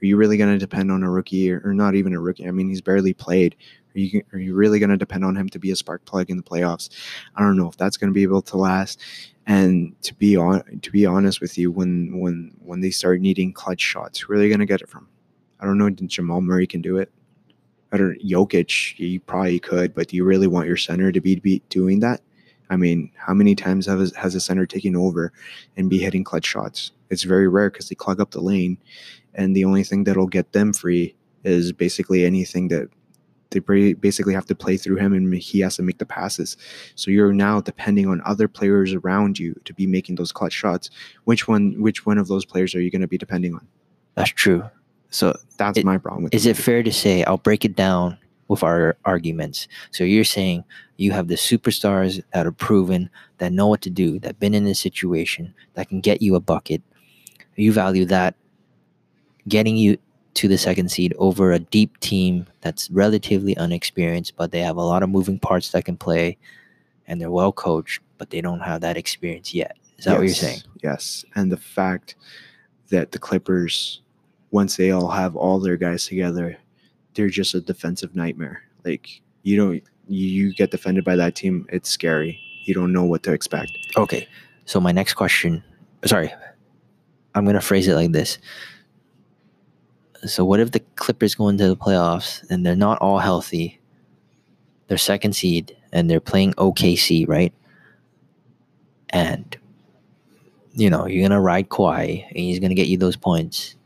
Are 0.00 0.06
you 0.06 0.16
really 0.16 0.36
going 0.36 0.52
to 0.52 0.58
depend 0.58 0.90
on 0.90 1.02
a 1.02 1.10
rookie, 1.10 1.52
or, 1.52 1.60
or 1.64 1.74
not 1.74 1.94
even 1.94 2.14
a 2.14 2.20
rookie? 2.20 2.48
I 2.48 2.50
mean, 2.50 2.68
he's 2.68 2.80
barely 2.80 3.12
played. 3.12 3.56
Are 3.94 3.98
you 3.98 4.22
are 4.32 4.38
you 4.38 4.54
really 4.54 4.78
going 4.78 4.90
to 4.90 4.96
depend 4.96 5.24
on 5.24 5.36
him 5.36 5.48
to 5.50 5.58
be 5.58 5.70
a 5.70 5.76
spark 5.76 6.04
plug 6.04 6.30
in 6.30 6.36
the 6.36 6.42
playoffs? 6.42 6.90
I 7.36 7.42
don't 7.42 7.56
know 7.56 7.68
if 7.68 7.76
that's 7.76 7.96
going 7.96 8.10
to 8.10 8.14
be 8.14 8.22
able 8.22 8.42
to 8.42 8.56
last. 8.56 9.00
And 9.46 10.00
to 10.02 10.14
be 10.14 10.36
on 10.36 10.80
to 10.82 10.90
be 10.92 11.06
honest 11.06 11.40
with 11.40 11.56
you, 11.56 11.70
when 11.70 12.18
when 12.20 12.54
when 12.60 12.80
they 12.80 12.90
start 12.90 13.20
needing 13.20 13.52
clutch 13.52 13.80
shots, 13.80 14.20
who 14.20 14.32
are 14.32 14.38
they 14.38 14.48
going 14.48 14.60
to 14.60 14.66
get 14.66 14.82
it 14.82 14.88
from? 14.88 15.08
I 15.60 15.64
don't 15.64 15.78
know. 15.78 15.90
Jamal 15.90 16.40
Murray 16.40 16.66
can 16.66 16.82
do 16.82 16.98
it. 16.98 17.10
I 17.90 17.96
don't. 17.96 18.18
Jokic, 18.22 18.94
he 18.96 19.18
probably 19.18 19.58
could, 19.58 19.94
but 19.94 20.08
do 20.08 20.16
you 20.16 20.24
really 20.24 20.46
want 20.46 20.68
your 20.68 20.76
center 20.76 21.10
to 21.10 21.20
be, 21.20 21.36
be 21.36 21.62
doing 21.70 22.00
that? 22.00 22.20
I 22.70 22.76
mean, 22.76 23.10
how 23.16 23.32
many 23.32 23.54
times 23.54 23.86
have, 23.86 24.14
has 24.14 24.34
a 24.34 24.40
center 24.40 24.66
taken 24.66 24.94
over 24.94 25.32
and 25.76 25.88
be 25.88 25.98
hitting 25.98 26.22
clutch 26.22 26.44
shots? 26.44 26.92
It's 27.08 27.22
very 27.22 27.48
rare 27.48 27.70
because 27.70 27.88
they 27.88 27.94
clog 27.94 28.20
up 28.20 28.32
the 28.32 28.42
lane, 28.42 28.76
and 29.34 29.56
the 29.56 29.64
only 29.64 29.84
thing 29.84 30.04
that'll 30.04 30.26
get 30.26 30.52
them 30.52 30.74
free 30.74 31.14
is 31.44 31.72
basically 31.72 32.26
anything 32.26 32.68
that 32.68 32.90
they 33.50 33.60
basically 33.94 34.34
have 34.34 34.46
to 34.46 34.54
play 34.54 34.76
through 34.76 34.96
him, 34.96 35.12
and 35.12 35.32
he 35.34 35.60
has 35.60 35.76
to 35.76 35.82
make 35.82 35.98
the 35.98 36.06
passes. 36.06 36.56
So 36.94 37.10
you're 37.10 37.32
now 37.32 37.60
depending 37.60 38.06
on 38.06 38.20
other 38.24 38.48
players 38.48 38.92
around 38.92 39.38
you 39.38 39.54
to 39.64 39.72
be 39.72 39.86
making 39.86 40.16
those 40.16 40.32
clutch 40.32 40.52
shots. 40.52 40.90
Which 41.24 41.48
one? 41.48 41.80
Which 41.80 42.04
one 42.06 42.18
of 42.18 42.28
those 42.28 42.44
players 42.44 42.74
are 42.74 42.80
you 42.80 42.90
going 42.90 43.00
to 43.02 43.08
be 43.08 43.18
depending 43.18 43.54
on? 43.54 43.66
that's 44.14 44.30
true. 44.30 44.64
So 45.10 45.34
That's 45.58 45.78
It- 45.78 45.84
my 45.84 45.96
problem. 45.96 46.24
With 46.24 46.34
is 46.34 46.44
it 46.44 46.56
fair 46.56 46.82
to 46.82 46.92
say 46.92 47.24
I'll 47.24 47.38
break 47.38 47.64
it 47.64 47.74
down 47.76 48.18
with 48.48 48.62
our 48.62 48.96
arguments? 49.04 49.68
So 49.92 50.04
you're 50.04 50.24
saying 50.24 50.64
you 50.96 51.12
have 51.12 51.28
the 51.28 51.36
superstars 51.36 52.22
that 52.34 52.46
are 52.46 52.52
proven, 52.52 53.08
that 53.38 53.52
know 53.52 53.68
what 53.68 53.80
to 53.82 53.90
do, 53.90 54.18
that 54.20 54.38
been 54.40 54.54
in 54.54 54.64
this 54.64 54.80
situation, 54.80 55.54
that 55.74 55.88
can 55.88 56.00
get 56.00 56.20
you 56.20 56.34
a 56.34 56.40
bucket. 56.40 56.82
You 57.56 57.72
value 57.72 58.04
that 58.06 58.34
getting 59.46 59.76
you 59.76 59.96
to 60.38 60.46
the 60.46 60.56
second 60.56 60.88
seed 60.88 61.12
over 61.18 61.50
a 61.50 61.58
deep 61.58 61.98
team 61.98 62.46
that's 62.60 62.88
relatively 62.92 63.56
unexperienced, 63.56 64.36
but 64.36 64.52
they 64.52 64.60
have 64.60 64.76
a 64.76 64.82
lot 64.82 65.02
of 65.02 65.10
moving 65.10 65.36
parts 65.36 65.72
that 65.72 65.84
can 65.84 65.96
play, 65.96 66.38
and 67.08 67.20
they're 67.20 67.30
well 67.30 67.50
coached, 67.50 68.00
but 68.18 68.30
they 68.30 68.40
don't 68.40 68.60
have 68.60 68.80
that 68.82 68.96
experience 68.96 69.52
yet. 69.52 69.76
Is 69.98 70.04
that 70.04 70.14
what 70.14 70.26
you're 70.26 70.34
saying? 70.34 70.60
Yes. 70.80 71.24
And 71.34 71.50
the 71.50 71.56
fact 71.56 72.14
that 72.90 73.10
the 73.10 73.18
Clippers, 73.18 74.00
once 74.52 74.76
they 74.76 74.92
all 74.92 75.08
have 75.08 75.34
all 75.34 75.58
their 75.58 75.76
guys 75.76 76.06
together, 76.06 76.56
they're 77.14 77.28
just 77.28 77.54
a 77.54 77.60
defensive 77.60 78.14
nightmare. 78.14 78.62
Like 78.84 79.20
you 79.42 79.56
don't 79.56 79.82
you 80.06 80.54
get 80.54 80.70
defended 80.70 81.04
by 81.04 81.16
that 81.16 81.34
team, 81.34 81.66
it's 81.70 81.90
scary. 81.90 82.38
You 82.62 82.74
don't 82.74 82.92
know 82.92 83.04
what 83.04 83.24
to 83.24 83.32
expect. 83.32 83.72
Okay. 83.96 84.28
So 84.66 84.80
my 84.80 84.92
next 84.92 85.14
question, 85.14 85.64
sorry, 86.04 86.32
I'm 87.34 87.44
gonna 87.44 87.60
phrase 87.60 87.88
it 87.88 87.94
like 87.94 88.12
this. 88.12 88.38
So 90.26 90.44
what 90.44 90.60
if 90.60 90.72
the 90.72 90.80
Clippers 90.96 91.34
go 91.34 91.48
into 91.48 91.68
the 91.68 91.76
playoffs 91.76 92.44
and 92.50 92.64
they're 92.64 92.76
not 92.76 92.98
all 92.98 93.18
healthy? 93.18 93.80
They're 94.88 94.98
second 94.98 95.34
seed 95.34 95.76
and 95.92 96.10
they're 96.10 96.20
playing 96.20 96.54
OKC, 96.54 97.28
right? 97.28 97.52
And 99.10 99.56
you 100.74 100.90
know 100.90 101.06
you're 101.06 101.26
gonna 101.26 101.40
ride 101.40 101.68
Kawhi 101.68 102.26
and 102.26 102.36
he's 102.36 102.58
gonna 102.58 102.74
get 102.74 102.88
you 102.88 102.98
those 102.98 103.16
points. 103.16 103.76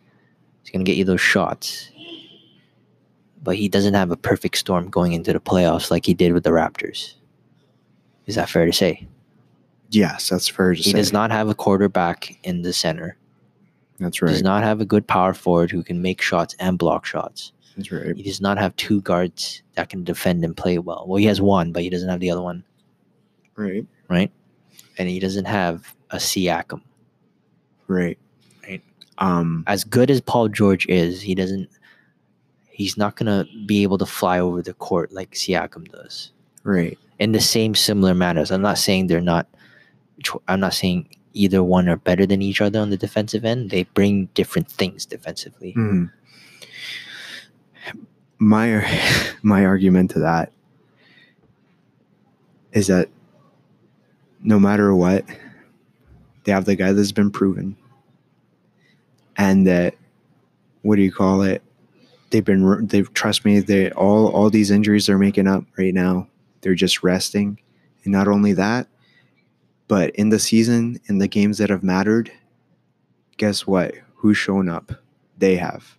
He's 0.62 0.70
gonna 0.70 0.84
get 0.84 0.96
you 0.96 1.04
those 1.04 1.20
shots. 1.20 1.90
But 3.42 3.56
he 3.56 3.68
doesn't 3.68 3.94
have 3.94 4.10
a 4.10 4.16
perfect 4.16 4.56
storm 4.56 4.88
going 4.88 5.12
into 5.12 5.32
the 5.32 5.40
playoffs 5.40 5.90
like 5.90 6.06
he 6.06 6.14
did 6.14 6.32
with 6.32 6.44
the 6.44 6.50
Raptors. 6.50 7.14
Is 8.26 8.36
that 8.36 8.48
fair 8.48 8.66
to 8.66 8.72
say? 8.72 9.06
Yes, 9.90 10.28
that's 10.28 10.48
fair 10.48 10.70
to 10.70 10.76
He 10.76 10.84
say. 10.84 10.90
He 10.90 10.94
does 10.94 11.12
not 11.12 11.30
have 11.30 11.48
a 11.48 11.54
quarterback 11.54 12.38
in 12.44 12.62
the 12.62 12.72
center. 12.72 13.16
That's 14.02 14.20
right. 14.22 14.30
Does 14.30 14.42
not 14.42 14.62
have 14.62 14.80
a 14.80 14.84
good 14.84 15.06
power 15.06 15.32
forward 15.34 15.70
who 15.70 15.82
can 15.82 16.02
make 16.02 16.20
shots 16.20 16.54
and 16.58 16.78
block 16.78 17.04
shots. 17.06 17.52
That's 17.76 17.90
right. 17.90 18.16
He 18.16 18.22
does 18.22 18.40
not 18.40 18.58
have 18.58 18.74
two 18.76 19.00
guards 19.02 19.62
that 19.74 19.88
can 19.88 20.04
defend 20.04 20.44
and 20.44 20.56
play 20.56 20.78
well. 20.78 21.04
Well, 21.06 21.16
he 21.16 21.26
has 21.26 21.40
one, 21.40 21.72
but 21.72 21.82
he 21.82 21.90
doesn't 21.90 22.08
have 22.08 22.20
the 22.20 22.30
other 22.30 22.42
one, 22.42 22.64
Right. 23.56 23.86
right? 24.08 24.30
And 24.98 25.08
he 25.08 25.18
doesn't 25.20 25.46
have 25.46 25.94
a 26.10 26.16
Siakam. 26.16 26.82
Right. 27.88 28.18
Right. 28.68 28.82
Um 29.18 29.64
As 29.66 29.84
good 29.84 30.10
as 30.10 30.20
Paul 30.20 30.48
George 30.48 30.86
is, 30.88 31.20
he 31.22 31.34
doesn't. 31.34 31.68
He's 32.70 32.96
not 32.96 33.16
gonna 33.16 33.46
be 33.66 33.82
able 33.82 33.98
to 33.98 34.06
fly 34.06 34.38
over 34.40 34.62
the 34.62 34.74
court 34.74 35.12
like 35.12 35.32
Siakam 35.32 35.90
does. 35.90 36.32
right. 36.64 36.98
In 37.18 37.30
the 37.32 37.40
same 37.40 37.74
similar 37.74 38.14
manners. 38.14 38.50
I'm 38.50 38.62
not 38.62 38.78
saying 38.78 39.06
they're 39.06 39.20
not. 39.20 39.46
I'm 40.48 40.58
not 40.60 40.74
saying 40.74 41.08
either 41.34 41.62
one 41.62 41.88
are 41.88 41.96
better 41.96 42.26
than 42.26 42.42
each 42.42 42.60
other 42.60 42.78
on 42.78 42.90
the 42.90 42.96
defensive 42.96 43.44
end. 43.44 43.70
They 43.70 43.84
bring 43.84 44.26
different 44.34 44.68
things 44.68 45.06
defensively. 45.06 45.74
Mhm. 45.76 46.10
My 48.38 48.84
my 49.42 49.64
argument 49.64 50.10
to 50.12 50.20
that 50.20 50.52
is 52.72 52.86
that 52.86 53.08
no 54.42 54.58
matter 54.58 54.94
what, 54.94 55.24
they 56.44 56.52
have 56.52 56.64
the 56.64 56.74
guy 56.74 56.92
that's 56.92 57.12
been 57.12 57.30
proven, 57.30 57.76
and 59.36 59.66
that 59.66 59.94
what 60.82 60.96
do 60.96 61.02
you 61.02 61.12
call 61.12 61.42
it? 61.42 61.62
They've 62.30 62.44
been 62.44 62.86
they've 62.86 63.12
trust 63.14 63.44
me. 63.44 63.60
They 63.60 63.90
all 63.92 64.28
all 64.28 64.50
these 64.50 64.70
injuries 64.70 65.06
they're 65.06 65.18
making 65.18 65.46
up 65.46 65.64
right 65.78 65.94
now. 65.94 66.28
They're 66.62 66.74
just 66.74 67.02
resting, 67.02 67.58
and 68.04 68.12
not 68.12 68.26
only 68.26 68.52
that, 68.54 68.88
but 69.92 70.08
in 70.16 70.30
the 70.30 70.38
season, 70.38 70.98
in 71.10 71.18
the 71.18 71.28
games 71.28 71.58
that 71.58 71.68
have 71.68 71.82
mattered, 71.82 72.32
guess 73.36 73.66
what? 73.66 73.92
Who's 74.14 74.38
shown 74.38 74.70
up? 74.70 74.90
They 75.36 75.56
have 75.56 75.98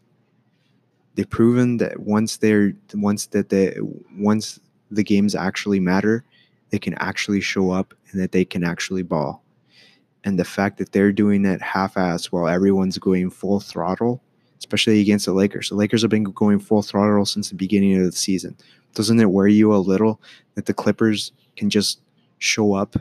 they've 1.13 1.29
proven 1.29 1.77
that 1.77 1.99
once 1.99 2.37
they're 2.37 2.73
once 2.95 3.27
that 3.27 3.49
they 3.49 3.77
once 4.17 4.59
the 4.89 5.03
games 5.03 5.35
actually 5.35 5.79
matter, 5.79 6.25
they 6.71 6.79
can 6.79 6.95
actually 6.95 7.39
show 7.39 7.69
up 7.69 7.93
and 8.09 8.19
that 8.19 8.31
they 8.31 8.43
can 8.43 8.63
actually 8.63 9.03
ball. 9.03 9.43
And 10.23 10.39
the 10.39 10.43
fact 10.43 10.79
that 10.79 10.91
they're 10.91 11.11
doing 11.11 11.45
it 11.45 11.61
half-ass 11.61 12.31
while 12.31 12.47
everyone's 12.47 12.97
going 12.97 13.29
full 13.29 13.59
throttle, 13.59 14.23
especially 14.57 15.01
against 15.01 15.27
the 15.27 15.33
Lakers. 15.33 15.69
The 15.69 15.75
Lakers 15.75 16.01
have 16.01 16.09
been 16.09 16.23
going 16.23 16.57
full 16.57 16.81
throttle 16.81 17.27
since 17.27 17.49
the 17.49 17.55
beginning 17.55 17.95
of 17.99 18.05
the 18.05 18.11
season. 18.11 18.57
Doesn't 18.95 19.19
it 19.19 19.29
worry 19.29 19.53
you 19.53 19.71
a 19.71 19.77
little 19.77 20.19
that 20.55 20.65
the 20.65 20.73
Clippers 20.73 21.31
can 21.57 21.69
just 21.69 22.01
show 22.39 22.73
up, 22.73 22.95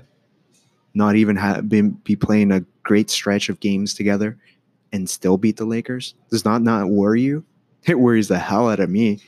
not 0.94 1.16
even 1.16 1.36
have 1.36 1.68
been 1.68 1.90
be 2.04 2.16
playing 2.16 2.52
a 2.52 2.64
great 2.82 3.10
stretch 3.10 3.48
of 3.48 3.60
games 3.60 3.94
together, 3.94 4.38
and 4.92 5.08
still 5.08 5.36
beat 5.36 5.56
the 5.56 5.64
Lakers? 5.64 6.14
Does 6.30 6.44
not 6.44 6.62
not 6.62 6.88
worry 6.90 7.22
you? 7.22 7.44
it 7.86 7.98
worries 7.98 8.28
the 8.28 8.38
hell 8.38 8.68
out 8.68 8.80
of 8.80 8.90
me. 8.90 9.20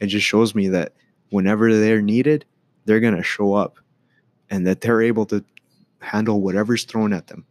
It 0.00 0.06
just 0.06 0.26
shows 0.26 0.54
me 0.54 0.68
that 0.68 0.92
whenever 1.30 1.74
they're 1.74 2.02
needed, 2.02 2.44
they're 2.84 3.00
gonna 3.00 3.22
show 3.22 3.54
up, 3.54 3.78
and 4.50 4.66
that 4.66 4.80
they're 4.80 5.02
able 5.02 5.26
to 5.26 5.44
handle 6.00 6.40
whatever's 6.40 6.84
thrown 6.84 7.12
at 7.12 7.28
them. 7.28 7.44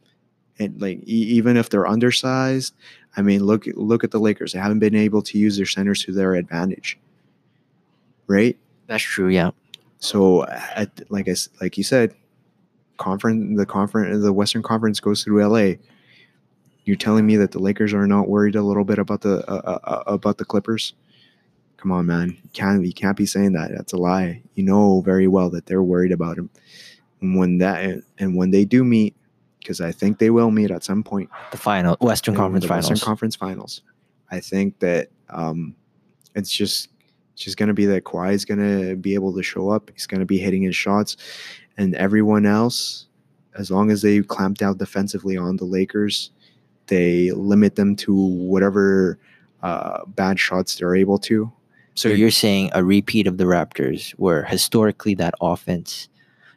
And 0.60 0.80
like 0.82 1.00
e- 1.08 1.30
even 1.36 1.58
if 1.58 1.70
they're 1.70 1.88
undersized, 1.88 2.76
I 3.18 3.22
mean, 3.22 3.44
look 3.44 3.66
look 3.76 4.04
at 4.04 4.12
the 4.12 4.20
Lakers. 4.20 4.54
They 4.54 4.60
haven't 4.60 4.80
been 4.80 4.96
able 4.96 5.22
to 5.24 5.38
use 5.38 5.58
their 5.58 5.66
centers 5.66 6.04
to 6.06 6.12
their 6.12 6.36
advantage, 6.36 7.00
right? 8.28 8.58
That's 8.88 9.04
true. 9.04 9.30
Yeah. 9.30 9.52
So, 10.00 10.40
like 11.10 11.30
I 11.30 11.36
like 11.62 11.78
you 11.78 11.84
said, 11.84 12.16
conference 13.02 13.58
the 13.58 13.66
conference 13.66 14.24
the 14.24 14.34
Western 14.34 14.62
Conference 14.62 15.00
goes 15.00 15.24
through 15.24 15.46
LA. 15.46 15.76
You're 16.86 16.98
telling 16.98 17.26
me 17.26 17.36
that 17.36 17.52
the 17.52 17.60
Lakers 17.60 17.94
are 17.94 18.08
not 18.08 18.28
worried 18.28 18.56
a 18.56 18.64
little 18.64 18.84
bit 18.84 19.00
about 19.00 19.22
the 19.22 19.40
uh, 19.50 19.62
uh, 19.66 19.80
uh, 19.84 20.04
about 20.08 20.38
the 20.38 20.46
Clippers? 20.46 20.94
Come 21.78 21.92
on, 21.92 22.06
man! 22.06 22.30
You 22.30 22.50
can't 22.54 22.86
you 22.86 22.94
can't 22.94 23.18
be 23.18 23.26
saying 23.26 23.54
that. 23.54 23.72
That's 23.76 23.94
a 23.94 23.98
lie. 23.98 24.42
You 24.56 24.64
know 24.64 25.02
very 25.02 25.28
well 25.28 25.50
that 25.50 25.66
they're 25.66 25.84
worried 25.84 26.12
about 26.12 26.38
him. 26.38 26.50
And 27.22 27.38
when 27.38 27.58
that 27.58 28.04
and 28.20 28.36
when 28.36 28.52
they 28.52 28.66
do 28.66 28.84
meet, 28.84 29.16
because 29.60 29.82
I 29.82 29.92
think 29.92 30.20
they 30.20 30.30
will 30.30 30.52
meet 30.52 30.72
at 30.72 30.84
some 30.84 31.04
point, 31.04 31.30
The 31.52 31.58
final 31.58 31.98
Western 32.02 32.36
Conference 32.36 32.66
Finals. 32.66 32.90
Western 32.90 33.06
Conference 33.06 33.36
Finals. 33.36 33.82
I 34.32 34.40
think 34.40 34.80
that 34.80 35.10
um, 35.30 35.76
it's 36.36 36.52
just 36.52 36.90
it's 37.34 37.44
just 37.44 37.58
gonna 37.58 37.74
be 37.74 37.86
that 37.88 38.04
Kawhi 38.04 38.34
is 38.34 38.46
gonna 38.46 38.96
be 38.96 39.14
able 39.14 39.34
to 39.34 39.44
show 39.44 39.70
up. 39.70 39.92
He's 39.94 40.08
gonna 40.08 40.26
be 40.26 40.38
hitting 40.38 40.64
his 40.64 40.76
shots, 40.76 41.18
and 41.78 41.96
everyone 41.96 42.46
else, 42.46 43.08
as 43.58 43.70
long 43.72 43.92
as 43.92 44.02
they 44.02 44.22
clamp 44.22 44.58
down 44.58 44.78
defensively 44.78 45.38
on 45.38 45.58
the 45.58 45.66
Lakers, 45.66 46.32
they 46.88 47.32
limit 47.32 47.76
them 47.76 47.96
to 47.98 48.14
whatever 48.14 49.18
uh, 49.64 50.06
bad 50.08 50.40
shots 50.40 50.76
they're 50.76 50.96
able 50.96 51.18
to. 51.20 51.52
So 51.96 52.10
They're- 52.10 52.18
you're 52.18 52.32
saying 52.32 52.72
a 52.74 52.84
repeat 52.84 53.28
of 53.28 53.38
the 53.38 53.44
Raptors, 53.46 54.12
where 54.12 54.44
historically 54.44 55.14
that 55.16 55.34
offense, 55.42 56.08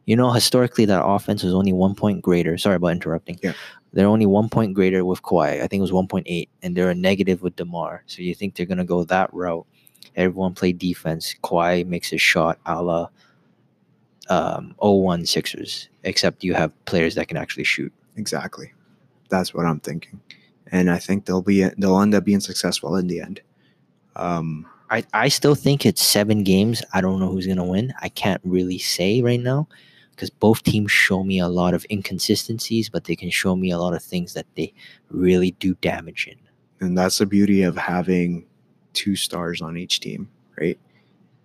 you 0.07 0.17
know, 0.17 0.31
historically 0.33 0.85
that 0.87 1.05
offense 1.05 1.43
was 1.43 1.55
only 1.55 1.73
one 1.73 1.95
point 1.95 2.23
greater. 2.23 2.57
Sorry 2.59 2.77
about 2.77 2.89
interrupting. 2.93 3.39
Yeah. 3.43 3.53
They're 3.93 4.07
only 4.09 4.27
one 4.27 4.49
point 4.49 4.75
greater 4.75 5.05
with 5.05 5.23
Kawhi. 5.23 5.63
I 5.63 5.67
think 5.69 5.79
it 5.79 5.83
was 5.83 5.93
1.8, 5.93 6.49
and 6.63 6.77
they're 6.77 6.91
a 6.91 6.95
negative 6.97 7.43
with 7.43 7.55
DeMar. 7.57 8.03
So 8.07 8.23
you 8.23 8.35
think 8.35 8.55
they're 8.57 8.67
gonna 8.67 8.85
go 8.85 9.05
that 9.05 9.33
route? 9.33 9.67
Everyone 10.17 10.55
play 10.55 10.73
defense. 10.73 11.35
Kawhi 11.43 11.87
makes 11.87 12.13
a 12.13 12.19
shot 12.19 12.59
a 12.67 12.83
la 12.83 13.09
um, 14.29 14.75
01 14.79 15.27
Sixers, 15.27 15.89
except 16.03 16.45
you 16.45 16.55
have 16.55 16.73
players 16.85 17.15
that 17.15 17.29
can 17.29 17.37
actually 17.37 17.65
shoot. 17.65 17.93
Exactly, 18.17 18.73
that's 19.29 19.53
what 19.55 19.67
I'm 19.67 19.81
thinking, 19.81 20.21
and 20.71 20.91
I 20.91 20.99
think 20.99 21.27
they'll 21.27 21.43
be 21.43 21.69
they'll 21.79 22.01
end 22.01 22.15
up 22.15 22.25
being 22.25 22.41
successful 22.41 22.97
in 22.97 23.07
the 23.07 23.21
end. 23.21 23.41
Um, 24.17 24.67
I, 24.91 25.05
I 25.13 25.29
still 25.29 25.55
think 25.55 25.85
it's 25.85 26.03
seven 26.03 26.45
games. 26.45 26.83
I 26.93 27.01
don't 27.01 27.19
know 27.19 27.31
who's 27.31 27.47
gonna 27.47 27.65
win. 27.65 27.93
I 28.01 28.09
can't 28.09 28.41
really 28.45 28.79
say 28.79 29.23
right 29.23 29.41
now 29.41 29.67
because 30.11 30.31
both 30.31 30.63
teams 30.63 30.93
show 30.93 31.25
me 31.25 31.41
a 31.41 31.49
lot 31.49 31.75
of 31.75 31.85
inconsistencies, 31.91 32.89
but 32.89 33.05
they 33.05 33.17
can 33.17 33.31
show 33.31 33.57
me 33.57 33.73
a 33.73 33.79
lot 33.79 33.95
of 33.95 34.03
things 34.03 34.35
that 34.35 34.47
they 34.55 34.73
really 35.11 35.51
do 35.53 35.75
damage 35.81 36.29
in. 36.31 36.39
and 36.87 36.97
that's 36.97 37.19
the 37.19 37.27
beauty 37.27 37.63
of 37.63 37.77
having 37.77 38.47
two 38.93 39.17
stars 39.17 39.61
on 39.61 39.77
each 39.77 40.01
team, 40.01 40.29
right? 40.59 40.79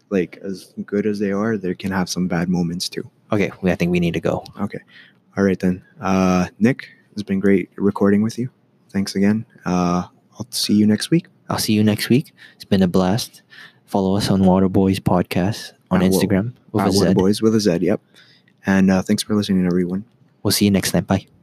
Like 0.10 0.40
as 0.44 0.74
good 0.86 1.06
as 1.06 1.20
they 1.20 1.32
are, 1.32 1.58
they 1.58 1.76
can 1.76 1.92
have 1.92 2.10
some 2.10 2.28
bad 2.28 2.50
moments 2.50 2.90
too. 2.90 3.10
Okay, 3.32 3.52
I 3.64 3.76
think 3.76 3.92
we 3.92 4.00
need 4.00 4.14
to 4.16 4.20
go. 4.20 4.44
Okay, 4.60 4.80
all 5.38 5.44
right 5.44 5.60
then. 5.60 5.84
Uh, 6.02 6.48
Nick, 6.60 6.90
it's 7.14 7.24
been 7.24 7.40
great 7.40 7.70
recording 7.76 8.22
with 8.22 8.38
you. 8.40 8.50
Thanks 8.90 9.16
again. 9.16 9.46
Uh, 9.66 10.04
I'll 10.34 10.48
see 10.50 10.74
you 10.74 10.88
next 10.88 11.12
week. 11.12 11.28
I'll 11.50 11.60
see 11.60 11.74
you 11.74 11.84
next 11.84 12.10
week. 12.10 12.32
It's 12.56 12.66
been 12.66 12.82
a 12.82 12.88
blast. 12.88 13.42
Follow 13.86 14.16
us 14.16 14.30
on 14.30 14.46
Water 14.46 14.70
Boys 14.70 15.00
Podcast 15.00 15.74
on 15.92 16.02
Instagram 16.02 16.54
with 16.72 16.86
a 16.86 16.92
Z. 16.92 17.00
Water 17.00 17.14
Boys 17.14 17.42
with 17.42 17.56
a 17.56 17.60
Z. 17.60 17.78
Yep. 17.82 18.02
And 18.66 18.92
uh, 18.92 19.02
thanks 19.02 19.24
for 19.24 19.36
listening, 19.36 19.66
everyone. 19.66 20.06
We'll 20.44 20.52
see 20.52 20.66
you 20.66 20.72
next 20.72 20.92
time. 20.92 21.06
Bye. 21.06 21.39